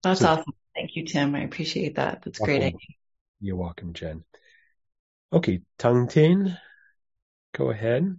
That's 0.03 0.21
so, 0.21 0.27
awesome. 0.27 0.53
Thank 0.75 0.95
you, 0.95 1.05
Tim. 1.05 1.35
I 1.35 1.41
appreciate 1.41 1.95
that. 1.95 2.21
That's 2.23 2.39
great. 2.39 2.61
Welcome. 2.61 2.79
You're 3.41 3.55
welcome, 3.55 3.93
Jen. 3.93 4.23
Okay, 5.31 5.61
Tang 5.77 6.07
Tin, 6.07 6.57
go 7.55 7.69
ahead. 7.69 8.17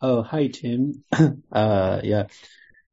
Oh, 0.00 0.22
hi, 0.22 0.46
Tim. 0.46 1.04
uh, 1.52 2.00
yeah. 2.04 2.26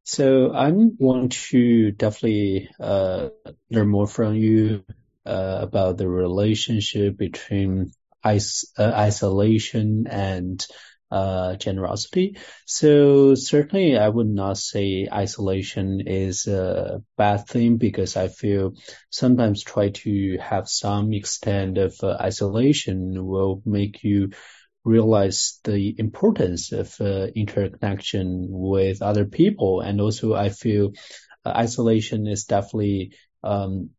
So 0.03 0.53
I'm 0.53 0.95
want 0.97 1.33
to 1.49 1.91
definitely 1.91 2.69
uh, 2.79 3.29
learn 3.69 3.89
more 3.89 4.07
from 4.07 4.35
you 4.35 4.83
uh, 5.27 5.59
about 5.61 5.97
the 5.97 6.07
relationship 6.09 7.17
between 7.17 7.91
is- 8.25 8.71
uh, 8.77 8.91
isolation 8.95 10.05
and 10.09 10.65
uh, 11.11 11.55
generosity. 11.55 12.37
So 12.65 13.35
certainly 13.35 13.97
I 13.97 14.09
would 14.09 14.27
not 14.27 14.57
say 14.57 15.07
isolation 15.11 16.01
is 16.05 16.47
a 16.47 17.01
bad 17.17 17.47
thing 17.47 17.77
because 17.77 18.17
I 18.17 18.27
feel 18.27 18.73
sometimes 19.09 19.63
try 19.63 19.89
to 19.89 20.37
have 20.41 20.67
some 20.67 21.13
extent 21.13 21.77
of 21.77 21.95
uh, 22.03 22.17
isolation 22.19 23.25
will 23.25 23.61
make 23.65 24.03
you 24.03 24.31
realize 24.83 25.59
the 25.63 25.95
importance 25.99 26.71
of 26.71 26.95
uh, 27.01 27.27
interconnection 27.35 28.47
with 28.49 29.01
other 29.01 29.25
people. 29.25 29.81
And 29.81 29.99
also 30.01 30.33
I 30.33 30.49
feel 30.49 30.93
uh, 31.45 31.49
isolation 31.49 32.27
is 32.27 32.45
definitely, 32.45 33.13
um, 33.43 33.91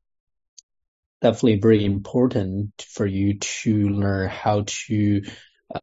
definitely 1.20 1.58
very 1.60 1.84
important 1.84 2.70
for 2.90 3.06
you 3.06 3.38
to 3.38 3.88
learn 3.90 4.28
how 4.28 4.64
to 4.66 5.22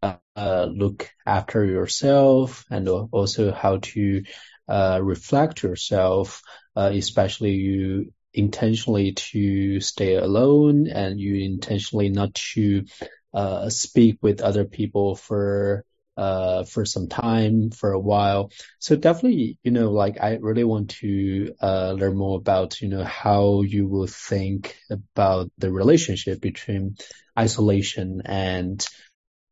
uh, 0.02 0.16
uh, 0.36 0.68
look 0.72 1.10
after 1.26 1.66
yourself 1.66 2.66
and 2.70 2.88
also 2.90 3.52
how 3.52 3.78
to 3.78 4.24
uh, 4.68 5.00
reflect 5.02 5.64
yourself, 5.64 6.42
uh, 6.76 6.92
especially 6.94 7.52
you 7.54 8.14
intentionally 8.34 9.14
to 9.14 9.80
stay 9.80 10.16
alone 10.16 10.88
and 10.88 11.20
you 11.20 11.36
intentionally 11.46 12.10
not 12.10 12.34
to 12.34 12.86
uh, 13.34 13.70
speak 13.70 14.18
with 14.22 14.42
other 14.42 14.66
people 14.66 15.16
for 15.16 15.84
uh, 16.18 16.64
for 16.64 16.86
some 16.86 17.08
time, 17.08 17.72
for 17.72 17.92
a 17.92 18.00
while. 18.00 18.52
So 18.80 18.96
definitely, 18.96 19.58
you 19.64 19.72
know, 19.72 19.92
like 19.92 20.22
I 20.22 20.38
really 20.42 20.64
want 20.64 20.92
to 21.02 21.54
uh, 21.62 21.92
learn 21.94 22.18
more 22.18 22.38
about, 22.38 22.82
you 22.82 22.90
know, 22.90 23.04
how 23.04 23.62
you 23.62 23.88
will 23.88 24.08
think 24.08 24.78
about 24.90 25.52
the 25.58 25.72
relationship 25.72 26.42
between 26.42 26.96
isolation 27.38 28.22
and 28.26 28.86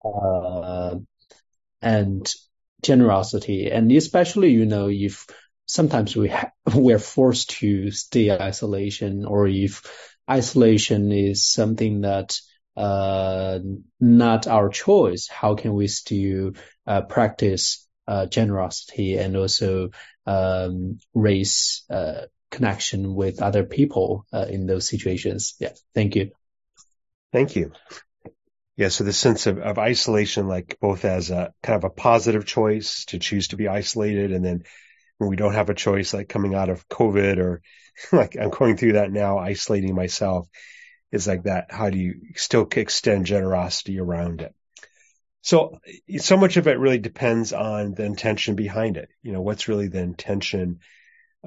uh, 0.06 0.96
and 1.82 2.32
generosity, 2.82 3.70
and 3.72 3.92
especially, 3.92 4.52
you 4.52 4.66
know, 4.66 4.90
if 4.90 5.28
sometimes 5.66 6.16
we 6.16 6.30
ha- 6.30 6.52
we're 6.76 7.00
forced 7.00 7.52
to 7.62 7.92
stay 7.92 8.32
isolation, 8.32 9.26
or 9.26 9.48
if 9.48 9.84
isolation 10.30 11.12
is 11.12 11.46
something 11.46 12.02
that 12.02 12.38
uh, 12.76 13.60
not 14.00 14.48
our 14.48 14.70
choice, 14.70 15.28
how 15.28 15.56
can 15.56 15.74
we 15.74 15.88
still 15.88 16.54
uh, 16.88 17.02
practice 17.02 17.88
uh, 18.08 18.26
generosity 18.26 19.18
and 19.18 19.38
also 19.38 19.90
um, 20.26 21.00
raise 21.14 21.84
uh, 21.90 22.26
connection 22.52 23.16
with 23.16 23.42
other 23.42 23.64
people 23.64 24.26
uh, 24.34 24.46
in 24.50 24.66
those 24.66 24.88
situations? 24.88 25.56
Yeah, 25.60 25.74
thank 25.94 26.16
you. 26.16 26.32
Thank 27.32 27.56
you. 27.56 27.72
Yeah, 28.76 28.90
so 28.90 29.04
the 29.04 29.14
sense 29.14 29.46
of, 29.46 29.60
of 29.60 29.78
isolation, 29.78 30.48
like 30.48 30.78
both 30.82 31.06
as 31.06 31.30
a 31.30 31.54
kind 31.62 31.78
of 31.78 31.84
a 31.84 31.94
positive 31.94 32.46
choice 32.46 33.06
to 33.06 33.20
choose 33.20 33.50
to 33.50 33.56
be 33.56 33.68
isolated, 33.68 34.32
and 34.32 34.44
then 34.44 34.64
when 35.20 35.30
we 35.30 35.36
don't 35.36 35.54
have 35.54 35.70
a 35.70 35.76
choice, 35.76 36.14
like 36.14 36.28
coming 36.28 36.56
out 36.56 36.70
of 36.70 36.88
COVID 36.90 37.38
or 37.38 37.62
like 38.12 38.36
I'm 38.36 38.50
going 38.50 38.78
through 38.78 38.94
that 38.94 39.12
now, 39.12 39.38
isolating 39.38 39.94
myself 39.94 40.48
is 41.14 41.28
like 41.28 41.44
that. 41.44 41.72
How 41.72 41.92
do 41.92 41.98
you 41.98 42.16
still 42.36 42.68
extend 42.76 43.28
generosity 43.28 44.00
around 44.00 44.42
it? 44.42 44.54
So, 45.42 45.80
so 46.18 46.38
much 46.38 46.58
of 46.58 46.68
it 46.68 46.80
really 46.80 46.98
depends 46.98 47.54
on 47.54 47.94
the 47.94 48.04
intention 48.04 48.56
behind 48.56 48.98
it. 48.98 49.10
You 49.22 49.32
know, 49.32 49.42
what's 49.42 49.68
really 49.68 49.90
the 49.90 50.00
intention? 50.00 50.80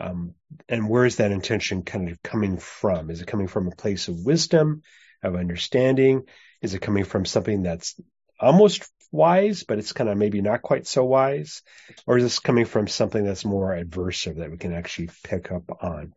Um, 0.01 0.35
and 0.69 0.89
where 0.89 1.05
is 1.05 1.17
that 1.17 1.33
intention 1.33 1.83
kind 1.83 2.09
of 2.09 2.23
coming 2.23 2.59
from? 2.59 3.11
Is 3.11 3.21
it 3.21 3.27
coming 3.27 3.49
from 3.49 3.67
a 3.67 3.75
place 3.75 4.09
of 4.09 4.25
wisdom, 4.25 4.83
of 5.23 5.35
understanding? 5.35 6.25
Is 6.63 6.75
it 6.75 6.83
coming 6.83 7.05
from 7.05 7.25
something 7.25 7.63
that's 7.63 7.99
almost 8.39 8.89
wise, 9.11 9.65
but 9.65 9.79
it's 9.79 9.93
kind 9.93 10.11
of 10.11 10.17
maybe 10.17 10.43
not 10.43 10.63
quite 10.63 10.87
so 10.87 11.05
wise? 11.05 11.63
Or 12.07 12.19
is 12.19 12.23
this 12.23 12.39
coming 12.39 12.67
from 12.67 12.87
something 12.87 13.25
that's 13.25 13.45
more 13.45 13.75
adversive 13.75 14.37
that 14.37 14.51
we 14.51 14.59
can 14.59 14.75
actually 14.75 15.09
pick 15.25 15.51
up 15.51 15.83
on? 15.83 16.13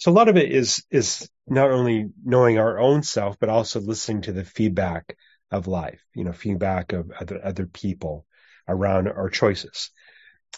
So 0.00 0.10
a 0.10 0.14
lot 0.14 0.30
of 0.30 0.38
it 0.38 0.50
is, 0.50 0.82
is 0.90 1.28
not 1.46 1.70
only 1.70 2.08
knowing 2.24 2.58
our 2.58 2.80
own 2.80 3.02
self, 3.02 3.38
but 3.38 3.50
also 3.50 3.80
listening 3.80 4.22
to 4.22 4.32
the 4.32 4.46
feedback 4.46 5.14
of 5.50 5.66
life, 5.66 6.02
you 6.14 6.24
know, 6.24 6.32
feedback 6.32 6.94
of 6.94 7.10
other, 7.10 7.38
other 7.44 7.66
people 7.66 8.24
around 8.66 9.08
our 9.08 9.28
choices. 9.28 9.90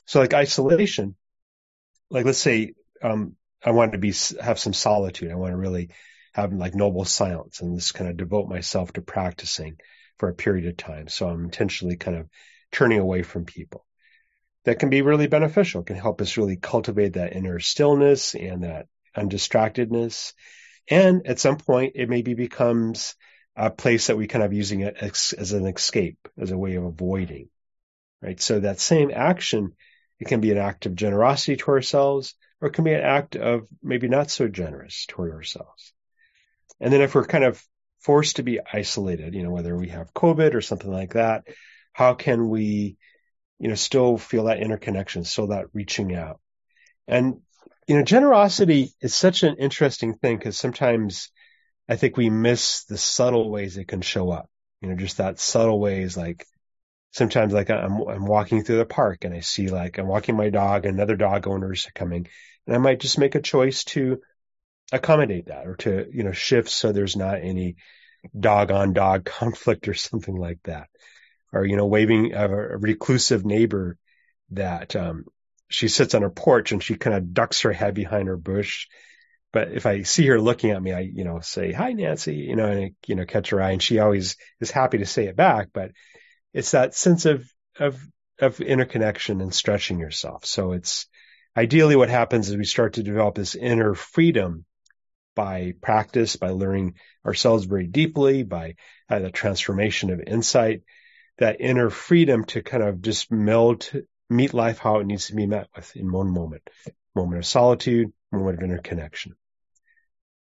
So 0.06 0.20
like 0.20 0.32
isolation, 0.32 1.16
like 2.08 2.24
let's 2.24 2.38
say, 2.38 2.74
um, 3.02 3.34
I 3.64 3.72
want 3.72 3.92
to 3.92 3.98
be, 3.98 4.14
have 4.40 4.60
some 4.60 4.72
solitude. 4.72 5.32
I 5.32 5.34
want 5.34 5.54
to 5.54 5.56
really 5.56 5.90
have 6.34 6.52
like 6.52 6.76
noble 6.76 7.04
silence 7.04 7.60
and 7.60 7.76
just 7.76 7.94
kind 7.94 8.08
of 8.08 8.16
devote 8.16 8.48
myself 8.48 8.92
to 8.92 9.02
practicing 9.02 9.78
for 10.18 10.28
a 10.28 10.34
period 10.34 10.66
of 10.68 10.76
time. 10.76 11.08
So 11.08 11.28
I'm 11.28 11.46
intentionally 11.46 11.96
kind 11.96 12.16
of 12.16 12.28
turning 12.70 13.00
away 13.00 13.24
from 13.24 13.44
people. 13.44 13.84
That 14.66 14.78
can 14.78 14.88
be 14.88 15.02
really 15.02 15.26
beneficial. 15.26 15.80
It 15.80 15.88
can 15.88 15.96
help 15.96 16.20
us 16.20 16.36
really 16.36 16.58
cultivate 16.58 17.14
that 17.14 17.34
inner 17.34 17.58
stillness 17.58 18.36
and 18.36 18.62
that 18.62 18.86
undistractedness. 19.16 20.32
And 20.88 21.26
at 21.26 21.38
some 21.38 21.56
point, 21.56 21.92
it 21.94 22.08
maybe 22.08 22.34
becomes 22.34 23.14
a 23.54 23.70
place 23.70 24.06
that 24.06 24.16
we 24.16 24.26
kind 24.26 24.44
of 24.44 24.52
using 24.52 24.80
it 24.80 24.96
as, 25.00 25.34
as 25.36 25.52
an 25.52 25.66
escape, 25.66 26.28
as 26.38 26.50
a 26.50 26.58
way 26.58 26.74
of 26.76 26.84
avoiding, 26.84 27.48
right? 28.20 28.40
So 28.40 28.60
that 28.60 28.80
same 28.80 29.10
action, 29.14 29.72
it 30.18 30.28
can 30.28 30.40
be 30.40 30.50
an 30.50 30.58
act 30.58 30.86
of 30.86 30.94
generosity 30.94 31.56
to 31.56 31.70
ourselves, 31.70 32.34
or 32.60 32.68
it 32.68 32.72
can 32.74 32.84
be 32.84 32.94
an 32.94 33.02
act 33.02 33.36
of 33.36 33.68
maybe 33.82 34.08
not 34.08 34.30
so 34.30 34.48
generous 34.48 35.06
toward 35.06 35.32
ourselves. 35.32 35.92
And 36.80 36.92
then 36.92 37.02
if 37.02 37.14
we're 37.14 37.26
kind 37.26 37.44
of 37.44 37.62
forced 38.00 38.36
to 38.36 38.42
be 38.42 38.60
isolated, 38.72 39.34
you 39.34 39.42
know, 39.42 39.50
whether 39.50 39.76
we 39.76 39.88
have 39.88 40.14
COVID 40.14 40.54
or 40.54 40.60
something 40.60 40.90
like 40.90 41.14
that, 41.14 41.44
how 41.92 42.14
can 42.14 42.48
we, 42.48 42.96
you 43.58 43.68
know, 43.68 43.74
still 43.74 44.16
feel 44.18 44.44
that 44.44 44.60
interconnection, 44.60 45.24
still 45.24 45.48
that 45.48 45.66
reaching 45.72 46.14
out? 46.14 46.40
And 47.06 47.40
you 47.86 47.96
know, 47.96 48.04
generosity 48.04 48.92
is 49.00 49.14
such 49.14 49.42
an 49.42 49.56
interesting 49.58 50.14
thing 50.14 50.38
because 50.38 50.56
sometimes 50.56 51.30
I 51.88 51.96
think 51.96 52.16
we 52.16 52.30
miss 52.30 52.84
the 52.84 52.98
subtle 52.98 53.50
ways 53.50 53.76
it 53.76 53.88
can 53.88 54.00
show 54.02 54.30
up. 54.30 54.48
You 54.80 54.88
know, 54.88 54.96
just 54.96 55.18
that 55.18 55.38
subtle 55.38 55.78
ways 55.78 56.16
like 56.16 56.46
sometimes 57.12 57.52
like 57.52 57.70
I'm, 57.70 58.00
I'm 58.08 58.26
walking 58.26 58.64
through 58.64 58.78
the 58.78 58.86
park 58.86 59.24
and 59.24 59.34
I 59.34 59.40
see 59.40 59.68
like 59.68 59.98
I'm 59.98 60.08
walking 60.08 60.36
my 60.36 60.50
dog 60.50 60.86
and 60.86 60.94
another 60.94 61.16
dog 61.16 61.46
owner's 61.46 61.86
coming 61.94 62.26
and 62.66 62.76
I 62.76 62.78
might 62.78 63.00
just 63.00 63.18
make 63.18 63.34
a 63.34 63.40
choice 63.40 63.84
to 63.84 64.20
accommodate 64.92 65.46
that 65.46 65.66
or 65.66 65.76
to, 65.76 66.06
you 66.12 66.22
know, 66.22 66.32
shift 66.32 66.68
so 66.68 66.92
there's 66.92 67.16
not 67.16 67.40
any 67.42 67.76
dog 68.38 68.70
on 68.70 68.92
dog 68.92 69.24
conflict 69.24 69.88
or 69.88 69.94
something 69.94 70.36
like 70.36 70.58
that. 70.64 70.88
Or, 71.52 71.66
you 71.66 71.76
know, 71.76 71.86
waving 71.86 72.32
a, 72.32 72.44
a 72.46 72.76
reclusive 72.78 73.44
neighbor 73.44 73.98
that, 74.50 74.96
um, 74.96 75.26
she 75.72 75.88
sits 75.88 76.14
on 76.14 76.22
her 76.22 76.30
porch 76.30 76.72
and 76.72 76.82
she 76.82 76.96
kind 76.96 77.16
of 77.16 77.32
ducks 77.32 77.62
her 77.62 77.72
head 77.72 77.94
behind 77.94 78.28
her 78.28 78.36
bush. 78.36 78.86
But 79.52 79.72
if 79.72 79.84
I 79.84 80.02
see 80.02 80.26
her 80.28 80.40
looking 80.40 80.70
at 80.70 80.82
me, 80.82 80.92
I, 80.92 81.00
you 81.00 81.24
know, 81.24 81.40
say, 81.40 81.72
hi, 81.72 81.92
Nancy, 81.92 82.36
you 82.36 82.56
know, 82.56 82.66
and 82.66 82.80
I, 82.84 82.92
you 83.06 83.14
know, 83.14 83.26
catch 83.26 83.50
her 83.50 83.60
eye 83.60 83.72
and 83.72 83.82
she 83.82 83.98
always 83.98 84.36
is 84.60 84.70
happy 84.70 84.98
to 84.98 85.06
say 85.06 85.26
it 85.26 85.36
back. 85.36 85.68
But 85.74 85.92
it's 86.54 86.70
that 86.70 86.94
sense 86.94 87.26
of, 87.26 87.44
of, 87.78 88.00
of 88.38 88.60
interconnection 88.60 89.40
and 89.40 89.54
stretching 89.54 89.98
yourself. 89.98 90.46
So 90.46 90.72
it's 90.72 91.06
ideally 91.56 91.96
what 91.96 92.08
happens 92.08 92.48
is 92.48 92.56
we 92.56 92.64
start 92.64 92.94
to 92.94 93.02
develop 93.02 93.34
this 93.34 93.54
inner 93.54 93.94
freedom 93.94 94.64
by 95.34 95.74
practice, 95.80 96.36
by 96.36 96.50
learning 96.50 96.94
ourselves 97.24 97.64
very 97.64 97.86
deeply, 97.86 98.42
by 98.42 98.74
uh, 99.08 99.18
the 99.18 99.30
transformation 99.30 100.10
of 100.10 100.20
insight, 100.26 100.82
that 101.38 101.60
inner 101.60 101.90
freedom 101.90 102.44
to 102.44 102.62
kind 102.62 102.82
of 102.82 103.02
just 103.02 103.30
meld, 103.30 103.90
meet 104.32 104.54
life 104.54 104.78
how 104.78 104.98
it 104.98 105.06
needs 105.06 105.28
to 105.28 105.34
be 105.34 105.46
met 105.46 105.68
with 105.74 105.94
in 105.96 106.10
one 106.10 106.30
moment, 106.30 106.68
moment 107.14 107.38
of 107.38 107.46
solitude, 107.46 108.12
moment 108.30 108.58
of 108.58 108.64
interconnection. 108.64 109.36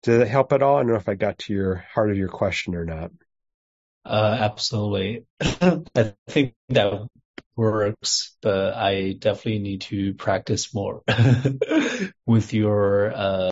Does 0.02 0.18
that 0.18 0.28
help 0.28 0.52
at 0.52 0.62
all? 0.62 0.76
I 0.76 0.80
don't 0.80 0.88
know 0.88 0.96
if 0.96 1.08
I 1.08 1.14
got 1.14 1.38
to 1.40 1.52
your 1.52 1.84
heart 1.94 2.10
of 2.10 2.16
your 2.16 2.28
question 2.28 2.74
or 2.74 2.84
not. 2.84 3.12
Uh, 4.04 4.36
absolutely. 4.40 5.24
I 5.40 6.14
think 6.28 6.54
that 6.70 7.06
works, 7.54 8.36
but 8.42 8.74
I 8.74 9.12
definitely 9.12 9.60
need 9.60 9.82
to 9.82 10.14
practice 10.14 10.74
more 10.74 11.02
with 12.26 12.52
your, 12.52 13.12
uh, 13.14 13.50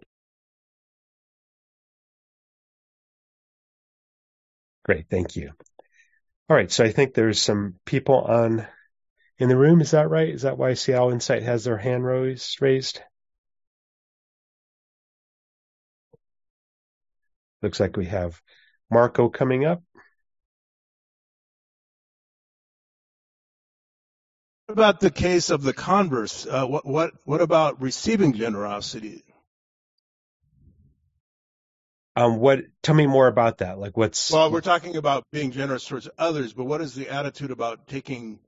Great. 4.82 5.06
Thank 5.08 5.36
you. 5.36 5.52
All 6.48 6.56
right. 6.56 6.72
So 6.72 6.82
I 6.82 6.90
think 6.90 7.14
there's 7.14 7.40
some 7.40 7.76
people 7.84 8.16
on 8.16 8.66
in 9.40 9.48
the 9.48 9.56
room. 9.56 9.80
Is 9.80 9.90
that 9.92 10.10
right? 10.10 10.28
Is 10.28 10.42
that 10.42 10.58
why 10.58 10.74
Seattle 10.74 11.10
Insight 11.10 11.42
has 11.42 11.64
their 11.64 11.78
hand 11.78 12.04
raised? 12.04 12.60
raised? 12.60 13.00
Looks 17.62 17.80
like 17.80 17.96
we 17.96 18.06
have 18.06 18.40
Marco 18.90 19.28
coming 19.28 19.64
up. 19.64 19.82
What 24.66 24.74
about 24.74 25.00
the 25.00 25.10
case 25.10 25.50
of 25.50 25.62
the 25.62 25.72
converse? 25.72 26.46
Uh, 26.46 26.64
what 26.64 26.86
what 26.86 27.12
what 27.24 27.40
about 27.40 27.82
receiving 27.82 28.34
generosity? 28.34 29.24
Um, 32.14 32.38
what? 32.38 32.60
Tell 32.82 32.94
me 32.94 33.06
more 33.06 33.26
about 33.26 33.58
that. 33.58 33.78
Like, 33.78 33.96
what's? 33.96 34.30
Well, 34.30 34.50
we're 34.50 34.60
talking 34.60 34.96
about 34.96 35.24
being 35.32 35.50
generous 35.50 35.84
towards 35.84 36.08
others, 36.18 36.52
but 36.52 36.64
what 36.64 36.80
is 36.80 36.94
the 36.94 37.08
attitude 37.08 37.50
about 37.50 37.88
taking 37.88 38.38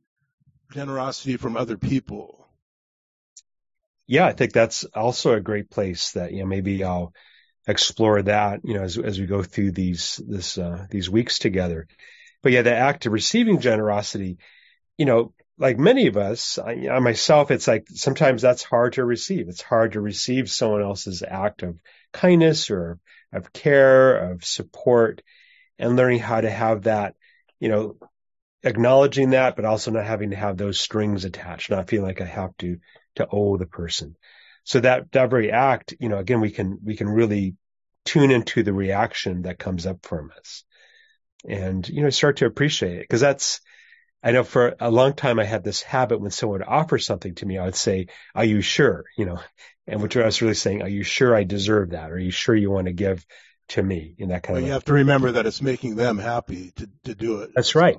generosity 0.72 1.36
from 1.36 1.56
other 1.56 1.76
people? 1.76 2.46
Yeah, 4.06 4.26
I 4.26 4.32
think 4.32 4.52
that's 4.52 4.84
also 4.84 5.34
a 5.34 5.40
great 5.40 5.70
place 5.70 6.12
that 6.12 6.32
you 6.32 6.40
know 6.40 6.46
maybe 6.46 6.82
I'll 6.84 7.12
explore 7.66 8.20
that 8.22 8.60
you 8.64 8.74
know 8.74 8.82
as 8.82 8.98
as 8.98 9.18
we 9.20 9.26
go 9.26 9.42
through 9.42 9.72
these 9.72 10.20
this 10.26 10.58
uh, 10.58 10.86
these 10.90 11.08
weeks 11.08 11.38
together. 11.38 11.86
But 12.42 12.52
yeah, 12.52 12.62
the 12.62 12.74
act 12.74 13.06
of 13.06 13.12
receiving 13.12 13.60
generosity, 13.60 14.38
you 14.98 15.06
know, 15.06 15.32
like 15.58 15.78
many 15.78 16.08
of 16.08 16.16
us, 16.16 16.58
I, 16.58 16.88
I 16.90 16.98
myself, 16.98 17.50
it's 17.50 17.68
like 17.68 17.86
sometimes 17.88 18.42
that's 18.42 18.64
hard 18.64 18.94
to 18.94 19.04
receive. 19.04 19.48
It's 19.48 19.62
hard 19.62 19.92
to 19.92 20.00
receive 20.00 20.50
someone 20.50 20.82
else's 20.82 21.22
act 21.22 21.62
of 21.62 21.78
kindness 22.12 22.70
or 22.70 22.98
of 23.32 23.52
care, 23.52 24.32
of 24.32 24.44
support, 24.44 25.22
and 25.78 25.96
learning 25.96 26.18
how 26.18 26.40
to 26.40 26.50
have 26.50 26.82
that, 26.82 27.14
you 27.60 27.68
know, 27.68 27.96
acknowledging 28.62 29.30
that, 29.30 29.56
but 29.56 29.64
also 29.64 29.90
not 29.90 30.04
having 30.04 30.30
to 30.30 30.36
have 30.36 30.56
those 30.56 30.78
strings 30.80 31.24
attached, 31.24 31.70
not 31.70 31.88
feeling 31.88 32.06
like 32.06 32.20
I 32.20 32.26
have 32.26 32.56
to, 32.58 32.78
to 33.16 33.26
owe 33.30 33.56
the 33.56 33.66
person. 33.66 34.16
So 34.64 34.80
that, 34.80 35.10
that 35.12 35.30
very 35.30 35.50
act, 35.50 35.94
you 35.98 36.08
know, 36.08 36.18
again, 36.18 36.40
we 36.40 36.50
can, 36.50 36.78
we 36.84 36.96
can 36.96 37.08
really 37.08 37.56
tune 38.04 38.30
into 38.30 38.62
the 38.62 38.72
reaction 38.72 39.42
that 39.42 39.58
comes 39.58 39.86
up 39.86 40.04
from 40.04 40.30
us 40.38 40.64
and, 41.48 41.88
you 41.88 42.02
know, 42.02 42.10
start 42.10 42.38
to 42.38 42.46
appreciate 42.46 42.98
it. 42.98 43.08
Cause 43.08 43.20
that's, 43.20 43.60
I 44.22 44.30
know 44.30 44.44
for 44.44 44.76
a 44.78 44.90
long 44.90 45.14
time 45.14 45.40
I 45.40 45.44
had 45.44 45.64
this 45.64 45.82
habit 45.82 46.20
when 46.20 46.30
someone 46.30 46.60
would 46.60 46.68
offer 46.68 46.98
something 46.98 47.34
to 47.36 47.46
me, 47.46 47.58
I 47.58 47.64
would 47.64 47.74
say, 47.74 48.06
are 48.36 48.44
you 48.44 48.60
sure? 48.60 49.04
You 49.18 49.26
know, 49.26 49.40
and 49.88 50.00
what 50.00 50.16
I 50.16 50.24
was 50.24 50.40
really 50.40 50.54
saying, 50.54 50.82
are 50.82 50.88
you 50.88 51.02
sure 51.02 51.34
I 51.34 51.42
deserve 51.42 51.90
that? 51.90 52.12
Are 52.12 52.18
you 52.18 52.30
sure 52.30 52.54
you 52.54 52.70
want 52.70 52.86
to 52.86 52.92
give 52.92 53.26
to 53.68 53.82
me 53.82 54.14
in 54.18 54.28
that 54.28 54.42
kind 54.42 54.54
well, 54.54 54.62
of 54.62 54.66
you 54.66 54.72
have 54.72 54.84
to 54.84 54.92
remember 54.92 55.32
that 55.32 55.46
it's 55.46 55.62
making 55.62 55.96
them 55.96 56.18
happy 56.18 56.72
to, 56.76 56.88
to 57.04 57.14
do 57.14 57.40
it. 57.40 57.50
That's 57.54 57.74
right. 57.74 57.96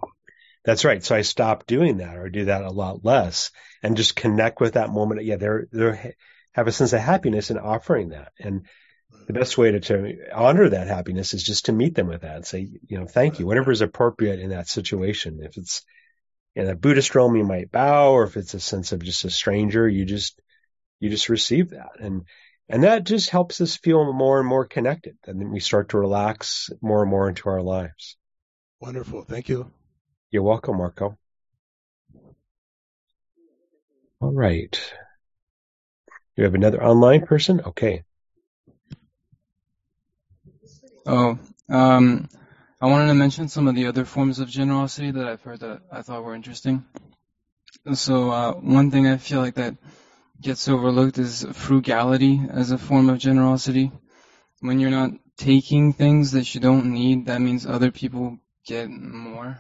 That's 0.66 0.86
right. 0.86 1.04
So 1.04 1.16
I 1.16 1.22
stopped 1.22 1.68
doing 1.68 1.98
that 1.98 2.18
or 2.18 2.30
do 2.30 2.46
that 2.46 2.64
a 2.64 2.72
lot 2.72 3.04
less 3.04 3.52
and 3.82 3.98
just 3.98 4.16
connect 4.16 4.62
with 4.62 4.74
that 4.74 4.90
moment. 4.90 5.24
Yeah, 5.24 5.36
they're, 5.36 5.68
they're 5.72 6.16
have 6.54 6.68
a 6.68 6.72
sense 6.72 6.94
of 6.94 7.02
happiness 7.02 7.52
in 7.52 7.58
offering 7.58 8.10
that. 8.10 8.32
And 8.40 8.66
the 9.28 9.34
best 9.34 9.58
way 9.58 9.72
to, 9.72 9.80
to 9.80 10.18
honor 10.34 10.70
that 10.70 10.88
happiness 10.88 11.34
is 11.34 11.44
just 11.44 11.66
to 11.66 11.74
meet 11.74 11.96
them 11.96 12.08
with 12.08 12.22
that 12.22 12.36
and 12.36 12.46
say, 12.46 12.68
you 12.88 13.00
know, 13.00 13.06
thank 13.06 13.40
you, 13.40 13.48
whatever 13.48 13.72
is 13.72 13.82
appropriate 13.82 14.40
in 14.40 14.50
that 14.50 14.68
situation. 14.68 15.40
If 15.42 15.58
it's 15.58 15.84
in 16.56 16.70
a 16.70 16.76
Buddhist 16.76 17.16
realm, 17.16 17.36
you 17.36 17.44
might 17.44 17.72
bow, 17.72 18.12
or 18.12 18.24
if 18.24 18.38
it's 18.38 18.54
a 18.54 18.60
sense 18.60 18.92
of 18.92 19.04
just 19.04 19.26
a 19.26 19.30
stranger, 19.30 19.88
you 19.88 20.06
just, 20.06 20.40
you 21.00 21.10
just 21.10 21.30
receive 21.30 21.72
that. 21.72 22.00
And, 22.00 22.24
and 22.70 22.84
that 22.84 23.04
just 23.04 23.30
helps 23.30 23.60
us 23.60 23.76
feel 23.76 24.14
more 24.14 24.40
and 24.40 24.48
more 24.48 24.66
connected. 24.66 25.18
And 25.26 25.40
then 25.40 25.52
we 25.52 25.60
start 25.60 25.90
to 25.90 25.98
relax 25.98 26.70
more 26.82 27.02
and 27.02 27.10
more 27.10 27.28
into 27.28 27.50
our 27.50 27.62
lives. 27.62 28.18
Wonderful. 28.80 29.24
Thank 29.24 29.50
you. 29.50 29.72
You're 30.34 30.42
welcome, 30.42 30.78
Marco. 30.78 31.16
All 34.20 34.32
right. 34.32 34.94
You 36.36 36.46
have 36.46 36.56
another 36.56 36.84
online 36.84 37.28
person? 37.28 37.62
Okay. 37.62 38.04
Oh, 41.06 41.38
um, 41.70 42.28
I 42.82 42.88
wanted 42.88 43.10
to 43.10 43.14
mention 43.14 43.48
some 43.48 43.68
of 43.68 43.76
the 43.76 43.86
other 43.86 44.06
forms 44.06 44.40
of 44.40 44.50
generosity 44.50 45.12
that 45.12 45.28
I've 45.28 45.44
heard 45.44 45.60
that 45.60 45.82
I 45.92 46.02
thought 46.02 46.24
were 46.24 46.34
interesting. 46.34 46.84
So, 47.94 48.32
uh, 48.32 48.54
one 48.54 48.90
thing 48.90 49.06
I 49.06 49.18
feel 49.18 49.40
like 49.40 49.54
that 49.56 49.76
gets 50.42 50.68
overlooked 50.68 51.20
is 51.20 51.46
frugality 51.54 52.42
as 52.50 52.72
a 52.72 52.80
form 52.80 53.08
of 53.10 53.20
generosity. 53.20 53.92
When 54.62 54.80
you're 54.80 54.90
not 54.90 55.12
taking 55.38 55.94
things 55.94 56.32
that 56.32 56.56
you 56.56 56.60
don't 56.60 56.88
need, 56.88 57.28
that 57.28 57.40
means 57.40 57.68
other 57.68 57.92
people 57.92 58.40
get 58.66 58.90
more. 58.90 59.60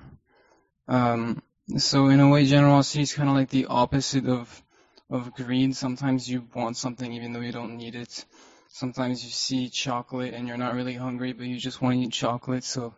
Um, 0.88 1.42
so 1.78 2.08
in 2.08 2.20
a 2.20 2.30
way, 2.30 2.46
generosity 2.46 3.04
is 3.04 3.14
kind 3.14 3.30
of 3.30 3.36
like 3.36 3.50
the 3.50 3.68
opposite 3.68 4.28
of 4.28 4.62
of 5.10 5.34
greed. 5.34 5.76
Sometimes 5.76 6.30
you 6.30 6.48
want 6.56 6.76
something 6.76 7.12
even 7.14 7.34
though 7.34 7.40
you 7.42 7.52
don't 7.52 7.78
need 7.78 7.96
it. 7.96 8.26
Sometimes 8.70 9.24
you 9.24 9.30
see 9.30 9.70
chocolate 9.70 10.34
and 10.34 10.48
you're 10.48 10.58
not 10.58 10.74
really 10.74 10.96
hungry, 10.96 11.34
but 11.34 11.46
you 11.46 11.58
just 11.58 11.82
want 11.82 11.96
to 11.96 12.02
eat 12.02 12.12
chocolate, 12.12 12.64
so 12.64 12.96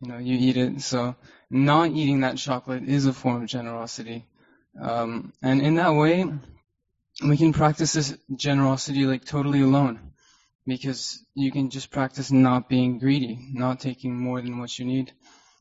you 0.00 0.08
know 0.08 0.18
you 0.18 0.36
eat 0.36 0.56
it. 0.56 0.82
So 0.82 1.16
not 1.50 1.90
eating 1.90 2.20
that 2.20 2.36
chocolate 2.36 2.84
is 2.84 3.06
a 3.06 3.12
form 3.12 3.42
of 3.42 3.48
generosity, 3.48 4.26
um, 4.80 5.32
and 5.42 5.62
in 5.62 5.76
that 5.76 5.94
way, 5.94 6.30
we 7.26 7.36
can 7.36 7.52
practice 7.52 7.94
this 7.94 8.16
generosity 8.34 9.06
like 9.06 9.24
totally 9.24 9.62
alone, 9.62 10.12
because 10.66 11.24
you 11.34 11.50
can 11.50 11.70
just 11.70 11.90
practice 11.90 12.30
not 12.30 12.68
being 12.68 12.98
greedy, 12.98 13.38
not 13.52 13.80
taking 13.80 14.14
more 14.14 14.42
than 14.42 14.58
what 14.58 14.78
you 14.78 14.84
need. 14.84 15.12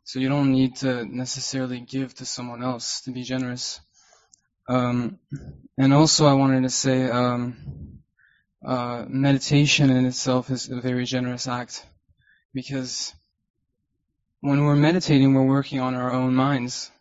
So 0.05 0.19
you 0.19 0.29
don't 0.29 0.51
need 0.51 0.77
to 0.77 1.03
necessarily 1.05 1.79
give 1.79 2.13
to 2.15 2.25
someone 2.25 2.63
else 2.63 3.01
to 3.01 3.11
be 3.11 3.23
generous. 3.23 3.81
Um, 4.69 5.19
and 5.77 5.93
also, 5.93 6.27
I 6.27 6.33
wanted 6.33 6.61
to 6.63 6.69
say, 6.69 7.09
um, 7.09 8.01
uh, 8.65 9.05
meditation 9.07 9.89
in 9.89 10.05
itself 10.05 10.49
is 10.49 10.69
a 10.69 10.79
very 10.79 11.05
generous 11.05 11.47
act 11.47 11.85
because 12.53 13.13
when 14.41 14.63
we're 14.63 14.75
meditating, 14.75 15.33
we're 15.33 15.45
working 15.45 15.79
on 15.79 15.95
our 15.95 16.11
own 16.11 16.35
minds. 16.35 16.91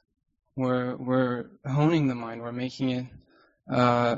We're 0.57 0.97
we're 0.97 1.47
honing 1.67 2.09
the 2.09 2.15
mind. 2.15 2.41
We're 2.43 2.53
making 2.53 2.91
it 2.91 3.07
uh, 3.71 4.17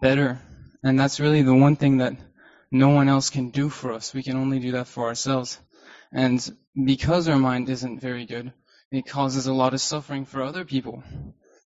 better, 0.00 0.40
and 0.82 0.98
that's 0.98 1.20
really 1.20 1.42
the 1.42 1.54
one 1.54 1.76
thing 1.76 1.98
that 1.98 2.14
no 2.70 2.90
one 2.90 3.08
else 3.08 3.30
can 3.30 3.50
do 3.50 3.68
for 3.68 3.92
us. 3.92 4.14
We 4.14 4.22
can 4.22 4.36
only 4.36 4.58
do 4.58 4.72
that 4.72 4.88
for 4.88 5.06
ourselves. 5.06 5.58
And 6.12 6.40
because 6.84 7.28
our 7.28 7.38
mind 7.38 7.68
isn't 7.68 8.00
very 8.00 8.26
good, 8.26 8.52
it 8.90 9.06
causes 9.06 9.46
a 9.46 9.52
lot 9.52 9.74
of 9.74 9.80
suffering 9.80 10.24
for 10.24 10.42
other 10.42 10.64
people. 10.64 11.02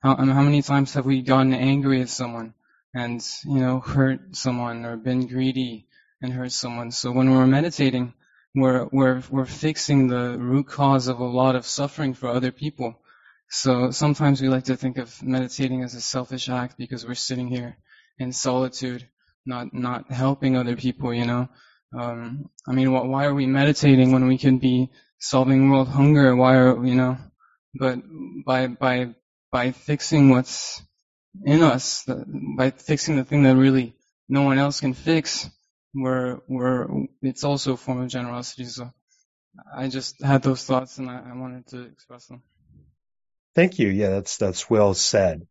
How, 0.00 0.16
how 0.16 0.42
many 0.42 0.62
times 0.62 0.94
have 0.94 1.06
we 1.06 1.22
gotten 1.22 1.54
angry 1.54 2.00
at 2.00 2.08
someone 2.08 2.54
and, 2.94 3.24
you 3.44 3.60
know, 3.60 3.80
hurt 3.80 4.34
someone 4.34 4.84
or 4.84 4.96
been 4.96 5.26
greedy 5.26 5.86
and 6.20 6.32
hurt 6.32 6.52
someone? 6.52 6.90
So 6.90 7.12
when 7.12 7.30
we're 7.30 7.46
meditating, 7.46 8.14
we're, 8.54 8.88
we're, 8.90 9.22
we're 9.30 9.46
fixing 9.46 10.08
the 10.08 10.36
root 10.38 10.66
cause 10.66 11.08
of 11.08 11.20
a 11.20 11.24
lot 11.24 11.56
of 11.56 11.66
suffering 11.66 12.14
for 12.14 12.28
other 12.28 12.52
people. 12.52 12.98
So 13.48 13.90
sometimes 13.90 14.40
we 14.40 14.48
like 14.48 14.64
to 14.64 14.76
think 14.76 14.96
of 14.96 15.22
meditating 15.22 15.82
as 15.82 15.94
a 15.94 16.00
selfish 16.00 16.48
act 16.48 16.78
because 16.78 17.06
we're 17.06 17.14
sitting 17.14 17.48
here 17.48 17.76
in 18.18 18.32
solitude, 18.32 19.06
not 19.44 19.74
not 19.74 20.10
helping 20.10 20.56
other 20.56 20.74
people. 20.74 21.12
You 21.12 21.26
know, 21.26 21.48
um, 21.94 22.50
I 22.66 22.72
mean, 22.72 22.92
why 22.92 23.24
are 23.24 23.34
we 23.34 23.46
meditating 23.46 24.12
when 24.12 24.26
we 24.26 24.38
could 24.38 24.60
be 24.60 24.90
solving 25.18 25.70
world 25.70 25.88
hunger? 25.88 26.34
Why 26.34 26.56
are 26.56 26.84
you 26.84 26.94
know? 26.94 27.18
But 27.74 28.00
by 28.46 28.66
by 28.68 29.14
by 29.50 29.72
fixing 29.72 30.30
what's 30.30 30.82
in 31.44 31.62
us, 31.62 32.06
by 32.56 32.70
fixing 32.70 33.16
the 33.16 33.24
thing 33.24 33.42
that 33.44 33.56
really 33.56 33.94
no 34.28 34.42
one 34.42 34.58
else 34.58 34.80
can 34.80 34.94
fix, 34.94 35.50
we're 35.94 36.40
we're 36.48 36.88
it's 37.20 37.44
also 37.44 37.74
a 37.74 37.76
form 37.76 38.00
of 38.00 38.08
generosity. 38.08 38.64
So 38.64 38.90
I 39.74 39.88
just 39.88 40.22
had 40.22 40.42
those 40.42 40.64
thoughts 40.64 40.98
and 40.98 41.10
I, 41.10 41.18
I 41.30 41.36
wanted 41.36 41.66
to 41.68 41.82
express 41.82 42.26
them. 42.26 42.42
Thank 43.54 43.78
you. 43.78 43.88
Yeah, 43.88 44.10
that's 44.10 44.38
that's 44.38 44.70
well 44.70 44.94
said. 44.94 45.46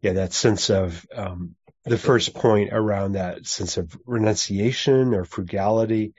Yeah, 0.00 0.14
that 0.14 0.32
sense 0.32 0.70
of 0.70 1.04
um, 1.14 1.56
the 1.84 1.98
first 1.98 2.34
point 2.34 2.70
around 2.72 3.12
that 3.12 3.46
sense 3.46 3.76
of 3.76 3.96
renunciation 4.06 5.14
or 5.14 5.24
frugality, 5.24 6.14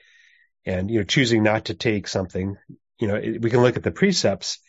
and 0.65 0.89
you 0.89 0.99
know 0.99 1.03
choosing 1.05 1.43
not 1.43 1.65
to 1.65 1.73
take 1.73 2.07
something. 2.07 2.55
You 2.99 3.07
know, 3.07 3.15
it, 3.15 3.41
we 3.41 3.49
can 3.49 3.61
look 3.61 3.77
at 3.77 3.83
the 3.83 3.91
precepts, 3.91 4.59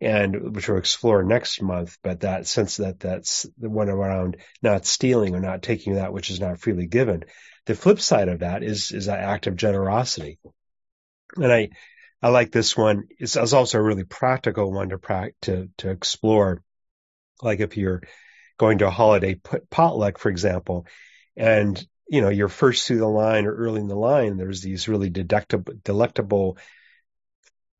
and 0.00 0.54
which 0.54 0.68
we'll 0.68 0.78
explore 0.78 1.22
next 1.22 1.62
month. 1.62 1.96
But 2.02 2.20
that 2.20 2.46
sense 2.46 2.76
that 2.76 3.00
that's 3.00 3.46
the 3.58 3.70
one 3.70 3.88
around 3.88 4.36
not 4.62 4.86
stealing 4.86 5.34
or 5.34 5.40
not 5.40 5.62
taking 5.62 5.94
that 5.94 6.12
which 6.12 6.30
is 6.30 6.40
not 6.40 6.60
freely 6.60 6.86
given. 6.86 7.24
The 7.66 7.74
flip 7.74 8.00
side 8.00 8.28
of 8.28 8.40
that 8.40 8.62
is 8.62 8.90
is 8.92 9.06
that 9.06 9.20
act 9.20 9.46
of 9.46 9.56
generosity, 9.56 10.38
and 11.36 11.52
I 11.52 11.70
I 12.22 12.28
like 12.28 12.52
this 12.52 12.76
one. 12.76 13.08
It's, 13.18 13.36
it's 13.36 13.52
also 13.52 13.78
a 13.78 13.82
really 13.82 14.04
practical 14.04 14.72
one 14.72 14.90
to, 14.90 14.98
pra- 14.98 15.32
to, 15.42 15.68
to 15.78 15.90
explore. 15.90 16.62
Like 17.42 17.58
if 17.58 17.76
you're 17.76 18.02
going 18.58 18.78
to 18.78 18.86
a 18.86 18.90
holiday 18.90 19.40
potluck, 19.70 20.18
for 20.18 20.28
example, 20.28 20.86
and 21.36 21.84
you 22.08 22.20
know, 22.20 22.28
you're 22.28 22.48
first 22.48 22.86
through 22.86 22.98
the 22.98 23.08
line 23.08 23.46
or 23.46 23.54
early 23.54 23.80
in 23.80 23.88
the 23.88 23.96
line, 23.96 24.36
there's 24.36 24.60
these 24.60 24.86
really 24.86 25.08
delectable, 25.08 25.72
delectable 25.82 26.58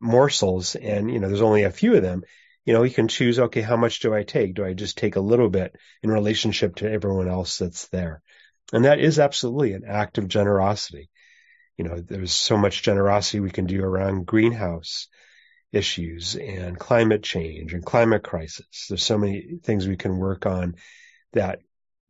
morsels 0.01 0.75
and, 0.75 1.11
you 1.11 1.21
know, 1.21 1.29
there's 1.29 1.43
only 1.43 1.65
a 1.65 1.71
few 1.71 1.95
of 1.95 2.03
them. 2.03 2.23
You 2.65 2.73
know, 2.73 2.83
you 2.83 2.95
can 2.95 3.09
choose, 3.09 3.39
okay, 3.39 3.61
how 3.61 3.77
much 3.77 4.01
do 4.01 4.15
I 4.15 4.23
take? 4.23 4.55
Do 4.55 4.65
I 4.65 4.73
just 4.73 4.97
take 4.97 5.17
a 5.17 5.21
little 5.21 5.51
bit 5.51 5.77
in 6.03 6.11
relationship 6.11 6.77
to 6.77 6.91
everyone 6.91 7.29
else 7.29 7.59
that's 7.59 7.89
there? 7.89 8.23
And 8.73 8.87
that 8.87 9.01
is 9.01 9.19
absolutely 9.19 9.75
an 9.75 9.85
act 9.87 10.17
of 10.17 10.29
generosity 10.29 11.11
you 11.77 11.85
know, 11.85 12.01
there's 12.01 12.33
so 12.33 12.57
much 12.57 12.83
generosity 12.83 13.41
we 13.41 13.51
can 13.51 13.67
do 13.67 13.83
around 13.83 14.27
greenhouse 14.27 15.09
issues 15.73 16.37
and 16.37 16.79
climate 16.79 17.23
change 17.23 17.73
and 17.73 17.85
climate 17.85 18.23
crisis. 18.23 18.87
There's 18.89 19.05
so 19.05 19.19
many 19.19 19.59
things 19.63 19.89
we 19.89 19.97
can 19.97 20.19
work 20.19 20.47
on 20.47 20.77
that 21.33 21.61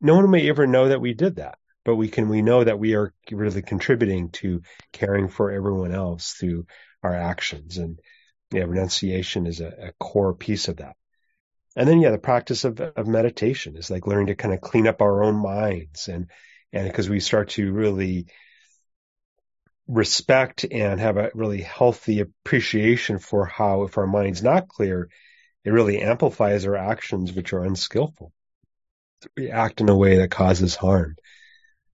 no 0.00 0.16
one 0.16 0.30
may 0.30 0.48
ever 0.48 0.66
know 0.66 0.88
that 0.88 1.00
we 1.00 1.14
did 1.14 1.36
that, 1.36 1.58
but 1.84 1.94
we 1.94 2.08
can, 2.08 2.28
we 2.28 2.42
know 2.42 2.64
that 2.64 2.78
we 2.78 2.94
are 2.94 3.14
really 3.30 3.62
contributing 3.62 4.30
to 4.30 4.62
caring 4.92 5.28
for 5.28 5.52
everyone 5.52 5.94
else 5.94 6.32
through 6.32 6.66
our 7.02 7.14
actions. 7.14 7.78
And 7.78 8.00
yeah, 8.52 8.64
renunciation 8.64 9.46
is 9.46 9.60
a, 9.60 9.68
a 9.68 9.92
core 10.00 10.34
piece 10.34 10.68
of 10.68 10.78
that. 10.78 10.96
And 11.76 11.88
then, 11.88 12.00
yeah, 12.00 12.10
the 12.10 12.18
practice 12.18 12.64
of, 12.64 12.80
of 12.80 13.06
meditation 13.06 13.76
is 13.76 13.90
like 13.90 14.06
learning 14.06 14.26
to 14.26 14.34
kind 14.34 14.52
of 14.52 14.60
clean 14.60 14.86
up 14.86 15.00
our 15.00 15.22
own 15.22 15.36
minds 15.36 16.08
and, 16.08 16.26
and 16.72 16.86
because 16.86 17.08
we 17.08 17.20
start 17.20 17.50
to 17.50 17.72
really 17.72 18.26
respect 19.88 20.64
and 20.70 21.00
have 21.00 21.16
a 21.16 21.30
really 21.34 21.60
healthy 21.60 22.20
appreciation 22.20 23.18
for 23.18 23.46
how, 23.46 23.82
if 23.82 23.98
our 23.98 24.06
mind's 24.06 24.42
not 24.42 24.68
clear, 24.68 25.08
it 25.64 25.70
really 25.70 26.00
amplifies 26.00 26.66
our 26.66 26.76
actions, 26.76 27.32
which 27.32 27.52
are 27.52 27.64
unskillful. 27.64 28.32
We 29.36 29.50
act 29.50 29.80
in 29.80 29.88
a 29.88 29.96
way 29.96 30.18
that 30.18 30.30
causes 30.30 30.74
harm. 30.74 31.16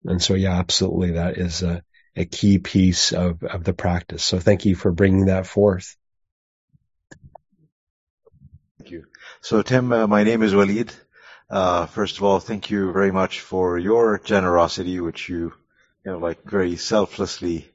And 0.04 0.22
so, 0.22 0.34
yeah, 0.34 0.58
absolutely, 0.58 1.12
that 1.12 1.36
is 1.36 1.62
a, 1.62 1.82
a 2.16 2.24
key 2.24 2.58
piece 2.58 3.12
of, 3.12 3.42
of 3.42 3.64
the 3.64 3.74
practice. 3.74 4.24
So 4.24 4.38
thank 4.38 4.64
you 4.64 4.74
for 4.74 4.92
bringing 4.92 5.26
that 5.26 5.46
forth. 5.46 5.96
Thank 8.78 8.90
you. 8.92 9.04
So, 9.40 9.62
Tim, 9.62 9.92
uh, 9.92 10.06
my 10.06 10.24
name 10.24 10.42
is 10.42 10.54
Walid. 10.54 10.92
Uh, 11.50 11.86
first 11.86 12.18
of 12.18 12.24
all, 12.24 12.40
thank 12.40 12.70
you 12.70 12.92
very 12.92 13.12
much 13.12 13.40
for 13.40 13.78
your 13.78 14.18
generosity, 14.18 15.00
which 15.00 15.28
you, 15.28 15.52
you 16.04 16.12
know, 16.12 16.18
like 16.18 16.44
very 16.44 16.76
selflessly 16.76 17.70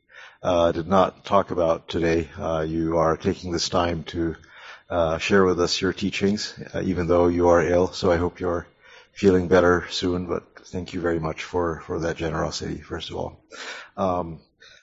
did 0.71 0.87
not 0.87 1.25
talk 1.25 1.51
about 1.51 1.87
today. 1.87 2.29
Uh, 2.37 2.65
you 2.67 2.97
are 2.97 3.17
taking 3.17 3.51
this 3.51 3.69
time 3.69 4.03
to 4.03 4.35
uh, 4.89 5.17
share 5.17 5.45
with 5.45 5.59
us 5.59 5.81
your 5.81 5.93
teachings, 5.93 6.53
uh, 6.73 6.81
even 6.81 7.07
though 7.07 7.27
you 7.27 7.47
are 7.49 7.61
ill. 7.61 7.91
So 7.93 8.11
I 8.11 8.17
hope 8.17 8.39
you're 8.39 8.67
feeling 9.13 9.47
better 9.47 9.85
soon. 9.89 10.27
But 10.27 10.43
thank 10.65 10.93
you 10.93 11.01
very 11.01 11.19
much 11.19 11.43
for 11.43 11.81
for 11.81 11.99
that 12.01 12.17
generosity. 12.17 12.81
First 12.81 13.09
of 13.09 13.15
all, 13.15 13.43
um, 13.97 14.41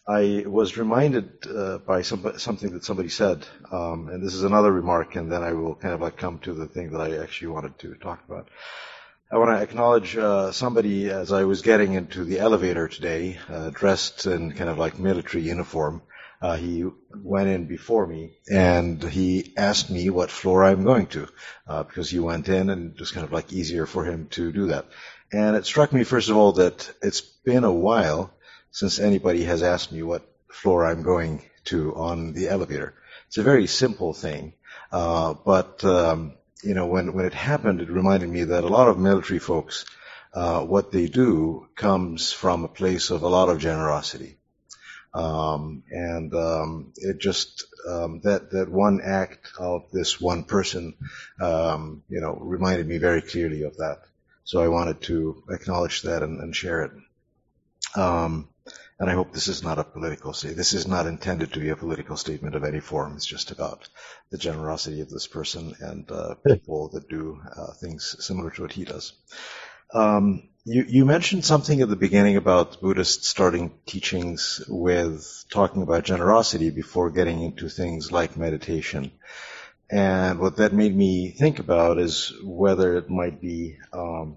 I 0.08 0.44
was 0.46 0.76
reminded 0.76 1.46
uh, 1.46 1.78
by 1.78 2.02
some, 2.02 2.38
something 2.38 2.72
that 2.72 2.84
somebody 2.84 3.08
said, 3.08 3.46
um, 3.70 4.08
and 4.08 4.24
this 4.24 4.34
is 4.34 4.42
another 4.42 4.72
remark, 4.72 5.14
and 5.14 5.30
then 5.30 5.42
I 5.42 5.52
will 5.52 5.74
kind 5.74 5.94
of 5.94 6.00
like 6.00 6.16
come 6.16 6.38
to 6.40 6.54
the 6.54 6.66
thing 6.66 6.90
that 6.92 7.00
I 7.00 7.18
actually 7.18 7.48
wanted 7.48 7.78
to 7.80 7.94
talk 7.94 8.20
about. 8.26 8.48
I 9.32 9.38
want 9.38 9.56
to 9.56 9.62
acknowledge 9.62 10.16
uh, 10.16 10.50
somebody 10.50 11.08
as 11.08 11.30
I 11.30 11.44
was 11.44 11.62
getting 11.62 11.92
into 11.92 12.24
the 12.24 12.40
elevator 12.40 12.88
today, 12.88 13.38
uh, 13.48 13.70
dressed 13.70 14.26
in 14.26 14.50
kind 14.50 14.68
of 14.68 14.76
like 14.76 14.98
military 14.98 15.44
uniform. 15.44 16.02
Uh, 16.42 16.56
he 16.56 16.84
went 17.14 17.48
in 17.48 17.66
before 17.66 18.08
me 18.08 18.38
and 18.50 19.00
he 19.00 19.54
asked 19.56 19.88
me 19.88 20.10
what 20.10 20.32
floor 20.32 20.64
I'm 20.64 20.82
going 20.82 21.06
to, 21.08 21.28
uh, 21.68 21.84
because 21.84 22.10
he 22.10 22.18
went 22.18 22.48
in 22.48 22.70
and 22.70 22.94
it 22.94 22.98
was 22.98 23.12
kind 23.12 23.24
of 23.24 23.32
like 23.32 23.52
easier 23.52 23.86
for 23.86 24.04
him 24.04 24.26
to 24.30 24.50
do 24.50 24.66
that. 24.66 24.86
And 25.32 25.54
it 25.54 25.64
struck 25.64 25.92
me 25.92 26.02
first 26.02 26.28
of 26.28 26.36
all 26.36 26.50
that 26.54 26.92
it's 27.00 27.20
been 27.20 27.62
a 27.62 27.72
while 27.72 28.34
since 28.72 28.98
anybody 28.98 29.44
has 29.44 29.62
asked 29.62 29.92
me 29.92 30.02
what 30.02 30.28
floor 30.48 30.84
I'm 30.84 31.04
going 31.04 31.44
to 31.66 31.94
on 31.94 32.32
the 32.32 32.48
elevator. 32.48 32.94
It's 33.28 33.38
a 33.38 33.44
very 33.44 33.68
simple 33.68 34.12
thing, 34.12 34.54
uh, 34.90 35.34
but 35.34 35.84
um, 35.84 36.32
you 36.62 36.74
know, 36.74 36.86
when, 36.86 37.12
when 37.12 37.24
it 37.24 37.34
happened, 37.34 37.80
it 37.80 37.90
reminded 37.90 38.28
me 38.28 38.44
that 38.44 38.64
a 38.64 38.68
lot 38.68 38.88
of 38.88 38.98
military 38.98 39.38
folks, 39.38 39.84
uh, 40.34 40.60
what 40.60 40.92
they 40.92 41.06
do 41.06 41.68
comes 41.74 42.32
from 42.32 42.64
a 42.64 42.68
place 42.68 43.10
of 43.10 43.22
a 43.22 43.28
lot 43.28 43.48
of 43.48 43.58
generosity. 43.58 44.38
Um, 45.12 45.82
and 45.90 46.32
um, 46.34 46.92
it 46.96 47.18
just 47.18 47.64
um, 47.88 48.20
that 48.22 48.52
that 48.52 48.70
one 48.70 49.00
act 49.04 49.48
of 49.58 49.90
this 49.90 50.20
one 50.20 50.44
person, 50.44 50.94
um, 51.40 52.04
you 52.08 52.20
know, 52.20 52.38
reminded 52.40 52.86
me 52.86 52.98
very 52.98 53.20
clearly 53.20 53.62
of 53.64 53.76
that. 53.78 54.02
So 54.44 54.62
I 54.62 54.68
wanted 54.68 55.00
to 55.02 55.42
acknowledge 55.50 56.02
that 56.02 56.22
and, 56.22 56.40
and 56.40 56.54
share 56.54 56.82
it. 56.82 56.92
And 59.00 59.08
I 59.08 59.14
hope 59.14 59.32
this 59.32 59.48
is 59.48 59.62
not 59.62 59.78
a 59.78 59.84
political 59.84 60.34
statement. 60.34 60.58
This 60.58 60.74
is 60.74 60.86
not 60.86 61.06
intended 61.06 61.54
to 61.54 61.58
be 61.58 61.70
a 61.70 61.76
political 61.76 62.18
statement 62.18 62.54
of 62.54 62.64
any 62.64 62.80
form. 62.80 63.14
It's 63.16 63.24
just 63.24 63.50
about 63.50 63.88
the 64.30 64.36
generosity 64.36 65.00
of 65.00 65.08
this 65.08 65.26
person 65.26 65.74
and 65.80 66.10
uh, 66.10 66.34
people 66.46 66.90
that 66.90 67.08
do 67.08 67.40
uh, 67.56 67.72
things 67.72 68.14
similar 68.20 68.50
to 68.50 68.62
what 68.62 68.72
he 68.72 68.84
does. 68.84 69.14
Um, 69.94 70.50
you, 70.66 70.84
you, 70.86 71.04
mentioned 71.06 71.46
something 71.46 71.80
at 71.80 71.88
the 71.88 71.96
beginning 71.96 72.36
about 72.36 72.82
Buddhists 72.82 73.26
starting 73.26 73.72
teachings 73.86 74.62
with 74.68 75.46
talking 75.50 75.82
about 75.82 76.04
generosity 76.04 76.68
before 76.68 77.10
getting 77.10 77.42
into 77.42 77.70
things 77.70 78.12
like 78.12 78.36
meditation. 78.36 79.12
And 79.90 80.38
what 80.38 80.58
that 80.58 80.74
made 80.74 80.94
me 80.94 81.30
think 81.30 81.58
about 81.58 81.98
is 81.98 82.34
whether 82.44 82.98
it 82.98 83.08
might 83.08 83.40
be 83.40 83.78
um, 83.94 84.36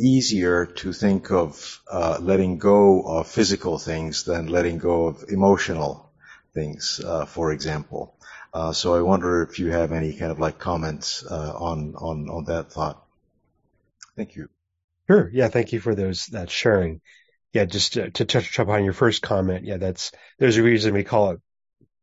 easier 0.00 0.66
to 0.66 0.92
think 0.92 1.30
of 1.30 1.80
uh, 1.90 2.18
letting 2.20 2.58
go 2.58 3.02
of 3.02 3.28
physical 3.28 3.78
things 3.78 4.24
than 4.24 4.46
letting 4.46 4.78
go 4.78 5.06
of 5.06 5.24
emotional 5.28 6.10
things, 6.54 7.00
uh, 7.04 7.26
for 7.26 7.52
example. 7.52 8.14
Uh, 8.52 8.72
so 8.72 8.94
I 8.94 9.02
wonder 9.02 9.42
if 9.42 9.58
you 9.58 9.70
have 9.70 9.92
any 9.92 10.12
kind 10.12 10.32
of 10.32 10.40
like 10.40 10.58
comments 10.58 11.24
uh, 11.24 11.52
on 11.54 11.94
on 11.96 12.28
on 12.28 12.44
that 12.44 12.72
thought. 12.72 13.04
Thank 14.16 14.34
you. 14.34 14.48
Sure. 15.08 15.30
Yeah. 15.32 15.48
Thank 15.48 15.72
you 15.72 15.80
for 15.80 15.94
those 15.94 16.26
that 16.26 16.50
sharing. 16.50 17.00
Yeah. 17.52 17.64
Just 17.64 17.92
to, 17.94 18.10
to 18.10 18.24
touch 18.24 18.58
upon 18.58 18.84
your 18.84 18.92
first 18.92 19.22
comment. 19.22 19.64
Yeah. 19.64 19.76
That's 19.76 20.12
there's 20.38 20.56
a 20.56 20.62
reason 20.62 20.94
we 20.94 21.04
call 21.04 21.30
it, 21.32 21.40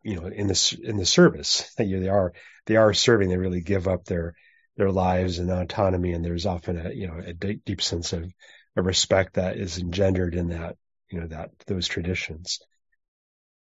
you 0.04 0.16
know, 0.16 0.28
in 0.28 0.48
this 0.48 0.72
in 0.72 0.98
the 0.98 1.06
service 1.06 1.74
that 1.76 1.86
you 1.86 2.00
they 2.00 2.10
are 2.10 2.34
they 2.66 2.78
are 2.78 2.94
serving. 2.94 3.30
They 3.30 3.38
really 3.38 3.62
give 3.62 3.88
up 3.88 4.06
their 4.06 4.36
their 4.78 4.92
lives 4.92 5.40
and 5.40 5.50
autonomy. 5.50 6.14
And 6.14 6.24
there's 6.24 6.46
often 6.46 6.78
a, 6.78 6.92
you 6.92 7.08
know, 7.08 7.20
a 7.26 7.34
deep, 7.34 7.82
sense 7.82 8.14
of, 8.14 8.32
of 8.76 8.86
respect 8.86 9.34
that 9.34 9.58
is 9.58 9.80
engendered 9.80 10.36
in 10.36 10.50
that, 10.50 10.78
you 11.10 11.20
know, 11.20 11.28
that, 11.28 11.50
those 11.66 11.88
traditions. 11.88 12.60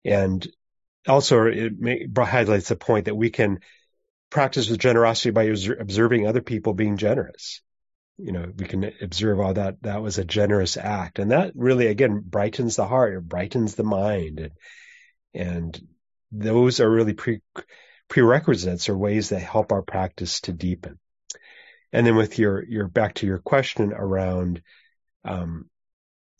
And 0.04 0.46
also 1.06 1.46
it 1.46 1.78
may, 1.78 2.06
highlights 2.16 2.68
the 2.68 2.76
point 2.76 3.06
that 3.06 3.16
we 3.16 3.30
can 3.30 3.58
practice 4.30 4.70
with 4.70 4.78
generosity 4.78 5.30
by 5.30 5.44
observing 5.44 6.26
other 6.26 6.40
people 6.40 6.72
being 6.72 6.96
generous. 6.96 7.60
You 8.18 8.32
know, 8.32 8.52
we 8.56 8.66
can 8.66 8.92
observe 9.00 9.40
all 9.40 9.54
that. 9.54 9.82
That 9.82 10.02
was 10.02 10.18
a 10.18 10.24
generous 10.24 10.76
act. 10.76 11.18
And 11.18 11.32
that 11.32 11.52
really, 11.56 11.88
again, 11.88 12.22
brightens 12.24 12.76
the 12.76 12.86
heart, 12.86 13.14
it 13.14 13.28
brightens 13.28 13.74
the 13.74 13.84
mind. 13.84 14.38
And, 14.38 14.52
and 15.34 15.80
those 16.30 16.78
are 16.80 16.90
really 16.90 17.14
pre, 17.14 17.40
prerequisites 18.08 18.88
or 18.88 18.96
ways 18.96 19.30
that 19.30 19.40
help 19.40 19.72
our 19.72 19.82
practice 19.82 20.40
to 20.42 20.52
deepen. 20.52 20.98
And 21.92 22.06
then 22.06 22.16
with 22.16 22.38
your, 22.38 22.64
your 22.64 22.88
back 22.88 23.14
to 23.16 23.26
your 23.26 23.38
question 23.38 23.92
around, 23.92 24.62
um, 25.24 25.68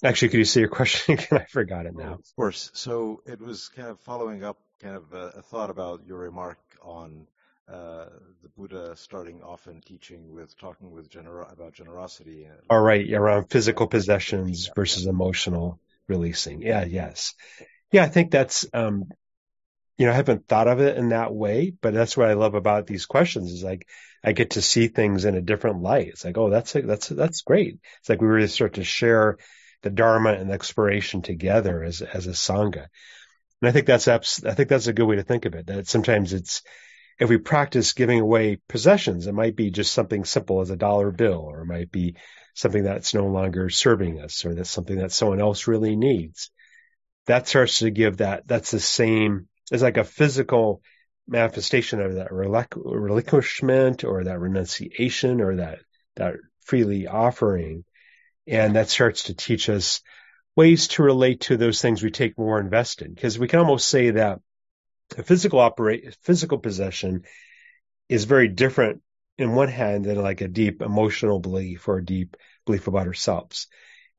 actually, 0.03 0.31
could 0.31 0.39
you 0.39 0.45
say 0.45 0.61
your 0.61 0.69
question 0.69 1.15
again? 1.19 1.41
I 1.41 1.45
forgot 1.45 1.87
it 1.87 1.95
now. 1.95 2.15
Of 2.15 2.37
course. 2.37 2.71
So 2.75 3.23
it 3.27 3.41
was 3.41 3.69
kind 3.69 3.89
of 3.89 4.01
following 4.01 4.45
up 4.45 4.59
kind 4.81 4.97
of 4.97 5.13
a, 5.13 5.39
a 5.39 5.43
thought 5.43 5.71
about 5.71 6.07
your 6.07 6.19
remark 6.19 6.59
on 6.83 7.27
uh, 7.69 8.07
the 8.43 8.49
Buddha 8.57 8.97
starting 8.97 9.43
off 9.43 9.67
in 9.67 9.81
teaching 9.81 10.35
with 10.35 10.59
talking 10.59 10.91
with 10.91 11.11
gener- 11.11 11.51
about 11.53 11.73
generosity. 11.73 12.49
All 12.69 12.81
right, 12.81 13.11
around 13.13 13.51
physical 13.51 13.87
possessions 13.87 14.69
versus 14.75 15.07
emotional 15.07 15.79
releasing. 16.09 16.61
Yeah, 16.61 16.85
yes, 16.85 17.35
yeah. 17.93 18.03
I 18.03 18.09
think 18.09 18.31
that's 18.31 18.67
um, 18.75 19.05
you 19.99 20.07
know 20.07 20.13
I 20.13 20.17
haven't 20.17 20.49
thought 20.49 20.69
of 20.69 20.81
it 20.81 20.97
in 20.97 21.11
that 21.11 21.35
way, 21.35 21.73
but 21.81 21.95
that's 21.95 22.17
what 22.17 22.29
I 22.29 22.35
love 22.35 22.55
about 22.55 22.87
these 22.87 23.07
questions 23.07 23.53
is 23.53 23.63
like 23.63 23.87
I 24.25 24.33
get 24.33 24.51
to 24.51 24.63
see 24.63 24.89
things 24.89 25.25
in 25.25 25.35
a 25.35 25.43
different 25.43 25.83
light. 25.83 26.09
It's 26.09 26.25
like 26.25 26.39
oh 26.39 26.51
that's 26.51 26.73
that's 26.73 27.09
that's 27.09 27.43
great. 27.43 27.79
It's 28.01 28.09
like 28.09 28.21
we 28.21 28.29
really 28.29 28.49
start 28.49 28.75
to 28.75 28.85
share 28.85 29.39
the 29.83 29.91
dharma 29.91 30.33
and 30.33 30.51
the 30.51 30.55
exploration 30.55 31.23
together 31.23 31.83
as 31.83 32.03
as 32.03 32.27
a 32.27 32.31
sangha. 32.31 32.87
And 33.61 33.69
I 33.69 33.73
think 33.73 33.87
that's 33.87 34.09
I 34.09 34.19
think 34.19 34.69
that's 34.69 34.87
a 34.87 34.93
good 34.93 35.07
way 35.07 35.17
to 35.17 35.23
think 35.23 35.45
of 35.45 35.55
it. 35.55 35.67
That 35.67 35.89
sometimes 35.89 36.33
it's 36.33 36.63
if 37.19 37.29
we 37.29 37.39
practice 37.39 37.93
giving 37.93 38.21
away 38.21 38.59
possessions, 38.69 39.27
it 39.27 39.33
might 39.33 39.55
be 39.55 39.71
just 39.71 39.93
something 39.93 40.25
simple 40.25 40.61
as 40.61 40.71
a 40.71 40.77
dollar 40.77 41.11
bill, 41.11 41.41
or 41.41 41.61
it 41.61 41.67
might 41.67 41.93
be 41.93 42.17
something 42.55 42.83
that's 42.83 43.15
no 43.15 43.27
longer 43.27 43.69
serving 43.71 44.21
us, 44.21 44.45
or 44.45 44.55
that's 44.55 44.71
something 44.71 44.97
that 44.99 45.13
someone 45.13 45.41
else 45.41 45.69
really 45.69 45.97
needs. 45.97 46.51
That 47.27 47.47
starts 47.47 47.79
to 47.79 47.91
give 47.91 48.17
that, 48.17 48.49
that's 48.49 48.73
the 48.73 48.81
same, 48.81 49.49
it's 49.73 49.83
like 49.83 49.97
a 49.97 50.05
physical 50.05 50.83
manifestation 51.27 52.01
of 52.01 52.15
that 52.17 52.33
relinquishment 52.33 54.05
or 54.05 54.25
that 54.25 54.39
renunciation 54.39 55.41
or 55.41 55.57
that, 55.57 55.79
that 56.17 56.35
freely 56.65 57.07
offering. 57.07 57.85
And 58.47 58.77
that 58.77 58.91
starts 58.91 59.25
to 59.25 59.35
teach 59.35 59.69
us 59.69 60.03
ways 60.55 60.89
to 60.89 61.03
relate 61.03 61.43
to 61.43 61.57
those 61.57 61.81
things 61.81 62.03
we 62.03 62.11
take 62.11 62.37
more 62.37 62.61
invested. 62.61 63.15
Because 63.15 63.39
we 63.39 63.49
can 63.49 63.61
almost 63.61 63.89
say 63.89 64.11
that 64.11 64.41
a 65.17 65.23
physical 65.23 65.59
operate, 65.59 66.17
physical 66.23 66.59
possession 66.59 67.23
is 68.09 68.25
very 68.25 68.49
different 68.49 69.01
in 69.39 69.55
one 69.55 69.69
hand 69.69 70.05
than 70.05 70.21
like 70.21 70.43
a 70.43 70.49
deep 70.49 70.83
emotional 70.83 71.41
belief 71.41 71.89
or 71.89 71.99
a 71.99 72.05
deep 72.05 72.37
belief 72.67 72.89
about 72.89 73.07
ourselves. 73.07 73.69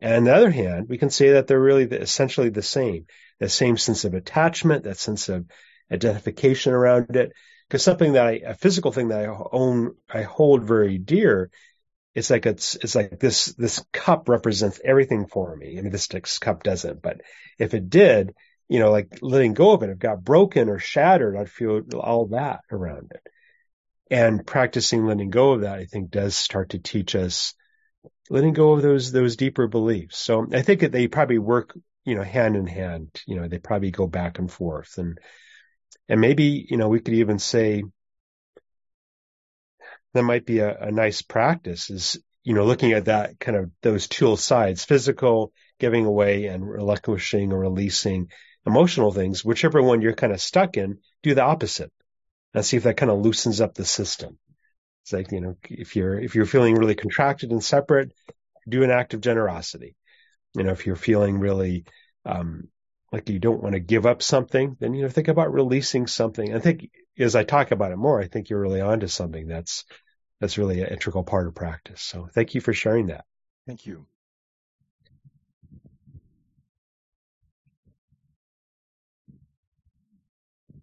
And 0.03 0.15
on 0.15 0.23
the 0.25 0.35
other 0.35 0.51
hand, 0.51 0.87
we 0.89 0.97
can 0.97 1.09
say 1.09 1.31
that 1.31 1.47
they're 1.47 1.57
really 1.57 1.85
essentially 1.85 2.49
the 2.49 2.61
same. 2.61 3.05
The 3.39 3.47
same 3.47 3.77
sense 3.77 4.03
of 4.03 4.13
attachment, 4.13 4.83
that 4.83 4.97
sense 4.97 5.29
of 5.29 5.45
identification 5.89 6.73
around 6.73 7.15
it. 7.15 7.31
Because 7.67 7.83
something 7.83 8.13
that 8.13 8.27
I, 8.27 8.31
a 8.45 8.53
physical 8.53 8.91
thing 8.91 9.07
that 9.07 9.23
I 9.23 9.33
own, 9.51 9.95
I 10.13 10.23
hold 10.23 10.63
very 10.63 10.97
dear, 10.97 11.49
it's 12.13 12.29
like 12.29 12.45
it's, 12.45 12.75
it's 12.75 12.95
like 12.95 13.17
this, 13.17 13.45
this 13.53 13.83
cup 13.93 14.27
represents 14.27 14.81
everything 14.83 15.25
for 15.25 15.55
me. 15.55 15.79
I 15.79 15.81
mean, 15.81 15.91
this 15.91 16.09
cup 16.37 16.63
doesn't, 16.63 17.01
but 17.01 17.21
if 17.57 17.73
it 17.73 17.89
did, 17.89 18.33
you 18.67 18.79
know, 18.79 18.91
like 18.91 19.19
letting 19.21 19.53
go 19.53 19.71
of 19.71 19.83
it, 19.83 19.89
if 19.89 19.93
it 19.93 19.99
got 19.99 20.21
broken 20.21 20.67
or 20.67 20.79
shattered, 20.79 21.37
I'd 21.37 21.49
feel 21.49 21.81
all 21.97 22.27
that 22.27 22.59
around 22.69 23.13
it. 23.15 23.21
And 24.11 24.45
practicing 24.45 25.05
letting 25.05 25.29
go 25.29 25.53
of 25.53 25.61
that, 25.61 25.79
I 25.79 25.85
think 25.85 26.11
does 26.11 26.35
start 26.35 26.71
to 26.71 26.79
teach 26.79 27.15
us 27.15 27.55
letting 28.29 28.53
go 28.53 28.73
of 28.73 28.81
those, 28.81 29.11
those 29.11 29.35
deeper 29.35 29.67
beliefs. 29.67 30.17
So 30.17 30.47
I 30.51 30.61
think 30.61 30.81
that 30.81 30.91
they 30.91 31.07
probably 31.07 31.39
work, 31.39 31.77
you 32.05 32.15
know, 32.15 32.23
hand 32.23 32.55
in 32.55 32.67
hand, 32.67 33.09
you 33.27 33.35
know, 33.35 33.47
they 33.47 33.59
probably 33.59 33.91
go 33.91 34.07
back 34.07 34.39
and 34.39 34.51
forth 34.51 34.97
and, 34.97 35.17
and 36.09 36.19
maybe, 36.19 36.65
you 36.69 36.77
know, 36.77 36.89
we 36.89 36.99
could 36.99 37.13
even 37.13 37.39
say 37.39 37.83
that 40.13 40.23
might 40.23 40.45
be 40.45 40.59
a, 40.59 40.77
a 40.77 40.91
nice 40.91 41.21
practice 41.21 41.89
is, 41.89 42.19
you 42.43 42.53
know, 42.53 42.65
looking 42.65 42.91
at 42.91 43.05
that 43.05 43.39
kind 43.39 43.57
of 43.57 43.71
those 43.81 44.07
two 44.07 44.35
sides, 44.35 44.83
physical 44.83 45.53
giving 45.79 46.05
away 46.05 46.45
and 46.45 46.67
relinquishing 46.67 47.51
or 47.51 47.59
releasing 47.59 48.29
emotional 48.65 49.11
things, 49.11 49.43
whichever 49.43 49.81
one 49.81 50.01
you're 50.01 50.13
kind 50.13 50.33
of 50.33 50.41
stuck 50.41 50.77
in, 50.77 50.99
do 51.23 51.33
the 51.33 51.43
opposite 51.43 51.91
and 52.53 52.65
see 52.65 52.77
if 52.77 52.83
that 52.83 52.97
kind 52.97 53.11
of 53.11 53.19
loosens 53.19 53.61
up 53.61 53.73
the 53.73 53.85
system. 53.85 54.37
It's 55.03 55.13
like, 55.13 55.31
you 55.31 55.41
know, 55.41 55.57
if 55.69 55.95
you're, 55.95 56.19
if 56.19 56.35
you're 56.35 56.45
feeling 56.45 56.75
really 56.75 56.95
contracted 56.95 57.51
and 57.51 57.63
separate, 57.63 58.13
do 58.67 58.83
an 58.83 58.91
act 58.91 59.13
of 59.13 59.21
generosity. 59.21 59.95
You 60.55 60.63
know, 60.63 60.71
if 60.71 60.85
you're 60.85 60.95
feeling 60.95 61.39
really, 61.39 61.85
um, 62.25 62.69
like 63.11 63.29
you 63.29 63.39
don't 63.39 63.61
want 63.61 63.73
to 63.73 63.79
give 63.79 64.05
up 64.05 64.21
something, 64.23 64.77
then, 64.79 64.93
you 64.93 65.03
know, 65.03 65.09
think 65.09 65.27
about 65.27 65.53
releasing 65.53 66.07
something. 66.07 66.55
I 66.55 66.59
think 66.59 66.89
as 67.19 67.35
I 67.35 67.43
talk 67.43 67.71
about 67.71 67.91
it 67.91 67.97
more, 67.97 68.21
I 68.21 68.27
think 68.27 68.49
you're 68.49 68.61
really 68.61 68.81
onto 68.81 69.07
something 69.07 69.47
that's, 69.47 69.83
that's 70.39 70.57
really 70.57 70.81
an 70.81 70.87
integral 70.87 71.23
part 71.23 71.47
of 71.47 71.55
practice. 71.55 72.01
So 72.01 72.27
thank 72.33 72.55
you 72.55 72.61
for 72.61 72.73
sharing 72.73 73.07
that. 73.07 73.25
Thank 73.67 73.85
you. 73.85 74.07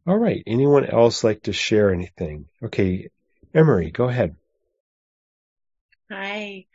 All 0.06 0.18
right. 0.18 0.42
Anyone 0.46 0.84
else 0.84 1.24
like 1.24 1.42
to 1.44 1.52
share 1.52 1.92
anything? 1.92 2.46
Okay. 2.62 3.08
Emery, 3.54 3.90
go 3.90 4.08
ahead. 4.08 4.36
Hi. 6.10 6.66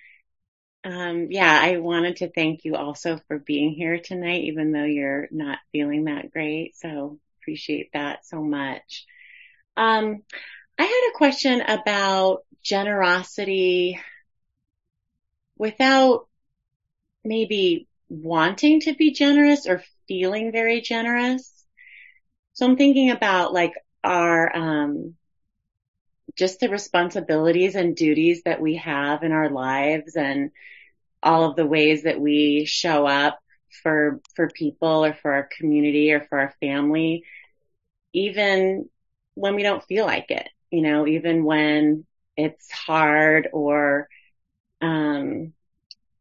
Um, 0.84 1.28
yeah, 1.32 1.60
I 1.62 1.78
wanted 1.78 2.18
to 2.18 2.30
thank 2.30 2.64
you 2.64 2.76
also 2.76 3.20
for 3.28 3.40
being 3.40 3.72
here 3.72 4.00
tonight, 4.00 4.44
even 4.44 4.72
though 4.72 4.84
you're 4.84 5.28
not 5.32 5.60
feeling 5.72 6.06
that 6.06 6.32
great. 6.32 6.76
So 6.78 7.20
appreciate 7.42 7.92
that 7.94 8.26
so 8.26 8.42
much. 8.42 9.06
Um, 9.76 10.24
I 10.78 10.84
had 10.84 11.12
a 11.14 11.18
question 11.18 11.62
about 11.62 12.44
generosity 12.64 14.00
without 15.58 16.28
maybe 17.24 17.88
wanting 18.10 18.82
to 18.82 18.94
be 18.94 19.12
generous 19.12 19.68
or 19.68 19.84
feeling 20.08 20.52
very 20.52 20.82
generous. 20.82 21.52
So 22.54 22.66
I'm 22.66 22.78
thinking 22.78 23.12
about 23.12 23.54
like 23.54 23.74
our, 24.04 24.56
um, 24.56 25.16
just 26.36 26.60
the 26.60 26.70
responsibilities 26.70 27.76
and 27.76 27.96
duties 27.96 28.44
that 28.44 28.62
we 28.62 28.76
have 28.78 29.24
in 29.24 29.32
our 29.32 29.50
lives 29.50 30.16
and 30.16 30.52
all 31.24 31.50
of 31.50 31.56
the 31.56 31.66
ways 31.66 32.04
that 32.04 32.20
we 32.20 32.66
show 32.66 33.06
up 33.08 33.40
for, 33.84 34.22
for 34.36 34.50
people 34.50 35.06
or 35.06 35.14
for 35.14 35.34
our 35.34 35.50
community 35.58 36.12
or 36.12 36.22
for 36.22 36.40
our 36.40 36.54
family, 36.60 37.24
even 38.14 38.90
when 39.36 39.56
we 39.56 39.64
don't 39.64 39.84
feel 39.84 40.06
like 40.06 40.30
it, 40.30 40.48
you 40.72 40.82
know, 40.82 41.08
even 41.08 41.44
when 41.44 42.06
it's 42.38 42.72
hard 42.72 43.50
or, 43.54 44.08
um, 44.82 45.54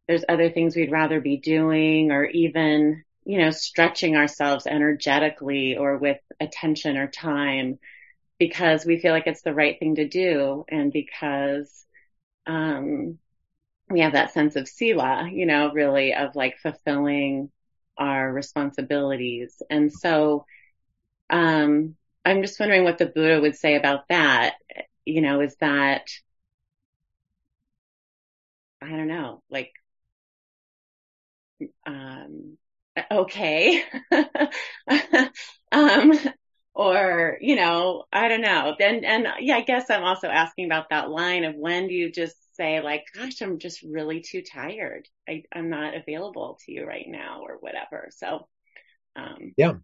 there's 0.09 0.25
other 0.29 0.51
things 0.51 0.77
we'd 0.77 0.93
rather 0.93 1.21
be 1.21 1.37
doing 1.39 2.11
or 2.13 2.25
even 2.25 3.05
you 3.25 3.39
know, 3.39 3.51
stretching 3.51 4.17
ourselves 4.17 4.67
energetically 4.67 5.77
or 5.77 5.97
with 5.97 6.19
attention 6.41 6.97
or 6.97 7.07
time 7.07 7.79
because 8.47 8.87
we 8.87 8.99
feel 8.99 9.13
like 9.13 9.27
it's 9.27 9.43
the 9.43 9.55
right 9.55 9.79
thing 9.79 9.97
to 9.97 10.09
do 10.09 10.65
and 10.69 10.93
because, 10.93 11.87
um, 12.47 13.19
we 13.91 14.01
have 14.01 14.15
that 14.15 14.33
sense 14.33 14.57
of 14.57 14.69
sila, 14.69 15.29
you 15.33 15.47
know, 15.47 15.73
really 15.73 16.15
of 16.15 16.37
like 16.37 16.59
fulfilling 16.59 17.51
our 17.99 18.33
responsibilities. 18.33 19.63
And 19.71 19.93
so, 19.93 20.47
um, 21.31 21.97
I'm 22.25 22.43
just 22.43 22.61
wondering 22.61 22.85
what 22.85 22.99
the 22.99 23.07
Buddha 23.07 23.41
would 23.41 23.57
say 23.57 23.77
about 23.77 24.09
that. 24.09 24.55
You 25.05 25.23
know, 25.23 25.41
is 25.41 25.57
that, 25.61 26.09
I 28.83 28.89
don't 28.91 29.09
know, 29.09 29.43
like, 29.51 29.73
um, 31.87 32.57
okay. 33.11 33.85
um, 35.73 36.13
or, 36.75 37.39
you 37.41 37.57
know, 37.57 38.05
I 38.13 38.29
don't 38.29 38.41
know. 38.41 38.75
And, 38.79 39.05
and 39.05 39.27
yeah, 39.41 39.57
I 39.57 39.61
guess 39.61 39.91
I'm 39.91 40.03
also 40.03 40.29
asking 40.29 40.67
about 40.67 40.91
that 40.91 41.09
line 41.09 41.45
of 41.45 41.55
when 41.55 41.87
do 41.87 41.95
you 41.95 42.11
just 42.11 42.37
say 42.57 42.81
like, 42.81 43.05
gosh, 43.15 43.41
I'm 43.41 43.59
just 43.59 43.83
really 43.83 44.21
too 44.21 44.43
tired. 44.43 45.09
I, 45.29 45.45
I'm 45.53 45.71
not 45.71 45.95
available 45.95 46.59
to 46.65 46.73
you 46.73 46.85
right 46.85 47.07
now 47.07 47.43
or 47.43 47.59
whatever. 47.61 48.09
So, 48.17 48.49
um, 49.17 49.53
yeah. 49.57 49.75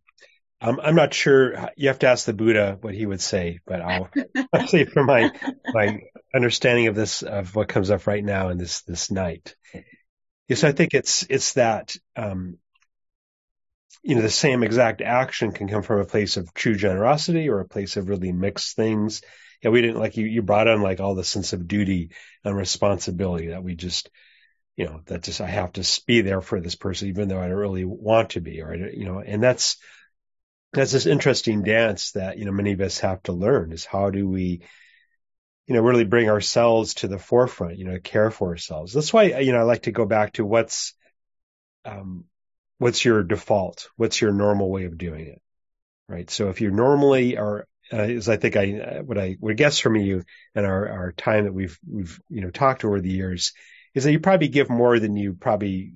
Um, 0.62 0.78
I'm 0.82 0.95
not 0.95 1.14
sure. 1.14 1.70
You 1.76 1.88
have 1.88 2.01
to 2.01 2.09
ask 2.09 2.26
the 2.26 2.34
Buddha 2.34 2.76
what 2.80 2.95
he 2.95 3.07
would 3.07 3.22
say, 3.22 3.61
but 3.66 3.80
I'll, 3.80 4.11
I'll 4.53 4.68
say 4.68 4.84
from 4.84 5.07
my 5.07 5.30
my 5.72 6.01
understanding 6.34 6.88
of 6.88 6.95
this 6.95 7.22
of 7.22 7.55
what 7.55 7.68
comes 7.68 7.91
up 7.91 8.07
right 8.07 8.22
now 8.22 8.51
in 8.51 8.59
this 8.59 8.82
this 8.82 9.11
night. 9.11 9.55
Yes, 10.49 10.62
I 10.62 10.72
think 10.72 10.93
it's 10.93 11.24
it's 11.30 11.55
that 11.55 11.97
um, 12.14 12.59
you 14.03 14.14
know, 14.14 14.22
the 14.22 14.30
same 14.30 14.62
exact 14.62 15.03
action 15.03 15.53
can 15.53 15.68
come 15.68 15.82
from 15.82 16.01
a 16.01 16.07
place 16.07 16.36
of 16.36 16.55
true 16.55 16.74
generosity 16.74 17.48
or 17.48 17.61
a 17.61 17.68
place 17.68 17.96
of 17.96 18.09
really 18.09 18.32
mixed 18.32 18.76
things. 18.76 19.22
Yeah, 19.62 19.70
we 19.70 19.82
didn't 19.82 19.98
like 19.98 20.16
you, 20.16 20.26
you 20.26 20.42
brought 20.42 20.68
on 20.68 20.80
like 20.80 21.01
all 21.01 21.14
the 21.14 21.24
sense 21.24 21.53
of 21.53 21.68
duty 21.68 22.11
and 22.44 22.57
responsibility 22.57 23.48
that 23.48 23.62
we 23.62 23.74
just, 23.74 24.11
you 24.76 24.86
know, 24.86 25.03
that 25.07 25.22
just, 25.22 25.42
I 25.42 25.48
have 25.48 25.72
to 25.72 26.01
be 26.07 26.22
there 26.22 26.40
for 26.40 26.61
this 26.61 26.76
person, 26.76 27.09
even 27.09 27.28
though 27.28 27.40
I 27.40 27.48
don't 27.48 27.59
really 27.59 27.84
want 27.84 28.30
to 28.30 28.40
be, 28.40 28.62
or, 28.62 28.74
you 28.74 29.05
know, 29.05 29.20
and 29.20 29.42
that's, 29.42 29.76
that's 30.72 30.92
this 30.92 31.05
interesting 31.05 31.62
dance 31.62 32.12
that, 32.12 32.38
you 32.38 32.46
know, 32.46 32.53
many 32.53 32.72
of 32.72 32.80
us 32.80 33.01
have 33.01 33.22
to 33.24 33.32
learn 33.32 33.72
is 33.72 33.84
how 33.84 34.09
do 34.09 34.26
we, 34.26 34.62
you 35.66 35.74
know, 35.74 35.82
really 35.82 36.05
bring 36.05 36.30
ourselves 36.30 36.94
to 36.94 37.09
the 37.09 37.18
forefront, 37.18 37.76
you 37.76 37.84
know, 37.84 37.98
care 38.03 38.30
for 38.30 38.48
ourselves. 38.48 38.94
That's 38.94 39.12
why, 39.12 39.40
you 39.40 39.53
know, 39.53 39.59
I 39.59 39.62
like 39.64 39.82
to 39.82 39.92
go 39.92 40.07
back 40.07 40.32
to 40.34 40.44
what's, 40.44 40.94
um, 41.84 42.24
what's 42.81 43.05
your 43.05 43.22
default? 43.22 43.89
What's 43.97 44.20
your 44.20 44.33
normal 44.33 44.70
way 44.70 44.87
of 44.87 44.99
doing 44.99 45.26
it? 45.26 45.43
Right. 46.09 46.28
So 46.31 46.49
if 46.49 46.61
you 46.61 46.70
normally 46.70 47.37
are, 47.37 47.66
uh, 47.93 47.97
as 47.97 48.28
I 48.28 48.37
think 48.37 48.57
I, 48.57 49.03
what 49.05 49.18
I 49.18 49.37
would 49.39 49.57
guess 49.57 49.78
from 49.78 49.97
you 49.97 50.24
and 50.55 50.66
our, 50.66 50.89
our 50.89 51.12
time 51.12 51.45
that 51.45 51.53
we've, 51.53 51.78
we've, 51.87 52.20
you 52.28 52.41
know, 52.41 52.51
talked 52.51 52.85
over 52.85 53.01
the 53.01 53.11
years 53.11 53.53
is 53.95 54.05
that 54.05 54.12
you 54.12 54.18
probably 54.18 54.49
give 54.49 54.70
more 54.70 54.99
than 54.99 55.14
you 55.14 55.35
probably, 55.35 55.93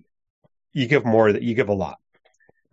you 0.73 0.87
give 0.87 1.05
more 1.05 1.33
that 1.33 1.43
you 1.43 1.55
give 1.55 1.69
a 1.69 1.75
lot 1.75 1.99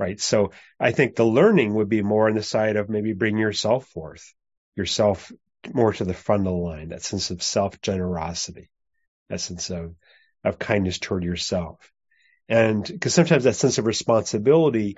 right? 0.01 0.19
So 0.19 0.49
I 0.79 0.93
think 0.93 1.15
the 1.15 1.23
learning 1.23 1.75
would 1.75 1.87
be 1.87 2.01
more 2.01 2.27
on 2.27 2.33
the 2.33 2.41
side 2.41 2.75
of 2.75 2.89
maybe 2.89 3.13
bring 3.13 3.37
yourself 3.37 3.85
forth, 3.89 4.33
yourself 4.75 5.31
more 5.71 5.93
to 5.93 6.05
the 6.05 6.15
front 6.15 6.41
of 6.41 6.45
the 6.45 6.57
line, 6.57 6.89
that 6.89 7.03
sense 7.03 7.29
of 7.29 7.43
self 7.43 7.79
generosity, 7.81 8.71
that 9.29 9.41
sense 9.41 9.69
of, 9.69 9.93
of 10.43 10.57
kindness 10.57 10.97
toward 10.97 11.23
yourself. 11.23 11.91
And 12.51 12.85
because 12.85 13.13
sometimes 13.13 13.45
that 13.45 13.55
sense 13.55 13.77
of 13.77 13.85
responsibility, 13.85 14.97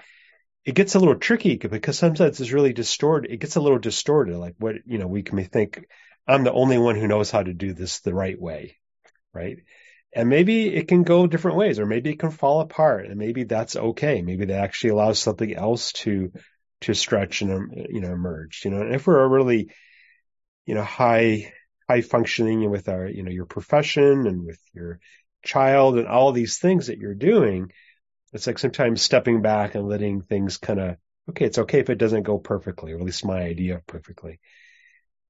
it 0.65 0.75
gets 0.75 0.95
a 0.95 0.99
little 0.99 1.15
tricky 1.15 1.55
because 1.55 1.97
sometimes 1.97 2.41
it's 2.41 2.51
really 2.51 2.73
distorted. 2.73 3.31
It 3.31 3.39
gets 3.39 3.55
a 3.55 3.61
little 3.61 3.79
distorted. 3.79 4.37
Like 4.37 4.55
what, 4.57 4.75
you 4.85 4.97
know, 4.97 5.07
we 5.07 5.23
can 5.23 5.43
think, 5.45 5.85
I'm 6.27 6.43
the 6.43 6.51
only 6.51 6.77
one 6.77 6.95
who 6.95 7.07
knows 7.07 7.31
how 7.31 7.43
to 7.43 7.53
do 7.53 7.73
this 7.73 7.99
the 7.99 8.13
right 8.13 8.39
way, 8.39 8.77
right? 9.33 9.57
and 10.15 10.29
maybe 10.29 10.67
it 10.67 10.87
can 10.87 11.03
go 11.03 11.27
different 11.27 11.57
ways 11.57 11.79
or 11.79 11.85
maybe 11.85 12.11
it 12.11 12.19
can 12.19 12.31
fall 12.31 12.61
apart 12.61 13.07
and 13.07 13.17
maybe 13.17 13.43
that's 13.43 13.75
okay 13.75 14.21
maybe 14.21 14.45
that 14.45 14.63
actually 14.63 14.91
allows 14.91 15.19
something 15.19 15.53
else 15.55 15.91
to 15.91 16.31
to 16.81 16.93
stretch 16.93 17.41
and 17.41 17.51
um, 17.51 17.71
you 17.89 18.01
know 18.01 18.11
emerge 18.11 18.61
you 18.63 18.71
know 18.71 18.81
and 18.81 18.93
if 18.93 19.07
we're 19.07 19.19
a 19.19 19.27
really 19.27 19.71
you 20.65 20.75
know 20.75 20.83
high 20.83 21.51
high 21.89 22.01
functioning 22.01 22.69
with 22.69 22.89
our 22.89 23.07
you 23.07 23.23
know 23.23 23.31
your 23.31 23.45
profession 23.45 24.27
and 24.27 24.45
with 24.45 24.59
your 24.73 24.99
child 25.43 25.97
and 25.97 26.07
all 26.07 26.31
these 26.31 26.57
things 26.57 26.87
that 26.87 26.97
you're 26.97 27.13
doing 27.13 27.71
it's 28.33 28.47
like 28.47 28.57
sometimes 28.57 29.01
stepping 29.01 29.41
back 29.41 29.75
and 29.75 29.87
letting 29.87 30.21
things 30.21 30.57
kind 30.57 30.79
of 30.79 30.97
okay 31.29 31.45
it's 31.45 31.57
okay 31.57 31.79
if 31.79 31.89
it 31.89 31.97
doesn't 31.97 32.23
go 32.23 32.37
perfectly 32.37 32.93
or 32.93 32.97
at 32.97 33.03
least 33.03 33.25
my 33.25 33.41
idea 33.41 33.75
of 33.75 33.85
perfectly 33.85 34.39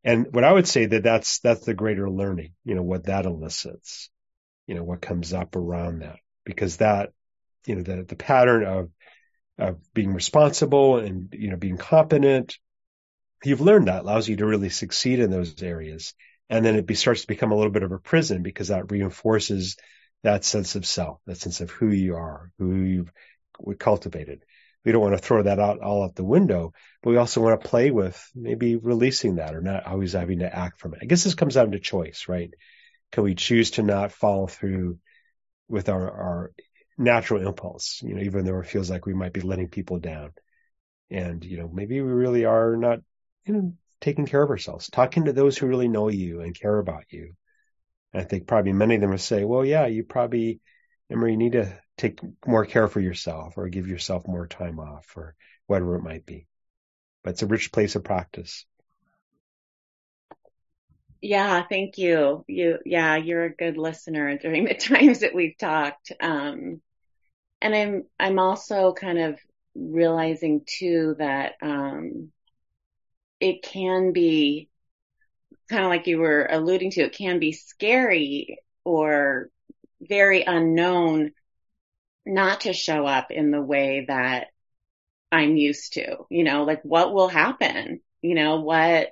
and 0.03 0.28
what 0.32 0.43
i 0.43 0.51
would 0.51 0.68
say 0.68 0.86
that 0.86 1.03
that's 1.03 1.39
that's 1.39 1.66
the 1.66 1.74
greater 1.74 2.09
learning 2.09 2.53
you 2.64 2.76
know 2.76 2.84
what 2.84 3.05
that 3.05 3.26
elicits 3.26 4.09
you 4.68 4.76
know, 4.76 4.84
what 4.84 5.01
comes 5.01 5.34
up 5.34 5.55
around 5.55 5.99
that 5.99 6.18
because 6.45 6.78
that, 6.78 7.11
you 7.66 7.76
know, 7.76 7.82
the, 7.82 8.03
the 8.03 8.16
pattern 8.16 8.64
of, 8.64 8.89
of 9.57 9.93
being 9.93 10.14
responsible 10.14 10.97
and, 10.97 11.34
you 11.38 11.49
know, 11.49 11.57
being 11.57 11.78
competent, 11.78 12.57
you've 13.43 13.61
learned 13.61 13.88
that 13.88 14.03
allows 14.03 14.28
you 14.28 14.36
to 14.38 14.45
really 14.45 14.70
succeed 14.70 15.20
in 15.20 15.30
those 15.30 15.61
areas. 15.61 16.14
And 16.49 16.66
then 16.66 16.76
it 16.76 16.86
be, 16.86 16.95
starts 16.95 17.22
to 17.22 17.28
become 17.28 17.51
a 17.51 17.55
little 17.55 17.72
bit 17.72 17.84
of 17.84 17.91
a 17.91 17.99
prison 17.99 18.41
because 18.41 18.70
that 18.70 18.91
reinforces 18.91 19.78
that 20.24 20.46
sense 20.46 20.76
of 20.76 20.86
self, 20.86 21.20
that 21.26 21.38
sense 21.38 21.62
of 21.62 21.70
who 21.70 21.90
you 21.90 22.16
are, 22.16 22.52
who 22.58 22.76
you've 22.76 23.14
cultivated. 23.78 24.44
We 24.86 24.92
don't 24.92 25.02
want 25.02 25.16
to 25.16 25.24
throw 25.24 25.44
that 25.44 25.60
out 25.60 25.80
all 25.80 26.04
out 26.04 26.16
the 26.16 26.26
window, 26.26 26.74
but 27.02 27.12
we 27.12 27.18
also 27.18 27.42
want 27.42 27.62
to 27.62 27.70
play 27.70 27.92
with 27.92 28.22
maybe 28.36 28.76
releasing 28.76 29.36
that 29.36 29.56
or 29.56 29.62
not 29.62 29.86
always 29.86 30.14
having 30.14 30.40
to 30.40 30.54
act 30.54 30.80
from 30.80 30.94
it. 30.94 31.00
I 31.02 31.06
guess 31.06 31.24
this 31.24 31.36
comes 31.36 31.56
down 31.56 31.72
to 31.72 31.80
choice, 31.80 32.26
right? 32.28 32.54
can 33.14 33.24
we 33.24 33.36
choose 33.36 33.72
to 33.72 33.84
not 33.84 34.12
follow 34.12 34.48
through 34.48 34.98
with 35.70 35.88
our, 35.88 36.12
our 36.12 36.52
natural 36.98 37.48
impulse, 37.48 38.02
you 38.04 38.16
know, 38.16 38.22
even 38.24 38.44
though 38.44 38.60
it 38.60 38.68
feels 38.68 38.90
like 38.90 39.06
we 39.06 39.14
might 39.14 39.34
be 39.34 39.42
letting 39.42 39.70
people 39.70 40.00
down. 40.00 40.32
And, 41.12 41.46
you 41.46 41.58
know, 41.58 41.70
maybe 41.72 42.02
we 42.02 42.12
really 42.12 42.46
are 42.46 42.76
not, 42.76 43.00
you 43.46 43.54
know, 43.54 43.74
taking 44.02 44.26
care 44.26 44.42
of 44.42 44.50
ourselves, 44.50 44.90
talking 44.90 45.26
to 45.26 45.34
those 45.34 45.58
who 45.58 45.68
really 45.68 45.88
know 45.88 46.10
you 46.10 46.42
and 46.42 46.60
care 46.60 46.80
about 46.80 47.04
you. 47.10 47.36
I 48.14 48.24
think 48.24 48.47
probably 48.47 48.74
many 48.74 48.95
of 48.95 49.01
them 49.01 49.11
will 49.11 49.18
say, 49.18 49.43
well, 49.43 49.66
yeah, 49.66 49.88
you 49.88 50.03
probably, 50.03 50.61
Emery, 51.11 51.32
you 51.32 51.38
need 51.38 51.53
to 51.53 51.80
take 51.97 52.20
more 52.45 52.66
care 52.66 52.88
for 52.88 52.99
yourself 52.99 53.57
or 53.57 53.70
give 53.70 53.88
yourself 53.88 54.28
more 54.28 54.47
time 54.47 54.80
off 54.80 55.16
or 55.18 55.36
whatever 55.68 55.95
it 55.95 56.03
might 56.03 56.26
be. 56.26 56.47
But 57.24 57.32
it's 57.32 57.43
a 57.43 57.47
rich 57.47 57.72
place 57.72 57.95
of 57.95 58.03
practice. 58.03 58.66
Yeah, 61.22 61.64
thank 61.70 61.97
you. 61.97 62.43
You, 62.47 62.80
yeah, 62.86 63.16
you're 63.16 63.45
a 63.45 63.55
good 63.55 63.78
listener 63.78 64.38
during 64.38 64.66
the 64.66 64.74
times 64.80 65.22
that 65.22 65.34
we've 65.34 65.57
talked. 65.57 66.11
Um, 66.20 66.82
and 67.61 67.76
I'm, 67.76 68.03
I'm 68.20 68.39
also 68.39 68.93
kind 68.93 69.20
of 69.20 69.39
realizing 69.74 70.61
too 70.68 71.16
that, 71.20 71.53
um, 71.61 72.32
it 73.39 73.61
can 73.64 74.14
be 74.14 74.70
kind 75.70 75.84
of 75.84 75.89
like 75.89 76.07
you 76.07 76.20
were 76.20 76.47
alluding 76.49 76.91
to, 76.91 77.01
it 77.01 77.16
can 77.16 77.39
be 77.39 77.51
scary 77.51 78.59
or 78.84 79.49
very 80.01 80.43
unknown 80.43 81.32
not 82.26 82.61
to 82.61 82.74
show 82.74 83.05
up 83.05 83.32
in 83.32 83.51
the 83.51 83.61
way 83.61 84.05
that 84.07 84.47
I'm 85.32 85.57
used 85.57 85.93
to, 85.93 86.18
you 86.30 86.43
know, 86.43 86.64
like 86.64 86.84
what 86.84 87.14
will 87.14 87.28
happen? 87.28 88.01
You 88.22 88.36
know, 88.36 88.61
what, 88.61 89.09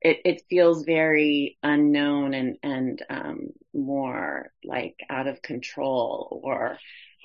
it, 0.00 0.18
it 0.24 0.42
feels 0.48 0.84
very 0.84 1.58
unknown 1.62 2.34
and, 2.34 2.56
and, 2.62 3.02
um, 3.10 3.48
more 3.74 4.52
like 4.64 4.96
out 5.08 5.26
of 5.26 5.42
control 5.42 6.40
or 6.44 6.78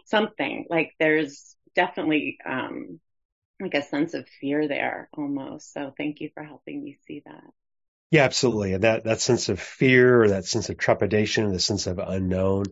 something 0.05 0.65
like 0.69 0.93
there's 0.99 1.55
definitely, 1.75 2.37
um, 2.45 2.99
like 3.61 3.73
a 3.73 3.81
sense 3.81 4.13
of 4.13 4.27
fear 4.41 4.67
there 4.67 5.09
almost. 5.13 5.73
So 5.73 5.93
thank 5.97 6.19
you 6.19 6.29
for 6.33 6.43
helping 6.43 6.83
me 6.83 6.97
see 7.07 7.21
that. 7.25 7.43
Yeah, 8.11 8.23
absolutely. 8.23 8.73
And 8.73 8.83
that, 8.83 9.03
that 9.03 9.19
sense 9.19 9.49
of 9.49 9.59
fear 9.59 10.23
or 10.23 10.29
that 10.29 10.45
sense 10.45 10.69
of 10.69 10.77
trepidation, 10.77 11.51
the 11.51 11.59
sense 11.59 11.87
of 11.87 11.99
unknown 11.99 12.65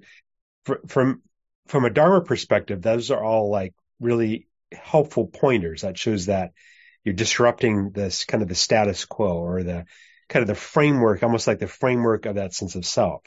from, 0.87 1.21
from 1.67 1.85
a 1.85 1.89
Dharma 1.89 2.21
perspective, 2.21 2.81
those 2.81 3.11
are 3.11 3.23
all 3.23 3.49
like 3.49 3.73
really 3.99 4.47
helpful 4.71 5.27
pointers 5.27 5.81
that 5.81 5.97
shows 5.97 6.27
that 6.27 6.51
you're 7.03 7.13
disrupting 7.13 7.91
this 7.91 8.25
kind 8.25 8.41
of 8.43 8.49
the 8.49 8.55
status 8.55 9.05
quo 9.05 9.37
or 9.37 9.63
the 9.63 9.85
kind 10.29 10.41
of 10.41 10.47
the 10.47 10.55
framework, 10.55 11.21
almost 11.23 11.47
like 11.47 11.59
the 11.59 11.67
framework 11.67 12.25
of 12.25 12.35
that 12.35 12.53
sense 12.53 12.75
of 12.75 12.85
self. 12.85 13.23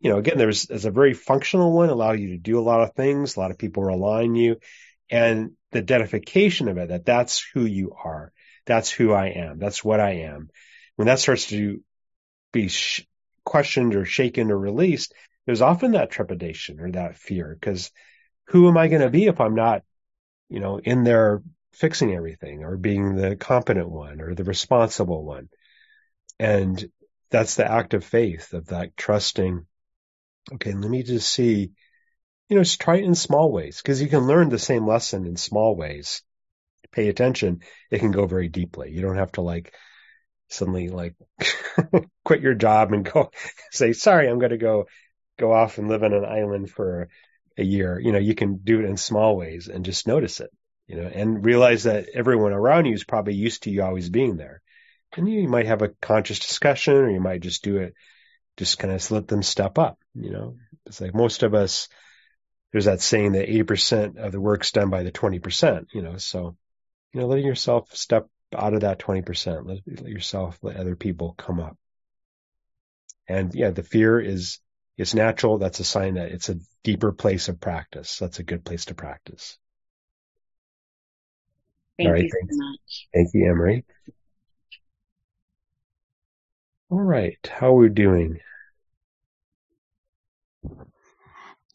You 0.00 0.10
know, 0.10 0.18
again, 0.18 0.38
there's, 0.38 0.64
there's 0.64 0.86
a 0.86 0.90
very 0.90 1.12
functional 1.12 1.72
one, 1.72 1.90
allow 1.90 2.12
you 2.12 2.28
to 2.28 2.38
do 2.38 2.58
a 2.58 2.62
lot 2.62 2.80
of 2.80 2.94
things. 2.94 3.36
A 3.36 3.40
lot 3.40 3.50
of 3.50 3.58
people 3.58 3.82
rely 3.82 4.22
on 4.22 4.34
you 4.34 4.56
and 5.10 5.52
the 5.72 5.80
identification 5.80 6.68
of 6.68 6.78
it, 6.78 6.88
that 6.88 7.04
that's 7.04 7.44
who 7.52 7.66
you 7.66 7.92
are. 8.02 8.32
That's 8.64 8.90
who 8.90 9.12
I 9.12 9.26
am. 9.26 9.58
That's 9.58 9.84
what 9.84 10.00
I 10.00 10.22
am. 10.22 10.48
When 11.00 11.06
that 11.06 11.18
starts 11.18 11.46
to 11.46 11.82
be 12.52 12.68
sh- 12.68 13.06
questioned 13.42 13.94
or 13.94 14.04
shaken 14.04 14.50
or 14.50 14.58
released, 14.58 15.14
there's 15.46 15.62
often 15.62 15.92
that 15.92 16.10
trepidation 16.10 16.78
or 16.78 16.90
that 16.90 17.16
fear 17.16 17.56
because 17.58 17.90
who 18.48 18.68
am 18.68 18.76
I 18.76 18.88
going 18.88 19.00
to 19.00 19.08
be 19.08 19.24
if 19.24 19.40
I'm 19.40 19.54
not, 19.54 19.80
you 20.50 20.60
know, 20.60 20.78
in 20.78 21.02
there 21.02 21.40
fixing 21.72 22.14
everything 22.14 22.64
or 22.64 22.76
being 22.76 23.14
the 23.14 23.34
competent 23.34 23.88
one 23.88 24.20
or 24.20 24.34
the 24.34 24.44
responsible 24.44 25.24
one. 25.24 25.48
And 26.38 26.90
that's 27.30 27.54
the 27.54 27.64
act 27.64 27.94
of 27.94 28.04
faith 28.04 28.52
of 28.52 28.66
that 28.66 28.94
trusting. 28.94 29.64
Okay, 30.52 30.74
let 30.74 30.90
me 30.90 31.02
just 31.02 31.30
see, 31.32 31.70
you 32.50 32.56
know, 32.56 32.62
just 32.62 32.82
try 32.82 32.96
it 32.96 33.04
in 33.04 33.14
small 33.14 33.50
ways 33.50 33.80
because 33.80 34.02
you 34.02 34.08
can 34.10 34.26
learn 34.26 34.50
the 34.50 34.58
same 34.58 34.86
lesson 34.86 35.24
in 35.24 35.36
small 35.36 35.74
ways. 35.74 36.22
Pay 36.92 37.08
attention. 37.08 37.60
It 37.90 38.00
can 38.00 38.10
go 38.10 38.26
very 38.26 38.50
deeply. 38.50 38.90
You 38.90 39.00
don't 39.00 39.16
have 39.16 39.32
to 39.32 39.40
like 39.40 39.72
suddenly 40.50 40.88
like 40.88 41.14
quit 42.24 42.40
your 42.40 42.54
job 42.54 42.92
and 42.92 43.10
go 43.10 43.30
say, 43.70 43.92
sorry, 43.92 44.28
I'm 44.28 44.38
going 44.38 44.50
to 44.50 44.58
go, 44.58 44.86
go 45.38 45.52
off 45.52 45.78
and 45.78 45.88
live 45.88 46.02
on 46.02 46.12
an 46.12 46.24
island 46.24 46.70
for 46.70 47.08
a 47.56 47.64
year. 47.64 47.98
You 47.98 48.12
know, 48.12 48.18
you 48.18 48.34
can 48.34 48.58
do 48.58 48.80
it 48.80 48.86
in 48.86 48.96
small 48.96 49.36
ways 49.36 49.68
and 49.68 49.84
just 49.84 50.06
notice 50.06 50.40
it 50.40 50.50
you 50.90 50.96
know, 50.96 51.06
and 51.06 51.44
realize 51.44 51.84
that 51.84 52.08
everyone 52.14 52.52
around 52.52 52.86
you 52.86 52.94
is 52.94 53.04
probably 53.04 53.34
used 53.34 53.62
to 53.62 53.70
you 53.70 53.80
always 53.80 54.10
being 54.10 54.36
there. 54.36 54.60
And 55.16 55.28
you 55.28 55.46
might 55.46 55.66
have 55.66 55.82
a 55.82 55.90
conscious 56.00 56.40
discussion 56.40 56.94
or 56.94 57.08
you 57.08 57.20
might 57.20 57.42
just 57.42 57.62
do 57.62 57.76
it, 57.76 57.94
just 58.56 58.80
kind 58.80 58.92
of 58.92 59.10
let 59.12 59.28
them 59.28 59.44
step 59.44 59.78
up, 59.78 60.00
you 60.16 60.32
know. 60.32 60.56
It's 60.86 61.00
like 61.00 61.14
most 61.14 61.44
of 61.44 61.54
us, 61.54 61.88
there's 62.72 62.86
that 62.86 63.00
saying 63.00 63.32
that 63.32 63.48
80% 63.48 64.16
of 64.16 64.32
the 64.32 64.40
work's 64.40 64.72
done 64.72 64.90
by 64.90 65.04
the 65.04 65.12
20%, 65.12 65.86
you 65.92 66.02
know, 66.02 66.16
so, 66.16 66.56
you 67.12 67.20
know, 67.20 67.28
letting 67.28 67.46
yourself 67.46 67.94
step 67.94 68.26
out 68.56 68.74
of 68.74 68.80
that 68.80 68.98
20%, 68.98 69.66
let, 69.66 69.78
let 69.86 70.10
yourself, 70.10 70.58
let 70.62 70.76
other 70.76 70.96
people 70.96 71.34
come 71.36 71.60
up. 71.60 71.76
And 73.28 73.54
yeah, 73.54 73.70
the 73.70 73.82
fear 73.82 74.20
is, 74.20 74.58
it's 74.96 75.14
natural. 75.14 75.58
That's 75.58 75.80
a 75.80 75.84
sign 75.84 76.14
that 76.14 76.32
it's 76.32 76.48
a 76.48 76.56
deeper 76.82 77.12
place 77.12 77.48
of 77.48 77.60
practice. 77.60 78.18
That's 78.18 78.38
a 78.38 78.44
good 78.44 78.64
place 78.64 78.86
to 78.86 78.94
practice. 78.94 79.56
Thank 81.96 82.08
All 82.08 82.12
right, 82.12 82.24
you 82.24 82.30
thanks. 82.30 82.56
so 82.56 82.64
much. 82.64 83.08
Thank 83.14 83.28
you, 83.34 83.50
Emery. 83.50 83.84
All 86.90 87.00
right, 87.00 87.38
how 87.48 87.68
are 87.68 87.82
we 87.82 87.88
doing? 87.88 88.40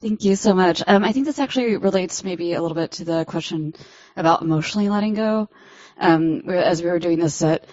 Thank 0.02 0.24
you 0.26 0.36
so 0.36 0.54
much. 0.54 0.84
Um, 0.86 1.04
I 1.06 1.14
think 1.14 1.26
this 1.26 1.40
actually 1.40 1.78
relates 1.78 2.24
maybe 2.24 2.54
a 2.54 2.62
little 2.62 2.76
bit 2.76 2.92
to 2.94 3.06
the 3.06 3.24
question 3.24 3.74
about 4.18 4.42
emotionally 4.42 4.90
letting 4.90 5.14
go. 5.14 5.50
Um, 5.98 6.50
as 6.50 6.82
we 6.82 6.90
were 6.90 7.00
doing 7.00 7.20
this 7.20 7.36
set, 7.36 7.66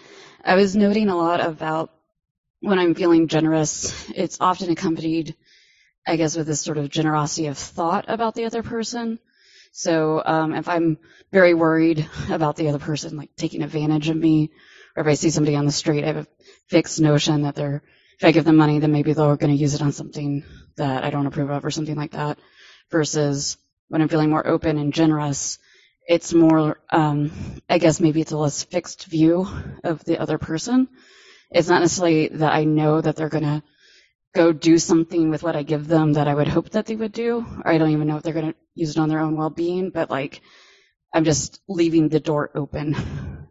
I 0.44 0.54
was 0.54 0.76
noting 0.76 1.08
a 1.08 1.16
lot 1.16 1.40
about 1.40 1.90
when 2.60 2.78
I'm 2.78 2.94
feeling 2.94 3.26
generous, 3.26 4.08
it's 4.10 4.40
often 4.40 4.70
accompanied, 4.70 5.34
I 6.06 6.16
guess, 6.16 6.36
with 6.36 6.46
this 6.46 6.60
sort 6.60 6.78
of 6.78 6.88
generosity 6.90 7.48
of 7.48 7.58
thought 7.58 8.04
about 8.08 8.34
the 8.34 8.44
other 8.44 8.62
person. 8.62 9.18
So 9.72 10.22
um, 10.24 10.54
if 10.54 10.68
I'm 10.68 10.98
very 11.32 11.54
worried 11.54 12.08
about 12.30 12.56
the 12.56 12.68
other 12.68 12.78
person, 12.78 13.16
like 13.16 13.34
taking 13.36 13.62
advantage 13.62 14.08
of 14.08 14.16
me, 14.16 14.52
or 14.96 15.00
if 15.00 15.06
I 15.08 15.14
see 15.14 15.30
somebody 15.30 15.56
on 15.56 15.66
the 15.66 15.72
street, 15.72 16.04
I 16.04 16.08
have 16.08 16.16
a 16.18 16.26
fixed 16.68 17.00
notion 17.00 17.42
that 17.42 17.56
they're, 17.56 17.82
if 18.18 18.24
I 18.24 18.30
give 18.30 18.44
them 18.44 18.56
money, 18.56 18.78
then 18.78 18.92
maybe 18.92 19.12
they're 19.12 19.36
going 19.36 19.54
to 19.54 19.60
use 19.60 19.74
it 19.74 19.82
on 19.82 19.90
something 19.90 20.44
that 20.76 21.02
I 21.02 21.10
don't 21.10 21.26
approve 21.26 21.50
of 21.50 21.64
or 21.64 21.70
something 21.70 21.96
like 21.96 22.12
that. 22.12 22.38
Versus 22.90 23.56
when 23.88 24.02
I'm 24.02 24.08
feeling 24.08 24.30
more 24.30 24.46
open 24.46 24.78
and 24.78 24.92
generous, 24.92 25.58
it's 26.06 26.34
more, 26.34 26.78
um, 26.90 27.30
I 27.68 27.78
guess 27.78 28.00
maybe 28.00 28.20
it's 28.20 28.32
a 28.32 28.38
less 28.38 28.62
fixed 28.64 29.06
view 29.06 29.46
of 29.84 30.04
the 30.04 30.18
other 30.20 30.38
person. 30.38 30.88
It's 31.50 31.68
not 31.68 31.80
necessarily 31.80 32.28
that 32.28 32.52
I 32.52 32.64
know 32.64 33.00
that 33.00 33.16
they're 33.16 33.28
going 33.28 33.44
to 33.44 33.62
go 34.34 34.52
do 34.52 34.78
something 34.78 35.30
with 35.30 35.42
what 35.42 35.56
I 35.56 35.62
give 35.62 35.86
them 35.88 36.14
that 36.14 36.28
I 36.28 36.34
would 36.34 36.48
hope 36.48 36.70
that 36.70 36.86
they 36.86 36.96
would 36.96 37.12
do, 37.12 37.46
or 37.64 37.70
I 37.72 37.78
don't 37.78 37.90
even 37.90 38.08
know 38.08 38.16
if 38.16 38.22
they're 38.22 38.32
going 38.32 38.52
to 38.52 38.58
use 38.74 38.90
it 38.90 38.98
on 38.98 39.08
their 39.08 39.20
own 39.20 39.36
well-being, 39.36 39.90
but 39.90 40.10
like 40.10 40.40
I'm 41.14 41.24
just 41.24 41.60
leaving 41.68 42.08
the 42.08 42.20
door 42.20 42.50
open, 42.54 42.96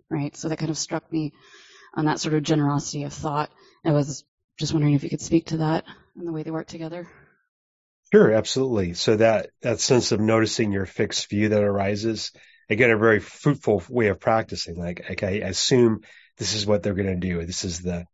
right? 0.10 0.36
So 0.36 0.50
that 0.50 0.58
kind 0.58 0.72
of 0.72 0.78
struck 0.78 1.12
me 1.12 1.34
on 1.96 2.06
that 2.06 2.20
sort 2.20 2.36
of 2.36 2.44
generosity 2.44 3.04
of 3.04 3.14
thought. 3.14 3.52
I 3.86 3.92
was 3.92 4.24
just 4.58 4.74
wondering 4.74 4.96
if 4.96 5.04
you 5.04 5.10
could 5.10 5.22
speak 5.22 5.48
to 5.48 5.58
that 5.58 5.86
and 6.16 6.28
the 6.28 6.32
way 6.32 6.44
they 6.44 6.52
work 6.52 6.68
together. 6.68 7.08
Sure, 8.14 8.32
absolutely. 8.34 8.94
So 8.94 9.16
that, 9.18 9.50
that 9.62 9.80
sense 9.80 10.12
of 10.12 10.20
noticing 10.20 10.72
your 10.72 10.86
fixed 10.86 11.30
view 11.30 11.50
that 11.50 11.64
arises, 11.64 12.32
again, 12.70 12.92
a 12.92 12.98
very 12.98 13.20
fruitful 13.20 13.84
way 13.90 14.08
of 14.08 14.20
practicing. 14.20 14.78
Like, 14.78 15.12
okay, 15.12 15.42
I 15.42 15.48
assume 15.48 16.02
this 16.38 16.54
is 16.54 16.66
what 16.66 16.84
they're 16.84 16.94
going 16.94 17.20
to 17.20 17.28
do. 17.28 17.46
This 17.46 17.64
is 17.64 17.80
the, 17.80 18.06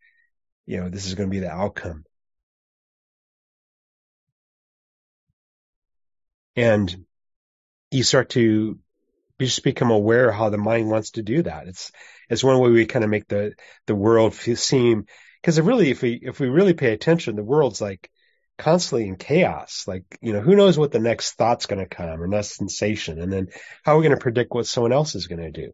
you 0.68 0.78
know, 0.78 0.89
this 0.89 1.08
is 1.08 1.16
going 1.16 1.30
to 1.30 1.34
be 1.34 1.39
the 1.39 1.52
outcome. 1.52 2.04
And 6.56 7.06
you 7.91 8.04
start 8.04 8.30
to 8.32 8.41
you 8.41 8.80
just 9.39 9.64
become 9.64 9.91
aware 9.91 10.32
how 10.32 10.50
the 10.50 10.58
mind 10.58 10.89
wants 10.89 11.12
to 11.12 11.22
do 11.24 11.43
that. 11.43 11.68
It's, 11.68 11.91
it's 12.30 12.43
one 12.43 12.60
way 12.60 12.70
we 12.72 12.86
kind 12.88 13.06
of 13.06 13.12
make 13.12 13.28
the, 13.28 13.54
the 13.86 13.95
world 13.95 14.34
seem, 14.34 15.06
because 15.41 15.62
really, 15.62 15.91
if 15.91 16.02
we, 16.02 16.20
if 16.22 16.39
we 16.39 16.50
really 16.50 16.74
pay 16.74 16.93
attention, 16.93 17.36
the 17.36 17.43
world's 17.43 17.80
like 17.82 18.10
constantly 18.58 19.08
in 19.08 19.16
chaos. 19.16 19.86
Like, 19.88 20.03
you 20.22 20.34
know, 20.34 20.41
who 20.41 20.55
knows 20.55 20.78
what 20.78 20.91
the 20.91 20.99
next 20.99 21.34
thought's 21.34 21.68
going 21.68 21.80
to 21.80 21.95
come 21.95 22.22
or 22.22 22.28
next 22.28 22.55
sensation. 22.55 23.20
And 23.22 23.32
then 23.32 23.47
how 23.84 23.93
are 23.93 23.97
we 23.97 24.03
going 24.03 24.18
to 24.18 24.22
predict 24.22 24.53
what 24.53 24.68
someone 24.68 24.93
else 24.93 25.16
is 25.16 25.28
going 25.28 25.41
to 25.41 25.51
do? 25.51 25.72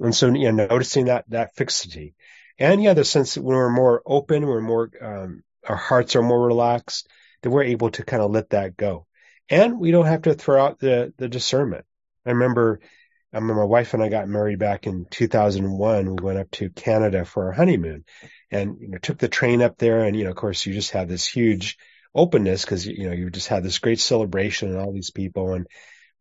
And 0.00 0.14
so, 0.14 0.28
you 0.28 0.52
know, 0.52 0.66
noticing 0.66 1.06
that, 1.06 1.24
that 1.28 1.54
fixity. 1.56 2.14
And 2.58 2.82
yeah, 2.82 2.94
the 2.94 3.04
sense 3.04 3.34
that 3.34 3.42
when 3.42 3.56
we're 3.56 3.70
more 3.70 4.02
open, 4.04 4.46
we're 4.46 4.60
more, 4.60 4.90
um, 5.00 5.42
our 5.66 5.76
hearts 5.76 6.16
are 6.16 6.22
more 6.22 6.46
relaxed, 6.46 7.08
that 7.42 7.50
we're 7.50 7.64
able 7.64 7.90
to 7.90 8.04
kind 8.04 8.22
of 8.22 8.30
let 8.30 8.50
that 8.50 8.76
go. 8.76 9.06
And 9.48 9.78
we 9.78 9.90
don't 9.90 10.06
have 10.06 10.22
to 10.22 10.34
throw 10.34 10.62
out 10.62 10.78
the, 10.78 11.12
the 11.18 11.28
discernment. 11.28 11.84
I 12.24 12.30
remember, 12.30 12.80
I 13.32 13.38
remember 13.38 13.62
my 13.62 13.66
wife 13.66 13.94
and 13.94 14.02
I 14.02 14.08
got 14.08 14.28
married 14.28 14.58
back 14.58 14.86
in 14.86 15.06
2001. 15.10 16.06
We 16.06 16.22
went 16.22 16.38
up 16.38 16.50
to 16.52 16.70
Canada 16.70 17.24
for 17.24 17.46
our 17.46 17.52
honeymoon 17.52 18.04
and, 18.50 18.76
you 18.80 18.88
know, 18.88 18.98
took 18.98 19.18
the 19.18 19.28
train 19.28 19.62
up 19.62 19.78
there. 19.78 20.04
And, 20.04 20.16
you 20.16 20.24
know, 20.24 20.30
of 20.30 20.36
course 20.36 20.64
you 20.66 20.74
just 20.74 20.92
have 20.92 21.08
this 21.08 21.26
huge 21.26 21.78
openness 22.14 22.64
because, 22.64 22.86
you 22.86 23.08
know, 23.08 23.14
you 23.14 23.30
just 23.30 23.48
had 23.48 23.62
this 23.62 23.78
great 23.78 24.00
celebration 24.00 24.68
and 24.70 24.78
all 24.78 24.92
these 24.92 25.10
people. 25.10 25.54
And 25.54 25.66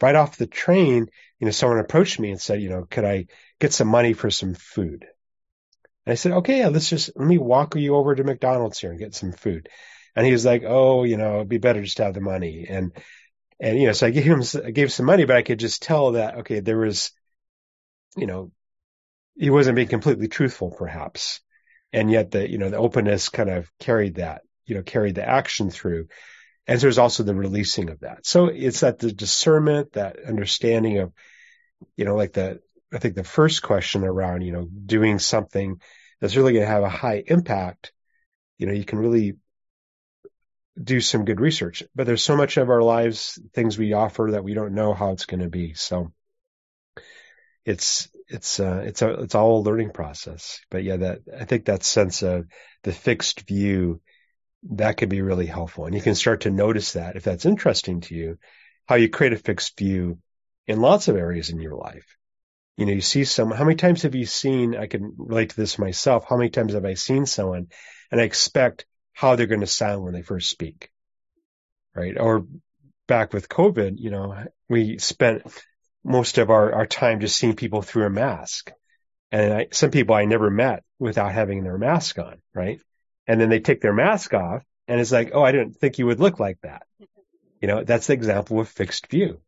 right 0.01 0.15
off 0.15 0.37
the 0.37 0.47
train, 0.47 1.07
you 1.39 1.45
know, 1.45 1.51
someone 1.51 1.79
approached 1.79 2.19
me 2.19 2.31
and 2.31 2.41
said, 2.41 2.61
you 2.61 2.69
know, 2.69 2.85
could 2.89 3.05
I 3.05 3.27
get 3.59 3.73
some 3.73 3.87
money 3.87 4.13
for 4.13 4.29
some 4.29 4.53
food? 4.53 5.05
And 6.05 6.11
I 6.11 6.15
said, 6.15 6.31
okay, 6.33 6.59
yeah, 6.59 6.69
let's 6.69 6.89
just, 6.89 7.11
let 7.15 7.27
me 7.27 7.37
walk 7.37 7.75
you 7.75 7.95
over 7.95 8.15
to 8.15 8.23
McDonald's 8.23 8.79
here 8.79 8.91
and 8.91 8.99
get 8.99 9.15
some 9.15 9.31
food. 9.31 9.69
And 10.15 10.25
he 10.25 10.31
was 10.31 10.45
like, 10.45 10.63
oh, 10.65 11.03
you 11.03 11.17
know, 11.17 11.35
it'd 11.35 11.49
be 11.49 11.57
better 11.57 11.81
just 11.81 11.97
to 11.97 12.05
have 12.05 12.13
the 12.13 12.21
money. 12.21 12.65
And, 12.67 12.91
and, 13.59 13.79
you 13.79 13.87
know, 13.87 13.93
so 13.93 14.07
I 14.07 14.09
gave 14.09 14.23
him, 14.23 14.43
I 14.65 14.71
gave 14.71 14.91
some 14.91 15.05
money, 15.05 15.25
but 15.25 15.37
I 15.37 15.43
could 15.43 15.59
just 15.59 15.83
tell 15.83 16.13
that, 16.13 16.39
okay, 16.39 16.59
there 16.59 16.79
was, 16.79 17.11
you 18.17 18.25
know, 18.25 18.51
he 19.37 19.49
wasn't 19.49 19.75
being 19.75 19.87
completely 19.87 20.27
truthful 20.27 20.71
perhaps. 20.71 21.41
And 21.93 22.09
yet 22.09 22.31
the, 22.31 22.49
you 22.49 22.57
know, 22.57 22.69
the 22.69 22.77
openness 22.77 23.29
kind 23.29 23.49
of 23.49 23.69
carried 23.79 24.15
that, 24.15 24.41
you 24.65 24.75
know, 24.75 24.83
carried 24.83 25.15
the 25.15 25.27
action 25.27 25.69
through. 25.69 26.07
And 26.67 26.79
there's 26.79 26.99
also 26.99 27.23
the 27.23 27.35
releasing 27.35 27.89
of 27.89 28.01
that. 28.01 28.25
So 28.25 28.45
it's 28.45 28.81
that 28.81 28.99
the 28.99 29.11
discernment, 29.11 29.93
that 29.93 30.23
understanding 30.23 30.99
of, 30.99 31.11
you 31.97 32.05
know, 32.05 32.15
like 32.15 32.33
the, 32.33 32.61
I 32.93 32.99
think 32.99 33.15
the 33.15 33.23
first 33.23 33.63
question 33.63 34.03
around, 34.03 34.41
you 34.41 34.51
know, 34.51 34.67
doing 34.85 35.17
something 35.17 35.81
that's 36.19 36.35
really 36.35 36.53
going 36.53 36.65
to 36.65 36.71
have 36.71 36.83
a 36.83 36.89
high 36.89 37.23
impact, 37.25 37.91
you 38.57 38.67
know, 38.67 38.73
you 38.73 38.85
can 38.85 38.99
really 38.99 39.37
do 40.81 41.01
some 41.01 41.25
good 41.25 41.41
research. 41.41 41.83
But 41.95 42.05
there's 42.05 42.23
so 42.23 42.37
much 42.37 42.57
of 42.57 42.69
our 42.69 42.83
lives, 42.83 43.39
things 43.53 43.77
we 43.77 43.93
offer 43.93 44.29
that 44.31 44.43
we 44.43 44.53
don't 44.53 44.75
know 44.75 44.93
how 44.93 45.11
it's 45.11 45.25
going 45.25 45.41
to 45.41 45.49
be. 45.49 45.73
So 45.73 46.13
it's, 47.65 48.09
it's, 48.27 48.59
uh, 48.59 48.83
it's 48.85 49.01
a, 49.01 49.21
it's 49.21 49.35
all 49.35 49.59
a 49.59 49.63
learning 49.63 49.91
process. 49.91 50.61
But 50.69 50.83
yeah, 50.83 50.97
that, 50.97 51.19
I 51.37 51.45
think 51.45 51.65
that 51.65 51.83
sense 51.83 52.21
of 52.21 52.45
the 52.83 52.93
fixed 52.93 53.47
view, 53.47 53.99
that 54.69 54.97
could 54.97 55.09
be 55.09 55.21
really 55.21 55.47
helpful. 55.47 55.85
And 55.85 55.95
you 55.95 56.01
can 56.01 56.15
start 56.15 56.41
to 56.41 56.51
notice 56.51 56.93
that 56.93 57.15
if 57.15 57.23
that's 57.23 57.45
interesting 57.45 58.01
to 58.01 58.15
you, 58.15 58.37
how 58.87 58.95
you 58.95 59.09
create 59.09 59.33
a 59.33 59.37
fixed 59.37 59.77
view 59.77 60.19
in 60.67 60.81
lots 60.81 61.07
of 61.07 61.15
areas 61.15 61.49
in 61.49 61.59
your 61.59 61.75
life. 61.75 62.17
You 62.77 62.85
know, 62.85 62.93
you 62.93 63.01
see 63.01 63.25
someone, 63.25 63.57
how 63.57 63.65
many 63.65 63.75
times 63.75 64.03
have 64.03 64.15
you 64.15 64.25
seen, 64.25 64.75
I 64.75 64.87
can 64.87 65.13
relate 65.17 65.49
to 65.49 65.55
this 65.55 65.77
myself, 65.77 66.25
how 66.27 66.37
many 66.37 66.49
times 66.49 66.73
have 66.73 66.85
I 66.85 66.93
seen 66.93 67.25
someone 67.25 67.67
and 68.11 68.21
I 68.21 68.23
expect 68.23 68.85
how 69.13 69.35
they're 69.35 69.47
going 69.47 69.61
to 69.61 69.67
sound 69.67 70.03
when 70.03 70.13
they 70.13 70.21
first 70.21 70.49
speak, 70.49 70.89
right? 71.95 72.17
Or 72.17 72.45
back 73.07 73.33
with 73.33 73.49
COVID, 73.49 73.95
you 73.97 74.09
know, 74.09 74.45
we 74.69 74.97
spent 74.99 75.43
most 76.03 76.37
of 76.37 76.49
our, 76.49 76.73
our 76.73 76.87
time 76.87 77.19
just 77.19 77.37
seeing 77.37 77.55
people 77.55 77.81
through 77.81 78.05
a 78.05 78.09
mask. 78.09 78.71
And 79.31 79.53
I, 79.53 79.67
some 79.71 79.91
people 79.91 80.15
I 80.15 80.25
never 80.25 80.49
met 80.49 80.83
without 80.99 81.31
having 81.31 81.63
their 81.63 81.77
mask 81.77 82.19
on, 82.19 82.41
right? 82.53 82.79
And 83.27 83.39
then 83.39 83.49
they 83.49 83.59
take 83.59 83.81
their 83.81 83.93
mask 83.93 84.33
off 84.33 84.63
and 84.87 84.99
it's 84.99 85.11
like, 85.11 85.31
oh, 85.33 85.43
I 85.43 85.51
didn't 85.51 85.77
think 85.77 85.99
you 85.99 86.07
would 86.07 86.19
look 86.19 86.39
like 86.39 86.59
that. 86.61 86.83
You 87.61 87.67
know, 87.67 87.83
that's 87.83 88.07
the 88.07 88.13
example 88.13 88.59
of 88.59 88.67
fixed 88.67 89.07
view. 89.07 89.39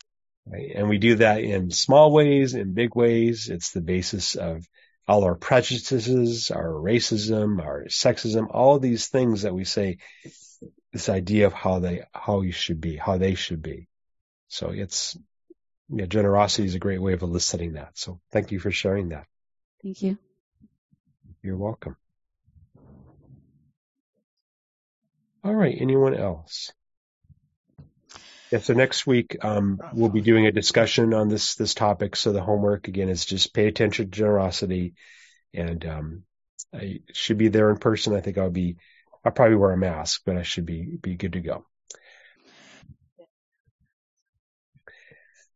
Right? 0.45 0.71
And 0.75 0.89
we 0.89 0.97
do 0.97 1.15
that 1.15 1.39
in 1.41 1.71
small 1.71 2.11
ways, 2.11 2.53
in 2.53 2.73
big 2.73 2.95
ways. 2.95 3.49
It's 3.49 3.71
the 3.71 3.81
basis 3.81 4.35
of 4.35 4.67
all 5.07 5.23
our 5.23 5.35
prejudices, 5.35 6.51
our 6.51 6.69
racism, 6.69 7.61
our 7.61 7.85
sexism, 7.85 8.47
all 8.49 8.75
of 8.75 8.81
these 8.81 9.07
things 9.07 9.41
that 9.41 9.53
we 9.53 9.65
say, 9.65 9.97
this 10.91 11.09
idea 11.09 11.47
of 11.47 11.53
how 11.53 11.79
they, 11.79 12.03
how 12.13 12.41
you 12.41 12.51
should 12.51 12.79
be, 12.79 12.95
how 12.95 13.17
they 13.17 13.35
should 13.35 13.61
be. 13.61 13.87
So 14.47 14.69
it's, 14.69 15.17
yeah, 15.89 16.05
generosity 16.05 16.67
is 16.67 16.75
a 16.75 16.79
great 16.79 17.01
way 17.01 17.13
of 17.13 17.23
eliciting 17.23 17.73
that. 17.73 17.97
So 17.97 18.19
thank 18.31 18.51
you 18.51 18.59
for 18.59 18.71
sharing 18.71 19.09
that. 19.09 19.25
Thank 19.81 20.01
you. 20.03 20.17
You're 21.41 21.57
welcome. 21.57 21.97
All 25.43 25.53
right. 25.53 25.75
Anyone 25.77 26.15
else? 26.15 26.71
Yeah, 28.51 28.59
so 28.59 28.73
next 28.73 29.07
week 29.07 29.37
um, 29.41 29.79
we'll 29.93 30.09
be 30.09 30.21
doing 30.21 30.45
a 30.45 30.51
discussion 30.51 31.13
on 31.13 31.27
this 31.27 31.55
this 31.55 31.73
topic. 31.73 32.15
So 32.15 32.31
the 32.31 32.41
homework 32.41 32.87
again 32.87 33.09
is 33.09 33.25
just 33.25 33.53
pay 33.53 33.67
attention 33.67 34.05
to 34.05 34.11
generosity, 34.11 34.93
and 35.53 35.83
um, 35.85 36.23
I 36.73 36.99
should 37.13 37.39
be 37.39 37.47
there 37.47 37.71
in 37.71 37.77
person. 37.77 38.15
I 38.15 38.21
think 38.21 38.37
I'll 38.37 38.51
be 38.51 38.77
I'll 39.25 39.31
probably 39.31 39.55
wear 39.55 39.71
a 39.71 39.77
mask, 39.77 40.21
but 40.25 40.37
I 40.37 40.43
should 40.43 40.67
be 40.67 40.97
be 41.01 41.15
good 41.15 41.33
to 41.33 41.41
go. 41.41 41.65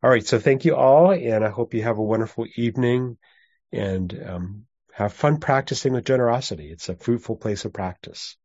All 0.02 0.10
right, 0.10 0.26
so 0.26 0.38
thank 0.38 0.64
you 0.64 0.74
all, 0.74 1.12
and 1.12 1.44
I 1.44 1.50
hope 1.50 1.74
you 1.74 1.84
have 1.84 1.98
a 1.98 2.02
wonderful 2.02 2.46
evening, 2.56 3.16
and 3.72 4.22
um, 4.26 4.66
have 4.92 5.12
fun 5.12 5.38
practicing 5.38 5.92
with 5.92 6.04
generosity. 6.04 6.72
It's 6.72 6.88
a 6.88 6.96
fruitful 6.96 7.36
place 7.36 7.64
of 7.64 7.72
practice. 7.72 8.36